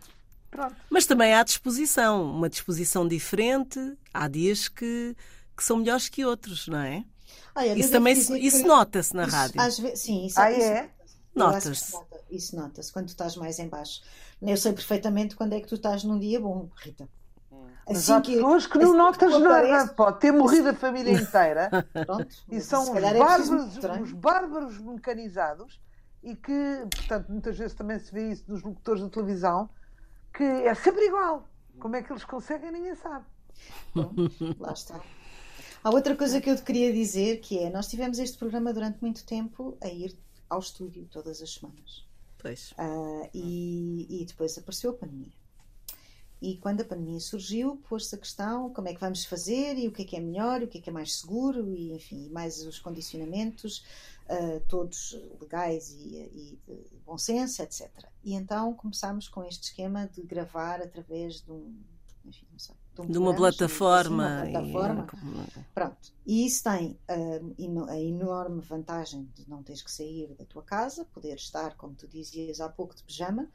Pronto. 0.49 0.75
Mas 0.89 1.05
também 1.05 1.33
há 1.35 1.43
disposição, 1.43 2.31
uma 2.31 2.49
disposição 2.49 3.07
diferente. 3.07 3.95
Há 4.11 4.27
dias 4.27 4.67
que, 4.67 5.15
que 5.55 5.63
são 5.63 5.77
melhores 5.77 6.09
que 6.09 6.25
outros, 6.25 6.67
não 6.67 6.79
é? 6.79 7.05
isso 7.75 7.91
também 7.91 8.13
isso 8.13 8.65
nota-se 8.65 9.15
na 9.15 9.25
isso, 9.25 9.35
rádio. 9.35 9.61
Às 9.61 9.79
vezes, 9.79 9.99
sim, 9.99 10.25
isso, 10.25 10.39
ah, 10.39 10.51
é? 10.51 10.89
Nota-se. 11.35 11.95
Isso 12.31 12.55
nota-se 12.55 12.91
quando 12.91 13.05
tu 13.05 13.09
estás 13.09 13.35
mais 13.35 13.59
em 13.59 13.67
baixo. 13.67 14.01
Eu 14.41 14.57
sei 14.57 14.73
perfeitamente 14.73 15.35
quando 15.35 15.53
é 15.53 15.61
que 15.61 15.67
tu 15.67 15.75
estás 15.75 16.03
num 16.03 16.19
dia 16.19 16.39
bom, 16.39 16.69
Rita. 16.75 17.07
Mas 17.87 17.97
assim 17.97 18.13
há 18.13 18.21
pessoas 18.21 18.65
que, 18.65 18.79
que 18.79 18.85
não 18.85 18.95
notas 18.95 19.39
nada. 19.39 19.87
Pode 19.87 20.19
ter 20.19 20.31
morrido 20.31 20.69
a 20.69 20.73
família 20.73 21.13
inteira. 21.19 21.69
Pronto, 22.05 22.35
e 22.49 22.61
são 22.61 22.83
os 22.83 23.03
é 23.03 23.17
bárbaros, 23.17 23.83
é 23.83 24.01
os 24.01 24.11
bárbaros 24.13 24.79
mecanizados 24.79 25.81
e 26.23 26.35
que, 26.35 26.87
portanto, 26.95 27.29
muitas 27.29 27.57
vezes 27.57 27.75
também 27.75 27.99
se 27.99 28.11
vê 28.11 28.31
isso 28.31 28.45
nos 28.47 28.63
locutores 28.63 29.03
de 29.03 29.09
televisão, 29.09 29.69
que 30.33 30.43
é 30.43 30.73
sempre 30.73 31.05
igual. 31.05 31.47
Como 31.79 31.95
é 31.95 32.01
que 32.01 32.11
eles 32.11 32.23
conseguem, 32.23 32.71
ninguém 32.71 32.95
sabe. 32.95 33.25
Bom, 33.93 34.13
lá 34.59 34.71
está. 34.71 35.01
Há 35.83 35.89
outra 35.89 36.15
coisa 36.15 36.39
que 36.39 36.49
eu 36.49 36.55
te 36.55 36.63
queria 36.63 36.93
dizer, 36.93 37.41
que 37.41 37.59
é, 37.59 37.69
nós 37.69 37.87
tivemos 37.87 38.17
este 38.17 38.37
programa 38.37 38.71
durante 38.71 38.99
muito 39.01 39.25
tempo 39.25 39.77
a 39.83 39.87
ir 39.89 40.17
ao 40.49 40.59
estúdio 40.59 41.07
todas 41.11 41.41
as 41.41 41.55
semanas. 41.55 42.07
Pois. 42.37 42.71
Uh, 42.73 43.29
e, 43.33 44.21
e 44.21 44.25
depois 44.25 44.57
apareceu 44.57 44.91
a 44.91 44.93
pandemia. 44.93 45.42
E 46.43 46.57
quando 46.57 46.81
a 46.81 46.83
pandemia 46.83 47.21
surgiu, 47.21 47.81
pôs-se 47.87 48.13
a 48.13 48.17
questão 48.17 48.69
como 48.73 48.89
é 48.89 48.93
que 48.93 48.99
vamos 48.99 49.23
fazer 49.23 49.77
e 49.77 49.87
o 49.87 49.93
que 49.93 50.01
é 50.01 50.05
que 50.05 50.17
é 50.17 50.19
melhor, 50.19 50.61
e 50.61 50.65
o 50.65 50.67
que 50.67 50.77
é 50.77 50.81
que 50.81 50.89
é 50.89 50.93
mais 50.93 51.15
seguro, 51.15 51.73
e 51.73 51.93
enfim, 51.93 52.27
mais 52.31 52.61
os 52.65 52.79
condicionamentos, 52.79 53.81
uh, 54.29 54.59
todos 54.67 55.17
legais 55.39 55.91
e, 55.91 56.17
e, 56.17 56.59
de 56.67 56.99
bom 57.05 57.17
senso, 57.17 57.61
etc. 57.61 57.89
E 58.25 58.33
então 58.33 58.73
começámos 58.73 59.29
com 59.29 59.41
este 59.45 59.63
esquema 59.63 60.05
de 60.05 60.21
gravar 60.21 60.81
através 60.81 61.39
de 61.39 61.49
um. 61.49 61.81
Enfim, 62.25 62.45
não 62.51 62.59
sei, 62.59 62.75
de, 62.93 63.01
um 63.01 63.05
de 63.05 63.17
uma 63.17 63.33
plataforma. 63.33 64.41
Assim, 64.41 64.49
uma 64.49 64.61
plataforma. 64.61 65.07
E... 65.55 65.59
Pronto. 65.73 66.13
E 66.25 66.45
isso 66.45 66.61
tem 66.65 66.99
uh, 67.09 67.89
a 67.89 67.97
enorme 67.97 68.59
vantagem 68.59 69.31
de 69.33 69.49
não 69.49 69.63
teres 69.63 69.81
que 69.81 69.89
sair 69.89 70.35
da 70.37 70.43
tua 70.43 70.61
casa, 70.61 71.05
poder 71.05 71.35
estar, 71.35 71.77
como 71.77 71.95
tu 71.95 72.05
dizias 72.05 72.59
há 72.59 72.67
pouco, 72.67 72.93
de 72.93 73.03
pijama 73.03 73.49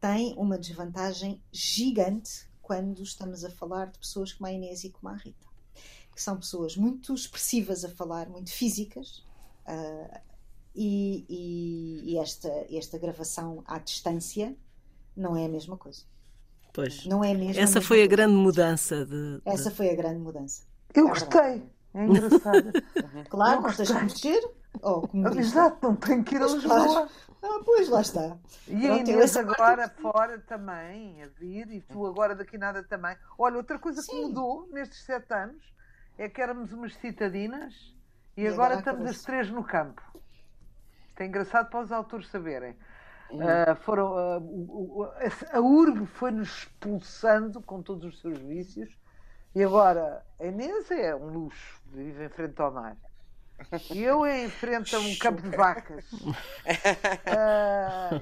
tem 0.00 0.34
uma 0.36 0.58
desvantagem 0.58 1.42
gigante 1.52 2.48
quando 2.62 3.02
estamos 3.02 3.44
a 3.44 3.50
falar 3.50 3.86
de 3.86 3.98
pessoas 3.98 4.32
como 4.32 4.46
a 4.46 4.52
Inês 4.52 4.84
e 4.84 4.90
como 4.90 5.08
a 5.12 5.16
Rita, 5.16 5.46
que 6.14 6.20
são 6.20 6.36
pessoas 6.36 6.76
muito 6.76 7.14
expressivas 7.14 7.84
a 7.84 7.88
falar, 7.88 8.28
muito 8.28 8.50
físicas, 8.50 9.24
uh, 9.66 10.20
e, 10.74 11.24
e, 11.28 12.12
e, 12.12 12.18
esta, 12.18 12.48
esta 12.70 12.98
gravação 12.98 13.64
à 13.66 13.78
distância 13.78 14.54
não 15.16 15.36
é 15.36 15.46
a 15.46 15.48
mesma 15.48 15.76
coisa. 15.76 16.02
Pois. 16.72 17.04
Não 17.06 17.24
é 17.24 17.34
mesmo 17.34 17.60
Essa 17.60 17.80
foi 17.80 18.02
a 18.02 18.06
grande 18.06 18.34
mudança. 18.34 19.04
De, 19.04 19.38
de... 19.38 19.42
Essa 19.44 19.70
foi 19.70 19.90
a 19.90 19.96
grande 19.96 20.20
mudança. 20.20 20.62
Eu 20.94 21.06
é 21.06 21.08
gostei. 21.08 21.62
É 21.94 22.04
engraçado. 22.04 22.72
claro, 23.28 23.62
não 23.62 23.72
tens 23.74 23.90
que 23.90 24.02
mexer. 24.04 24.50
Oh, 24.82 25.02
Exato, 25.36 25.78
não 25.82 25.96
tenho 25.96 26.22
que 26.22 26.36
ir 26.36 26.42
a 26.42 26.46
Lisboa. 26.46 27.08
Ah, 27.42 27.60
pois 27.64 27.88
lá 27.88 28.00
está. 28.00 28.36
E 28.66 28.86
a 28.86 28.96
Inês 28.96 29.36
agora 29.36 29.88
fora 29.88 30.38
também, 30.40 31.22
a 31.22 31.26
vir, 31.26 31.70
e 31.70 31.80
tu 31.80 32.06
agora 32.06 32.34
daqui 32.34 32.58
nada 32.58 32.82
também. 32.82 33.16
Olha, 33.38 33.56
outra 33.56 33.78
coisa 33.78 34.02
Sim. 34.02 34.10
que 34.10 34.20
mudou 34.22 34.68
nestes 34.72 35.04
sete 35.04 35.32
anos 35.32 35.72
é 36.16 36.28
que 36.28 36.42
éramos 36.42 36.72
umas 36.72 36.94
citadinas 36.96 37.74
e, 38.36 38.42
e 38.42 38.48
agora, 38.48 38.74
agora 38.74 38.78
estamos 38.78 39.10
as 39.10 39.22
três 39.22 39.50
no 39.50 39.62
campo. 39.62 40.02
É 41.16 41.26
engraçado 41.26 41.70
para 41.70 41.80
os 41.80 41.92
autores 41.92 42.28
saberem. 42.28 42.76
Uh, 43.30 43.76
foram, 43.82 44.12
uh, 44.12 45.12
a 45.52 45.60
URB 45.60 46.06
foi-nos 46.06 46.48
expulsando 46.48 47.60
com 47.60 47.82
todos 47.82 48.14
os 48.14 48.20
seus 48.20 48.38
vícios 48.38 48.88
e 49.54 49.62
agora 49.62 50.24
a 50.40 50.46
Inês 50.46 50.90
é 50.90 51.14
um 51.14 51.28
luxo, 51.28 51.82
vive 51.92 52.24
em 52.24 52.28
frente 52.28 52.60
ao 52.60 52.72
mar. 52.72 52.96
E 53.90 54.02
eu 54.02 54.26
em 54.26 54.48
frente 54.48 54.94
a 54.94 54.98
um 54.98 55.16
campo 55.16 55.42
de 55.42 55.56
vacas. 55.56 56.04
Uh, 56.12 56.28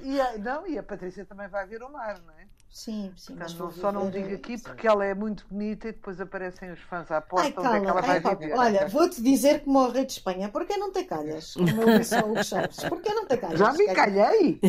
e 0.03 0.21
a, 0.21 0.39
não, 0.39 0.67
e 0.67 0.79
a 0.79 0.83
Patrícia 0.83 1.25
também 1.25 1.49
vai 1.49 1.67
ver 1.67 1.83
o 1.83 1.91
mar, 1.91 2.21
não 2.23 2.35
é? 2.35 2.47
Sim, 2.77 3.11
sim. 3.17 3.35
Portanto, 3.35 3.73
só 3.81 3.91
não 3.91 4.11
digo 4.11 4.35
aqui 4.35 4.59
porque 4.59 4.87
ela 4.87 5.03
é 5.03 5.15
muito 5.15 5.47
bonita 5.49 5.89
e 5.89 5.93
depois 5.93 6.21
aparecem 6.21 6.71
os 6.71 6.79
fãs 6.81 7.11
à 7.11 7.23
porta 7.23 7.59
ai, 7.63 7.67
onde 7.67 7.79
é 7.79 7.81
que 7.81 7.87
ela 7.87 8.03
vai 8.03 8.21
ai, 8.23 8.37
viver. 8.37 8.55
Olha, 8.55 8.87
vou-te 8.87 9.23
dizer 9.23 9.63
o 9.65 9.89
rei 9.89 10.05
de 10.05 10.13
Espanha, 10.13 10.51
porquê 10.51 10.77
não 10.77 10.93
te 10.93 11.05
calhas? 11.05 11.55
Como 11.55 11.71
eu 11.71 11.99
disse 11.99 12.15
ao 12.15 12.45
Chaves, 12.45 12.77
porquê 12.87 13.15
não 13.15 13.27
te 13.27 13.39
calhas? 13.39 13.59
Já 13.59 13.73
me 13.73 13.87
calhei! 13.95 14.61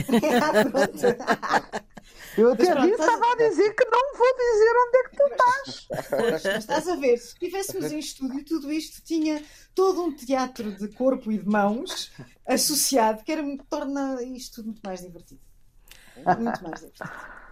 eu 2.37 2.53
até 2.53 2.73
pronto, 2.73 2.87
estava 2.87 3.29
a 3.29 3.35
dizer 3.35 3.75
que 3.75 3.85
não 3.89 4.17
vou 4.17 4.33
dizer 4.37 4.73
onde 4.87 4.97
é 4.97 5.03
que 5.03 5.17
tu 5.17 5.27
estás. 5.27 5.85
Pois, 6.09 6.31
mas 6.31 6.45
estás 6.59 6.87
a 6.87 6.95
ver, 6.95 7.17
se 7.17 7.33
estivéssemos 7.33 7.91
em 7.91 7.99
estúdio, 7.99 8.45
tudo 8.45 8.71
isto 8.71 9.01
tinha 9.03 9.43
todo 9.75 10.01
um 10.01 10.15
teatro 10.15 10.71
de 10.71 10.87
corpo 10.87 11.29
e 11.29 11.39
de 11.39 11.45
mãos 11.45 12.09
associado, 12.47 13.21
que 13.25 13.33
era, 13.33 13.43
torna 13.69 14.23
isto 14.23 14.55
tudo 14.55 14.67
muito 14.67 14.81
mais 14.81 15.01
divertido. 15.01 15.41
Muito 16.15 16.63
mais 16.63 16.79
divertido. 16.79 17.09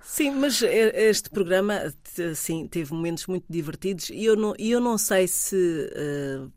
Sim, 0.07 0.31
mas 0.35 0.61
este 0.61 1.31
programa 1.31 1.91
sim, 2.35 2.67
teve 2.67 2.93
momentos 2.93 3.25
muito 3.25 3.43
divertidos 3.49 4.09
e 4.11 4.23
eu 4.23 4.35
não, 4.35 4.53
eu 4.57 4.79
não 4.79 4.99
sei 4.99 5.27
se, 5.27 5.55
uh, 5.57 6.51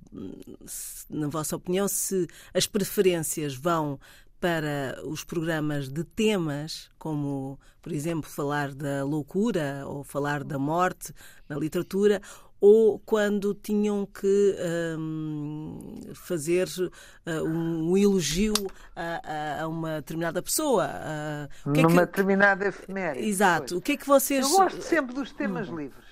se, 0.67 1.07
na 1.09 1.29
vossa 1.29 1.57
opinião, 1.57 1.89
se 1.89 2.29
as 2.53 2.67
preferências 2.67 3.55
vão 3.55 3.99
para 4.39 5.01
os 5.05 5.25
programas 5.25 5.89
de 5.89 6.05
temas, 6.05 6.91
como, 6.99 7.59
por 7.81 7.91
exemplo, 7.91 8.31
falar 8.31 8.73
da 8.75 9.03
loucura 9.03 9.83
ou 9.87 10.05
falar 10.05 10.45
da 10.45 10.59
morte 10.59 11.13
na 11.49 11.57
literatura, 11.57 12.21
ou 12.61 12.99
quando 13.01 13.55
tinham 13.55 14.05
que 14.05 14.57
um, 14.99 16.01
fazer 16.15 16.67
uh, 16.67 17.45
um, 17.45 17.97
elogio 17.97 18.55
a, 18.97 19.63
a, 19.63 19.69
uma 19.69 19.97
determinada 19.97 20.43
pessoa. 20.43 20.89
Uh, 20.89 21.71
Numa 21.71 22.03
é 22.03 22.07
que... 22.07 22.07
determinada 22.07 22.67
efeméride. 22.67 23.29
Exato. 23.29 23.69
Pois. 23.69 23.73
O 23.73 23.81
que 23.81 23.93
é 23.93 23.97
que 23.97 24.07
vocês. 24.07 24.45
Eu 24.51 24.57
gosto 24.57 24.83
sempre 24.83 25.15
dos 25.15 25.33
temas 25.33 25.69
hum. 25.69 25.77
livres. 25.77 26.05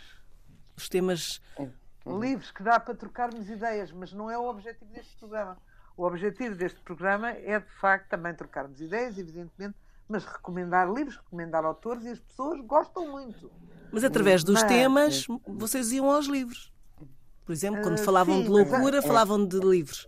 Os 0.77 0.89
temas. 0.89 1.41
Livres, 2.07 2.53
que 2.53 2.63
dá 2.63 2.79
para 2.79 2.95
trocarmos 2.95 3.51
ideias, 3.51 3.91
mas 3.91 4.13
não 4.13 4.31
é 4.31 4.39
o 4.39 4.45
objetivo 4.45 4.93
deste 4.93 5.17
programa. 5.17 5.59
O 5.97 6.05
objetivo 6.05 6.55
deste 6.55 6.81
programa 6.83 7.31
é, 7.31 7.59
de 7.59 7.73
facto, 7.81 8.09
também 8.11 8.33
trocarmos 8.33 8.81
ideias, 8.81 9.19
evidentemente, 9.19 9.75
mas 10.07 10.25
recomendar 10.25 10.89
livros, 10.93 11.17
recomendar 11.17 11.65
autores 11.65 12.05
e 12.05 12.11
as 12.11 12.21
pessoas 12.21 12.61
gostam 12.61 13.11
muito. 13.11 13.51
Mas 13.93 14.05
através 14.05 14.45
dos 14.45 14.61
mas, 14.61 14.65
temas, 14.65 15.27
vocês 15.47 15.93
iam 15.93 16.11
aos 16.11 16.27
livros. 16.27 16.73
Por 17.45 17.53
exemplo, 17.53 17.83
quando 17.83 17.99
uh, 17.99 18.03
falavam 18.03 18.39
sim, 18.39 18.43
de 18.43 18.49
loucura, 18.49 18.97
mas, 18.97 19.05
é, 19.05 19.07
falavam 19.07 19.47
de 19.47 19.59
livros. 19.59 20.07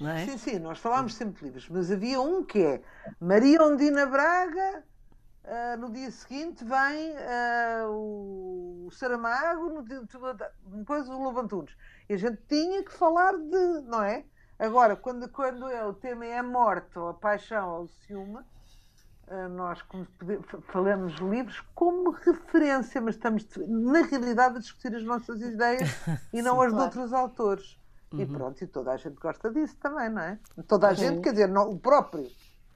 Não 0.00 0.10
é? 0.10 0.26
Sim, 0.26 0.38
sim, 0.38 0.58
nós 0.58 0.78
falámos 0.78 1.14
sempre 1.14 1.38
de 1.38 1.44
livros, 1.44 1.68
mas 1.68 1.90
havia 1.90 2.20
um 2.20 2.44
que 2.44 2.58
é 2.58 2.82
Maria 3.20 3.62
Ondina 3.62 4.06
Braga. 4.06 4.84
Uh, 5.42 5.80
no 5.80 5.90
dia 5.90 6.10
seguinte 6.10 6.64
vem 6.64 7.12
uh, 7.12 8.86
o 8.86 8.90
Saramago, 8.92 9.70
no 9.70 9.82
dia, 9.82 10.02
depois 10.66 11.08
o 11.08 11.18
Lobo 11.18 11.40
Antunes. 11.40 11.74
E 12.08 12.14
a 12.14 12.16
gente 12.16 12.38
tinha 12.46 12.84
que 12.84 12.92
falar 12.92 13.32
de, 13.32 13.80
não 13.86 14.02
é? 14.02 14.24
Agora, 14.58 14.94
quando, 14.94 15.28
quando 15.30 15.66
é, 15.68 15.84
o 15.84 15.94
tema 15.94 16.26
é 16.26 16.38
a 16.38 16.42
morte, 16.42 16.98
ou 16.98 17.08
a 17.08 17.14
paixão, 17.14 17.70
ou 17.70 17.84
o 17.84 17.88
ciúme, 17.88 18.40
nós 19.50 19.78
falamos 20.72 21.14
livros 21.20 21.62
como 21.74 22.10
referência, 22.10 23.00
mas 23.00 23.14
estamos, 23.14 23.46
na 23.68 24.02
realidade, 24.02 24.56
a 24.56 24.60
discutir 24.60 24.94
as 24.94 25.04
nossas 25.04 25.40
ideias 25.40 25.88
e 26.32 26.42
não 26.42 26.56
Sim, 26.56 26.66
as 26.66 26.72
claro. 26.72 26.76
de 26.76 26.80
outros 26.82 27.12
autores. 27.12 27.78
Uhum. 28.12 28.20
E 28.20 28.26
pronto, 28.26 28.64
e 28.64 28.66
toda 28.66 28.90
a 28.90 28.96
gente 28.96 29.14
gosta 29.14 29.52
disso 29.52 29.76
também, 29.76 30.10
não 30.10 30.22
é? 30.22 30.38
Toda 30.66 30.88
a 30.88 30.90
uhum. 30.90 30.96
gente, 30.96 31.20
quer 31.22 31.30
dizer, 31.30 31.48
não, 31.48 31.70
o 31.70 31.78
próprio, 31.78 32.28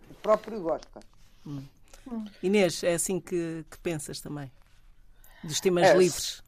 o 0.09 0.14
próprio 0.22 0.61
gosta. 0.61 1.00
Uhum. 1.44 1.64
Inês, 2.42 2.84
é 2.84 2.94
assim 2.94 3.18
que, 3.18 3.64
que 3.68 3.78
pensas 3.78 4.20
também? 4.20 4.50
Dos 5.42 5.61
temas 5.61 5.84
é, 5.84 5.96
livres? 5.96 6.44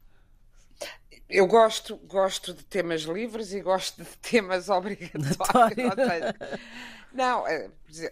Eu 1.29 1.45
gosto, 1.45 1.97
gosto 1.97 2.53
de 2.53 2.63
temas 2.63 3.01
livres 3.01 3.51
e 3.51 3.59
gosto 3.59 4.01
de 4.01 4.17
temas 4.19 4.69
obrigatórios. 4.69 6.33
Não, 7.17 7.47
é, 7.47 7.71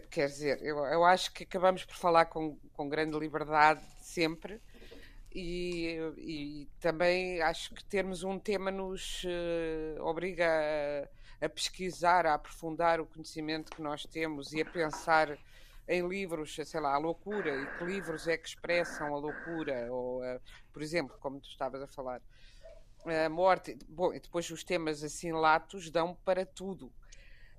quer 0.10 0.26
dizer, 0.26 0.64
eu, 0.64 0.80
eu 0.80 1.06
acho 1.06 1.32
que 1.32 1.43
acabamos 1.43 1.86
por 1.86 1.95
falar 1.95 2.26
com, 2.26 2.58
com 2.74 2.89
grande 2.89 3.16
liberdade 3.20 3.86
sempre. 4.01 4.60
E, 5.32 5.95
e, 6.18 6.68
também 6.80 7.39
acho 7.39 7.72
que 7.76 7.86
termos 7.86 8.24
um 8.24 8.39
tema 8.39 8.72
nos 8.72 9.24
uh, 9.24 10.01
obriga 10.01 10.47
a, 11.39 11.45
a, 11.45 11.49
pesquisar, 11.49 12.26
a 12.26 12.34
aprofundar 12.34 12.99
o 12.99 13.06
conhecimento 13.06 13.76
que 13.76 13.82
nós 13.82 14.08
temos 14.08 14.53
e 14.53 14.62
a 14.62 14.66
pensar 14.66 15.38
em 15.88 16.08
livros, 16.08 16.56
sei 16.66 16.80
lá, 16.80 16.95
a 16.95 16.97
loucura 16.97 17.56
e 17.56 17.78
que 17.78 17.84
livros 17.84 18.28
é 18.28 18.36
que 18.36 18.47
expressam 18.47 19.14
a 19.14 19.20
loucura, 19.20 19.88
ou, 19.93 20.24
uh, 20.24 20.41
por 20.74 20.82
exemplo, 20.82 21.16
como 21.20 21.39
tu 21.39 21.47
estavas 21.47 21.80
a 21.80 21.88
falar, 21.88 22.24
a 23.06 23.30
morte. 23.30 23.78
Bom, 23.88 24.12
e 24.12 24.20
depois 24.20 24.49
os 24.49 24.64
temas 24.64 25.03
assim 25.03 25.32
latos 25.32 25.91
dão 25.91 26.16
para 26.26 26.43
tudo. 26.43 26.91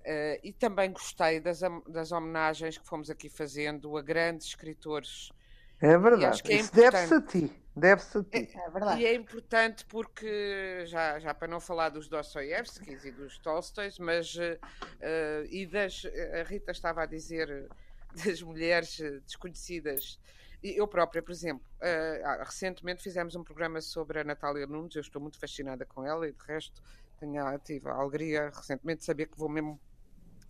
Uh, 0.07 0.39
e 0.41 0.53
também 0.53 0.93
gostei 0.93 1.41
das, 1.41 1.63
das 1.89 2.13
homenagens 2.13 2.79
que 2.79 2.87
fomos 2.87 3.11
aqui 3.11 3.29
fazendo 3.29 3.97
a 3.97 4.03
grandes 4.03 4.47
escritores. 4.47 5.33
É 5.81 5.99
verdade, 5.99 6.43
é 6.49 6.55
isso 6.55 6.73
deve-se 6.73 7.15
a 7.15 7.21
ti. 7.21 7.53
Deve-se 7.75 8.19
a 8.19 8.23
ti. 8.23 8.29
É, 8.55 8.67
é, 8.67 8.71
verdade. 8.71 9.03
E 9.03 9.07
é 9.07 9.15
importante 9.15 9.85
porque, 9.87 10.85
já, 10.87 11.19
já 11.19 11.35
para 11.35 11.49
não 11.49 11.59
falar 11.59 11.89
dos 11.89 12.09
Dostoiévskis 12.09 13.05
e 13.05 13.11
dos 13.11 13.37
Tolstóis, 13.39 13.99
mas 13.99 14.33
uh, 14.37 14.41
uh, 14.41 15.45
e 15.51 15.67
das, 15.67 16.05
a 16.41 16.45
Rita 16.45 16.71
estava 16.71 17.03
a 17.03 17.07
dizer 17.07 17.69
das 18.25 18.41
mulheres 18.43 18.99
desconhecidas. 19.27 20.21
Eu 20.63 20.87
própria, 20.87 21.21
por 21.21 21.33
exemplo, 21.33 21.67
uh, 21.81 22.45
recentemente 22.45 23.03
fizemos 23.03 23.35
um 23.35 23.43
programa 23.43 23.81
sobre 23.81 24.21
a 24.21 24.25
Natália 24.25 24.69
Nunes, 24.69 24.95
eu 24.95 25.01
estou 25.01 25.21
muito 25.21 25.39
fascinada 25.39 25.85
com 25.85 26.07
ela 26.07 26.29
e 26.29 26.33
de 26.33 26.45
resto 26.47 26.81
tenho, 27.19 27.59
tive 27.59 27.89
a 27.89 27.95
alegria 27.95 28.51
recentemente 28.55 29.01
de 29.01 29.05
saber 29.05 29.27
que 29.27 29.39
vou 29.39 29.49
mesmo 29.49 29.81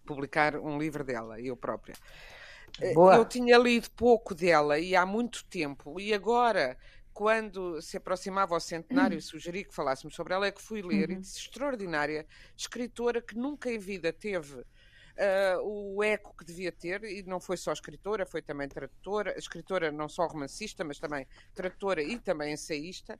publicar 0.06 0.56
um 0.56 0.78
livro 0.78 1.04
dela, 1.04 1.40
eu 1.40 1.56
própria. 1.56 1.94
Eh, 2.80 2.94
Boa. 2.94 3.16
Eu 3.16 3.24
tinha 3.24 3.58
lido 3.58 3.90
pouco 3.90 4.34
dela 4.34 4.78
e 4.78 4.94
há 4.94 5.04
muito 5.04 5.44
tempo, 5.46 6.00
e 6.00 6.14
agora, 6.14 6.76
quando 7.12 7.80
se 7.82 7.96
aproximava 7.96 8.54
ao 8.54 8.60
centenário, 8.60 9.20
sugeri 9.22 9.64
que 9.64 9.74
falássemos 9.74 10.14
sobre 10.14 10.34
ela, 10.34 10.46
é 10.46 10.52
que 10.52 10.62
fui 10.62 10.82
ler 10.82 11.10
uhum. 11.10 11.16
e 11.16 11.20
disse 11.20 11.38
extraordinária, 11.38 12.26
escritora 12.56 13.20
que 13.20 13.36
nunca 13.36 13.70
em 13.70 13.78
vida 13.78 14.12
teve. 14.12 14.64
Uh, 15.18 15.96
o 15.96 16.04
eco 16.04 16.36
que 16.36 16.44
devia 16.44 16.70
ter, 16.70 17.02
e 17.04 17.22
não 17.22 17.40
foi 17.40 17.56
só 17.56 17.72
escritora, 17.72 18.26
foi 18.26 18.42
também 18.42 18.68
tradutora, 18.68 19.34
escritora 19.38 19.90
não 19.90 20.10
só 20.10 20.26
romancista, 20.26 20.84
mas 20.84 20.98
também 20.98 21.26
tradutora 21.54 22.02
e 22.02 22.18
também 22.18 22.52
ensaísta 22.52 23.18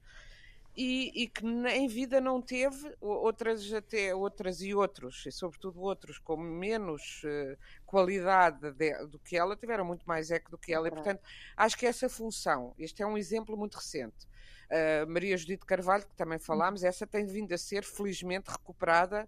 e, 0.77 1.23
e, 1.23 1.29
que 1.29 1.47
em 1.47 1.89
vida 1.89 2.21
não 2.21 2.43
teve 2.43 2.95
outras 3.01 3.73
até 3.73 4.15
outras 4.15 4.61
e 4.61 4.75
outros 4.75 5.25
e 5.25 5.33
sobretudo 5.33 5.81
outros 5.81 6.19
com 6.19 6.37
menos 6.37 7.23
uh, 7.25 7.57
qualidade 7.87 8.73
de, 8.73 8.93
do 9.07 9.19
que 9.19 9.39
ela 9.39 9.57
tiveram 9.57 9.87
muito 9.87 10.05
mais 10.05 10.31
eco 10.31 10.51
do 10.51 10.59
que 10.59 10.75
ela. 10.75 10.89
E 10.89 10.91
portanto 10.91 11.23
acho 11.57 11.79
que 11.79 11.87
essa 11.87 12.11
função 12.11 12.75
este 12.79 13.03
é 13.03 13.07
um 13.07 13.17
exemplo 13.17 13.57
muito 13.57 13.77
recente. 13.77 14.27
Uh, 14.67 15.09
Maria 15.09 15.37
Judite 15.37 15.65
Carvalho 15.65 16.05
que 16.05 16.15
também 16.15 16.39
falámos 16.39 16.85
essa 16.85 17.07
tem 17.07 17.25
vindo 17.25 17.55
a 17.55 17.59
ser 17.59 17.83
felizmente 17.83 18.51
recuperada 18.51 19.27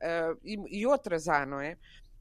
uh, 0.00 0.38
e, 0.44 0.80
e, 0.80 0.86
outras 0.86 1.28
há 1.28 1.46
não 1.46 1.60
é? 1.60 1.78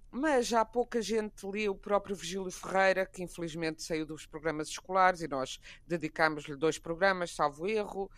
Mas 0.09 0.47
já 0.47 0.63
pouca 0.63 1.01
gente 1.01 1.45
lê 1.45 1.67
o 1.67 1.75
próprio 1.75 2.15
Virgílio 2.15 2.51
Ferreira, 2.51 3.03
que 3.03 3.23
infelizmente 3.23 3.81
saiu 3.81 4.05
dos 4.05 4.27
programas 4.27 4.69
escolares 4.69 5.21
e 5.21 5.27
nós 5.27 5.59
dedicámos-lhe 5.87 6.55
dois 6.55 6.77
programas, 6.77 7.31
salvo 7.31 7.67
erro. 7.67 8.09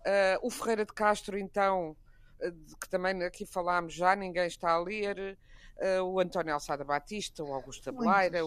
Uh, 0.00 0.46
o 0.46 0.50
Ferreira 0.50 0.84
de 0.84 0.92
Castro, 0.92 1.38
então, 1.38 1.96
que 2.80 2.88
também 2.88 3.22
aqui 3.22 3.44
falámos 3.44 3.92
já, 3.92 4.16
ninguém 4.16 4.46
está 4.46 4.72
a 4.72 4.78
ler. 4.78 5.38
Uh, 5.76 6.02
o 6.02 6.20
António 6.20 6.52
Alçada 6.52 6.84
Batista, 6.84 7.42
o 7.42 7.54
Augusto 7.54 7.82
Tabeleira, 7.84 8.40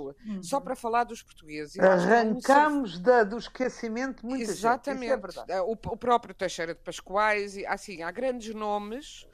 só 0.43 0.60
para 0.60 0.76
falar 0.76 1.04
dos 1.04 1.24
portugueses. 1.24 1.80
Arrancamos 1.80 2.99
da, 2.99 3.24
do 3.24 3.39
esquecimento 3.39 4.24
muita 4.24 4.51
Exatamente. 4.51 5.32
Gente, 5.32 5.51
é 5.51 5.60
o, 5.60 5.72
o, 5.72 5.97
próprio 5.97 6.36
Teixeira 6.36 6.76
de 6.76 6.82
Pascoais, 6.82 7.58
e, 7.58 7.66
assim, 7.66 8.04
há 8.04 8.12
grandes 8.12 8.54
nomes 8.54 9.28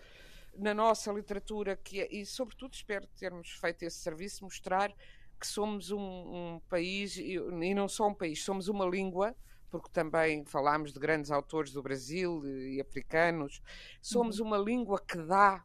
na 0.57 0.73
nossa 0.73 1.11
literatura 1.11 1.75
que 1.75 2.01
é, 2.01 2.07
e 2.09 2.25
sobretudo 2.25 2.73
espero 2.73 3.05
termos 3.17 3.51
feito 3.51 3.83
esse 3.83 3.97
serviço, 3.97 4.45
mostrar 4.45 4.93
que 5.39 5.47
somos 5.47 5.91
um, 5.91 5.99
um 5.99 6.61
país, 6.69 7.17
e, 7.17 7.33
e 7.33 7.73
não 7.73 7.87
só 7.89 8.07
um 8.07 8.13
país, 8.13 8.43
somos 8.43 8.69
uma 8.69 8.85
língua 8.85 9.35
porque 9.69 9.89
também 9.91 10.43
falámos 10.45 10.91
de 10.91 10.99
grandes 10.99 11.31
autores 11.31 11.71
do 11.71 11.81
Brasil 11.81 12.45
e 12.45 12.81
africanos. 12.81 13.61
Somos 14.01 14.39
uhum. 14.39 14.47
uma 14.47 14.57
língua 14.57 14.99
que 14.99 15.17
dá 15.17 15.63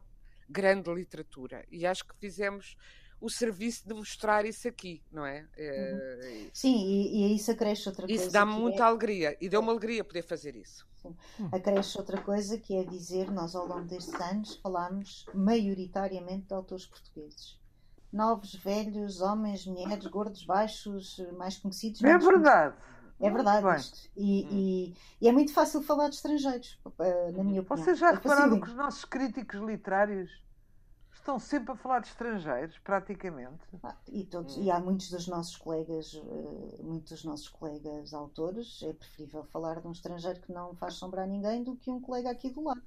grande 0.49 0.93
literatura 0.93 1.65
e 1.71 1.85
acho 1.85 2.05
que 2.05 2.15
fizemos 2.15 2.77
o 3.19 3.29
serviço 3.29 3.87
de 3.87 3.93
mostrar 3.93 4.45
isso 4.45 4.67
aqui, 4.67 5.01
não 5.11 5.25
é? 5.25 5.47
é 5.57 5.93
uhum. 5.93 6.49
Sim, 6.53 6.85
e, 6.85 7.31
e 7.31 7.35
isso 7.35 7.49
acresce 7.51 7.87
outra 7.87 8.05
isso 8.05 8.13
coisa. 8.13 8.23
Isso 8.23 8.33
dá-me 8.33 8.53
muita 8.53 8.83
é... 8.83 8.87
alegria 8.87 9.37
e 9.41 9.49
deu-me 9.49 9.69
alegria 9.69 10.03
poder 10.03 10.21
fazer 10.21 10.55
isso. 10.55 10.85
Sim. 11.01 11.15
Acresce 11.51 11.97
outra 11.97 12.21
coisa 12.21 12.57
que 12.57 12.75
é 12.75 12.83
dizer, 12.83 13.31
nós 13.31 13.55
ao 13.55 13.65
longo 13.65 13.85
destes 13.85 14.13
anos 14.15 14.55
falámos 14.57 15.25
maioritariamente 15.33 16.47
de 16.47 16.53
autores 16.53 16.85
portugueses. 16.85 17.57
Novos, 18.11 18.55
velhos, 18.55 19.21
homens, 19.21 19.65
mulheres, 19.65 20.05
gordos, 20.05 20.45
baixos, 20.45 21.19
mais 21.37 21.57
conhecidos. 21.57 22.03
É 22.03 22.17
verdade. 22.17 22.75
Conhecidos. 22.75 22.94
É 23.19 23.29
verdade. 23.29 24.09
E, 24.15 24.43
hum. 24.43 24.49
e, 24.51 24.95
e, 25.21 25.27
é 25.27 25.31
muito 25.31 25.53
fácil 25.53 25.81
falar 25.81 26.09
de 26.09 26.15
estrangeiros, 26.15 26.77
eh, 26.99 27.31
na 27.31 27.43
minha 27.43 27.61
opinião. 27.61 27.77
Vocês 27.77 27.97
já 27.97 28.09
é 28.09 28.13
repararam 28.13 28.59
que 28.59 28.67
os 28.67 28.75
nossos 28.75 29.05
críticos 29.05 29.61
literários 29.61 30.29
estão 31.13 31.39
sempre 31.39 31.71
a 31.71 31.75
falar 31.75 31.99
de 31.99 32.07
estrangeiros, 32.07 32.77
praticamente? 32.79 33.63
Ah, 33.81 33.95
e, 34.09 34.25
todos, 34.25 34.57
hum. 34.57 34.63
e 34.63 34.69
há 34.69 34.79
muitos 34.79 35.09
dos 35.09 35.27
nossos 35.27 35.55
colegas, 35.55 36.13
uh, 36.13 36.79
muitos 36.83 37.11
dos 37.11 37.23
nossos 37.23 37.47
colegas 37.47 38.13
autores, 38.13 38.83
é 38.83 38.93
preferível 38.93 39.43
falar 39.45 39.79
de 39.79 39.87
um 39.87 39.91
estrangeiro 39.91 40.41
que 40.41 40.51
não 40.51 40.75
faz 40.75 40.95
sombra 40.95 41.23
a 41.23 41.27
ninguém 41.27 41.63
do 41.63 41.75
que 41.75 41.89
um 41.89 42.01
colega 42.01 42.29
aqui 42.29 42.49
do 42.49 42.63
lado. 42.63 42.83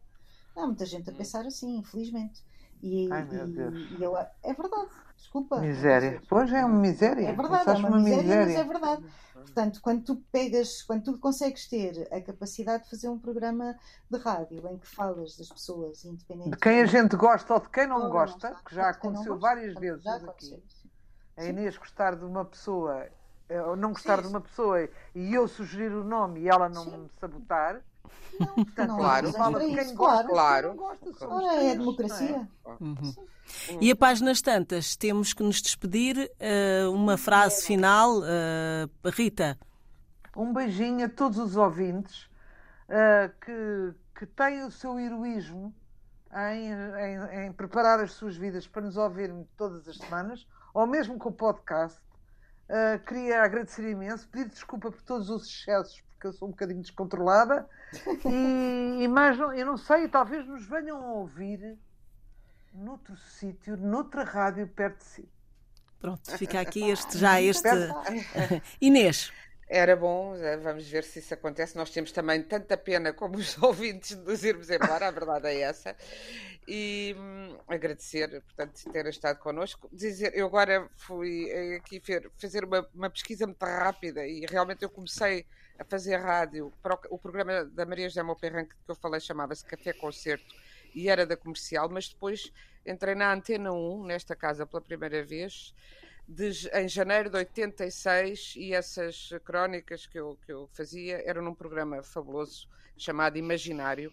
Há 0.55 0.67
muita 0.67 0.85
gente 0.85 1.09
a 1.09 1.13
hum. 1.13 1.17
pensar 1.17 1.47
assim, 1.47 1.79
infelizmente. 1.79 2.45
E, 2.83 3.09
Ai, 3.11 3.25
meu 3.25 3.47
Deus. 3.47 3.91
E 3.99 4.03
eu, 4.03 4.17
é 4.17 4.55
verdade, 4.55 4.91
desculpa. 5.17 5.61
Miséria. 5.61 6.23
Pois 6.29 6.53
é 6.53 6.65
uma 6.65 6.79
miséria. 6.79 7.29
É 7.29 7.33
verdade, 7.33 7.71
é 7.71 7.73
uma, 7.75 7.89
uma 7.89 7.99
miséria, 7.99 8.23
miséria, 8.23 8.47
mas 8.47 8.57
é 8.57 8.65
verdade. 8.65 9.05
Portanto, 9.35 9.81
quando 9.81 10.05
tu 10.05 10.17
pegas, 10.31 10.83
quando 10.83 11.05
tu 11.05 11.19
consegues 11.19 11.69
ter 11.69 12.09
a 12.13 12.21
capacidade 12.21 12.85
de 12.85 12.91
fazer 12.91 13.09
um 13.09 13.19
programa 13.19 13.77
de 14.11 14.19
rádio 14.19 14.67
em 14.69 14.79
que 14.79 14.87
falas 14.87 15.37
das 15.37 15.49
pessoas 15.49 16.05
independentes. 16.05 16.53
De 16.53 16.59
quem 16.59 16.81
a 16.81 16.87
gente 16.87 17.17
gosta 17.17 17.55
ou 17.55 17.61
de 17.61 17.69
quem 17.69 17.87
não, 17.87 17.99
não 17.99 18.11
gosta, 18.11 18.51
não 18.51 18.63
que 18.63 18.75
já 18.75 18.91
aconteceu 18.91 19.39
várias 19.39 19.75
vezes 19.75 20.07
aqui. 20.07 20.63
A 21.37 21.45
Inês 21.45 21.77
gostar 21.77 22.17
de 22.17 22.25
uma 22.25 22.45
pessoa, 22.45 23.07
eh, 23.49 23.63
ou 23.63 23.77
não 23.77 23.93
gostar 23.93 24.17
sim. 24.17 24.23
de 24.23 24.29
uma 24.29 24.41
pessoa 24.41 24.89
e 25.15 25.35
eu 25.35 25.47
sugerir 25.47 25.93
o 25.93 26.05
nome 26.05 26.41
e 26.41 26.49
ela 26.49 26.69
não 26.69 26.85
sim. 26.85 26.97
me 26.99 27.11
sabotar. 27.21 27.81
Não, 28.39 28.55
Portanto, 28.55 28.89
não 28.89 28.97
claro, 28.99 29.33
fala 29.33 29.59
quem 29.59 29.79
isso, 29.79 29.95
gosta, 29.95 30.29
claro. 30.29 30.69
Quem 30.69 30.77
gosta, 30.77 31.29
Ora, 31.29 31.63
é 31.63 31.73
a 31.73 31.75
democracia. 31.75 32.49
É? 32.65 32.71
Uhum. 32.81 33.15
E 33.81 33.91
a 33.91 33.97
páginas 33.97 34.41
tantas, 34.41 34.97
temos 34.97 35.33
que 35.33 35.43
nos 35.43 35.61
despedir. 35.61 36.31
Uh, 36.39 36.91
uma 36.93 37.17
frase 37.17 37.65
final, 37.65 38.19
uh, 38.19 39.11
Rita. 39.11 39.59
Um 40.37 40.53
beijinho 40.53 41.07
a 41.07 41.09
todos 41.09 41.39
os 41.39 41.57
ouvintes 41.57 42.25
uh, 42.89 43.33
que, 43.41 43.95
que 44.19 44.27
têm 44.27 44.65
o 44.65 44.71
seu 44.71 44.99
heroísmo 44.99 45.75
em, 46.33 46.71
em, 46.71 47.47
em, 47.47 47.53
preparar 47.53 48.01
as 48.01 48.13
suas 48.13 48.37
vidas 48.37 48.67
para 48.67 48.83
nos 48.83 48.97
ouvirem 48.97 49.49
todas 49.57 49.89
as 49.89 49.97
semanas, 49.97 50.47
ou 50.75 50.87
mesmo 50.87 51.19
com 51.19 51.31
o 51.31 51.33
podcast. 51.33 51.99
queria 53.07 53.43
agradecer 53.43 53.89
imenso, 53.91 54.29
pedir 54.29 54.49
desculpa 54.49 54.91
por 54.93 55.01
todos 55.03 55.31
os 55.31 55.49
excessos 55.49 56.03
porque 56.19 56.27
eu 56.27 56.33
sou 56.33 56.49
um 56.49 56.51
bocadinho 56.51 56.83
descontrolada. 56.83 57.67
E, 58.27 59.05
e 59.05 59.09
mais, 59.09 59.39
eu 59.39 59.65
não 59.65 59.79
sei, 59.79 60.09
talvez 60.09 60.45
nos 60.47 60.67
venham 60.67 60.99
a 60.99 61.13
ouvir 61.13 61.79
noutro 62.75 63.17
sítio, 63.17 63.77
noutra 63.77 64.25
rádio 64.25 64.67
perto 64.67 64.99
de 64.99 65.05
si. 65.05 65.29
Pronto, 66.01 66.37
fica 66.37 66.61
aqui 66.61 66.91
este 66.91 67.17
já 67.17 67.41
este. 67.41 67.69
Inês. 68.81 69.33
Era 69.69 69.95
bom, 69.95 70.35
vamos 70.63 70.89
ver 70.89 71.05
se 71.05 71.19
isso 71.19 71.35
acontece. 71.35 71.77
Nós 71.77 71.91
temos 71.91 72.11
também 72.11 72.43
tanta 72.43 72.77
pena 72.77 73.13
como 73.13 73.37
os 73.37 73.57
ouvintes 73.63 74.17
de 74.17 74.23
nos 74.23 74.43
irmos 74.43 74.71
embora, 74.71 75.09
a 75.09 75.11
verdade 75.11 75.49
é 75.49 75.61
essa. 75.61 75.95
E 76.67 77.15
hum, 77.19 77.57
agradecer, 77.69 78.43
portanto, 78.43 78.91
ter 78.91 79.07
estado 79.07 79.39
connosco. 79.39 79.89
Dizer, 79.93 80.33
eu 80.35 80.47
agora 80.47 80.89
fui 80.97 81.49
eh, 81.51 81.77
aqui 81.77 82.01
fazer 82.39 82.65
uma, 82.65 82.89
uma 82.95 83.11
pesquisa 83.11 83.47
muito 83.47 83.63
rápida 83.63 84.27
e 84.27 84.47
realmente 84.47 84.83
eu 84.83 84.91
comecei 84.91 85.47
a 85.79 85.85
fazer 85.85 86.17
rádio. 86.17 86.73
Para 86.83 86.95
o, 86.95 87.15
o 87.15 87.19
programa 87.19 87.65
da 87.65 87.87
Maria 87.87 88.09
José 88.09 88.23
Moperran 88.23 88.65
que 88.65 88.75
eu 88.87 88.95
falei 88.95 89.21
chamava-se 89.21 89.65
Café 89.65 89.93
Concerto 89.93 90.55
e 90.95 91.09
era 91.09 91.25
da 91.27 91.37
comercial, 91.37 91.89
mas 91.89 92.09
depois 92.09 92.53
entrei 92.85 93.15
na 93.15 93.33
Antena 93.33 93.73
1, 93.73 94.05
nesta 94.05 94.35
casa 94.35 94.67
pela 94.67 94.81
primeira 94.81 95.23
vez, 95.23 95.75
de, 96.27 96.69
em 96.75 96.89
janeiro 96.89 97.31
de 97.31 97.37
86, 97.37 98.55
e 98.57 98.75
essas 98.75 99.31
crónicas 99.45 100.07
que 100.07 100.19
eu, 100.19 100.39
que 100.45 100.53
eu 100.53 100.69
fazia 100.73 101.23
eram 101.27 101.43
num 101.43 101.55
programa 101.55 102.03
fabuloso 102.03 102.69
chamado 102.97 103.39
Imaginário. 103.39 104.13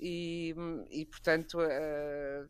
E, 0.00 0.54
e 0.90 1.04
portanto, 1.06 1.58
a, 1.60 2.46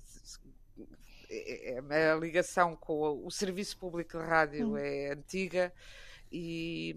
a, 1.90 2.12
a, 2.12 2.16
ligação 2.16 2.76
com 2.76 3.24
o 3.24 3.30
serviço 3.30 3.78
público 3.78 4.18
de 4.18 4.24
rádio 4.24 4.76
é 4.76 5.12
antiga 5.12 5.72
e, 6.30 6.96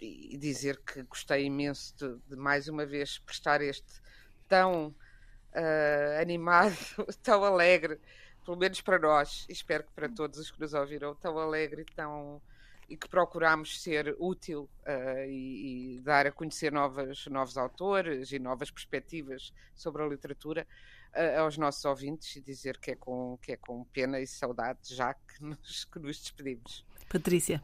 e 0.00 0.36
dizer 0.38 0.80
que 0.80 1.02
gostei 1.02 1.44
imenso 1.44 1.94
de, 1.96 2.16
de, 2.28 2.36
mais 2.36 2.68
uma 2.68 2.86
vez 2.86 3.18
prestar 3.18 3.60
este 3.60 4.00
tão 4.48 4.88
uh, 4.88 6.20
animado, 6.20 6.76
tão 7.22 7.44
alegre, 7.44 7.98
pelo 8.44 8.56
menos 8.56 8.80
para 8.80 8.98
nós, 8.98 9.46
e 9.48 9.52
espero 9.52 9.84
que 9.84 9.92
para 9.92 10.08
todos 10.08 10.38
os 10.38 10.50
que 10.50 10.60
nos 10.60 10.74
ouviram, 10.74 11.14
tão 11.14 11.38
alegre 11.38 11.82
e 11.82 11.94
tão 11.94 12.40
e 12.88 12.96
que 12.96 13.08
procuramos 13.08 13.80
ser 13.80 14.14
útil 14.18 14.68
uh, 14.86 15.24
e, 15.26 15.96
e, 15.96 16.00
dar 16.00 16.26
a 16.26 16.32
conhecer 16.32 16.70
novas, 16.70 17.26
novos 17.26 17.56
autores 17.56 18.32
e 18.32 18.38
novas 18.38 18.70
perspectivas 18.70 19.50
sobre 19.74 20.02
a 20.02 20.06
literatura 20.06 20.66
uh, 21.14 21.40
aos 21.40 21.56
nossos 21.56 21.82
ouvintes 21.86 22.36
e 22.36 22.42
dizer 22.42 22.76
que 22.78 22.90
é 22.90 22.96
com, 22.96 23.38
que 23.40 23.52
é 23.52 23.56
com 23.56 23.82
pena 23.84 24.20
e 24.20 24.26
saudade 24.26 24.94
já 24.94 25.14
que 25.14 25.42
nos, 25.42 25.84
que 25.84 25.98
nos 25.98 26.18
despedimos. 26.18 26.84
Patrícia. 27.08 27.62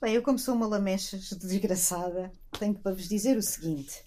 Bem, 0.00 0.14
eu 0.14 0.22
como 0.22 0.38
sou 0.38 0.54
uma 0.54 0.68
lamechas 0.68 1.32
desgraçada, 1.32 2.30
tenho 2.56 2.72
para 2.72 2.94
vos 2.94 3.08
dizer 3.08 3.36
o 3.36 3.42
seguinte. 3.42 4.04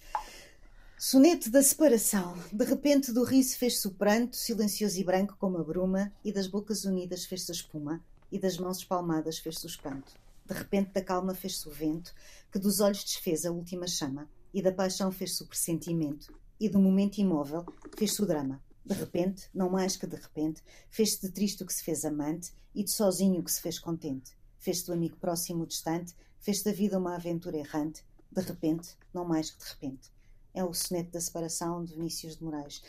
Soneto 0.98 1.50
da 1.50 1.62
separação. 1.62 2.34
De 2.50 2.64
repente 2.64 3.12
do 3.12 3.22
riso 3.22 3.58
fez-se 3.58 3.86
o 3.86 3.90
pranto, 3.90 4.34
silencioso 4.34 4.98
e 4.98 5.04
branco 5.04 5.36
como 5.38 5.58
a 5.58 5.62
bruma, 5.62 6.10
e 6.24 6.32
das 6.32 6.46
bocas 6.46 6.86
unidas 6.86 7.26
fez-se 7.26 7.52
a 7.52 7.54
espuma, 7.54 8.02
e 8.30 8.38
das 8.38 8.56
mãos 8.56 8.78
espalmadas 8.78 9.36
fez-se 9.36 9.66
o 9.66 9.68
espanto. 9.68 10.14
De 10.46 10.54
repente 10.54 10.92
da 10.94 11.04
calma 11.04 11.34
fez-se 11.34 11.68
o 11.68 11.70
vento, 11.70 12.14
que 12.50 12.58
dos 12.58 12.80
olhos 12.80 13.04
desfez 13.04 13.44
a 13.44 13.52
última 13.52 13.86
chama, 13.86 14.26
e 14.54 14.62
da 14.62 14.72
paixão 14.72 15.12
fez-se 15.12 15.42
o 15.42 15.46
pressentimento, 15.46 16.34
e 16.58 16.70
do 16.70 16.80
momento 16.80 17.18
imóvel 17.18 17.66
fez-se 17.98 18.22
o 18.22 18.26
drama. 18.26 18.62
De 18.82 18.94
repente, 18.94 19.50
não 19.52 19.68
mais 19.68 19.94
que 19.94 20.06
de 20.06 20.16
repente, 20.16 20.62
fez-se 20.88 21.20
de 21.20 21.30
triste 21.30 21.62
o 21.62 21.66
que 21.66 21.74
se 21.74 21.84
fez 21.84 22.02
amante, 22.06 22.50
e 22.74 22.82
de 22.82 22.90
sozinho 22.90 23.40
o 23.40 23.44
que 23.44 23.52
se 23.52 23.60
fez 23.60 23.78
contente 23.78 24.32
fez-te 24.62 24.86
do 24.86 24.92
amigo 24.92 25.16
próximo 25.16 25.66
distante, 25.66 26.14
fez 26.38 26.62
da 26.62 26.70
vida 26.70 26.96
uma 26.96 27.16
aventura 27.16 27.56
errante, 27.56 28.04
de 28.30 28.40
repente, 28.40 28.96
não 29.12 29.24
mais 29.24 29.50
que 29.50 29.58
de 29.58 29.68
repente. 29.68 30.10
É 30.54 30.62
o 30.64 30.72
soneto 30.72 31.10
da 31.10 31.20
separação 31.20 31.84
de 31.84 31.94
Vinícius 31.94 32.36
de 32.36 32.44
Moraes. 32.44 32.80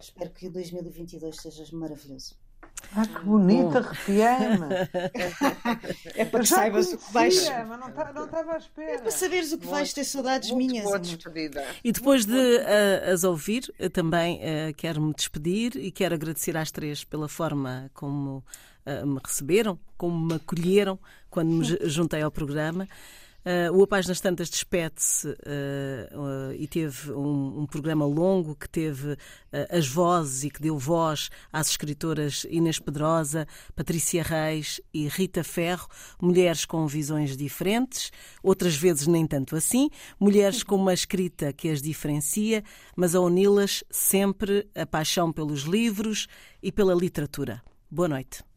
Espero 0.00 0.30
que 0.30 0.46
o 0.46 0.50
2022 0.50 1.36
seja 1.36 1.76
maravilhoso. 1.76 2.34
Ah, 2.96 3.06
que 3.06 3.24
bonito, 3.24 3.78
arrepiei-me. 3.78 4.66
é 6.14 6.24
para 6.24 6.40
que 6.40 6.46
saibas 6.46 6.92
o 6.92 6.98
que 6.98 7.12
vais. 7.12 7.48
Mas 7.48 7.80
não 7.80 7.90
tá, 7.92 8.10
estava 8.24 8.54
à 8.54 8.56
espera. 8.58 8.90
É 8.92 8.98
para 8.98 9.10
saberes 9.10 9.52
o 9.52 9.58
que 9.58 9.66
vais 9.66 9.92
ter 9.92 10.04
saudades 10.04 10.50
muito 10.50 10.70
minhas. 10.70 10.84
Boa 10.84 10.98
despedida. 10.98 11.64
E 11.84 11.92
depois 11.92 12.24
de 12.24 12.32
uh, 12.32 13.12
as 13.12 13.24
ouvir, 13.24 13.72
também 13.92 14.38
uh, 14.38 14.74
quero 14.76 15.00
me 15.00 15.12
despedir 15.14 15.76
e 15.76 15.90
quero 15.90 16.14
agradecer 16.14 16.56
às 16.56 16.70
três 16.70 17.04
pela 17.04 17.28
forma 17.28 17.90
como 17.92 18.42
uh, 18.86 19.06
me 19.06 19.20
receberam, 19.24 19.78
como 19.96 20.26
me 20.26 20.34
acolheram 20.34 20.98
quando 21.30 21.50
me 21.50 21.64
juntei 21.88 22.22
ao 22.22 22.30
programa. 22.30 22.88
Uh, 23.44 23.72
o 23.72 23.82
A 23.82 23.86
Páginas 23.86 24.20
Tantas 24.20 24.50
despede-se 24.50 25.28
uh, 25.28 25.32
uh, 25.32 26.52
e 26.54 26.66
teve 26.66 27.12
um, 27.12 27.60
um, 27.60 27.66
programa 27.66 28.04
longo 28.04 28.54
que 28.54 28.68
teve 28.68 29.16
as 29.70 29.88
vozes 29.88 30.44
e 30.44 30.50
que 30.50 30.60
deu 30.60 30.76
voz 30.76 31.30
às 31.50 31.70
escritoras 31.70 32.44
Inês 32.50 32.78
Pedrosa, 32.78 33.46
Patrícia 33.74 34.22
Reis 34.22 34.80
e 34.92 35.08
Rita 35.08 35.42
Ferro, 35.42 35.88
mulheres 36.20 36.64
com 36.64 36.86
visões 36.86 37.36
diferentes, 37.36 38.10
outras 38.42 38.76
vezes 38.76 39.06
nem 39.06 39.26
tanto 39.26 39.56
assim, 39.56 39.88
mulheres 40.20 40.62
com 40.62 40.76
uma 40.76 40.92
escrita 40.92 41.52
que 41.52 41.70
as 41.70 41.80
diferencia, 41.80 42.62
mas 42.94 43.14
a 43.14 43.20
uni-las 43.20 43.82
sempre 43.90 44.68
a 44.74 44.84
paixão 44.84 45.32
pelos 45.32 45.62
livros 45.62 46.26
e 46.62 46.70
pela 46.70 46.94
literatura. 46.94 47.62
Boa 47.90 48.08
noite. 48.08 48.47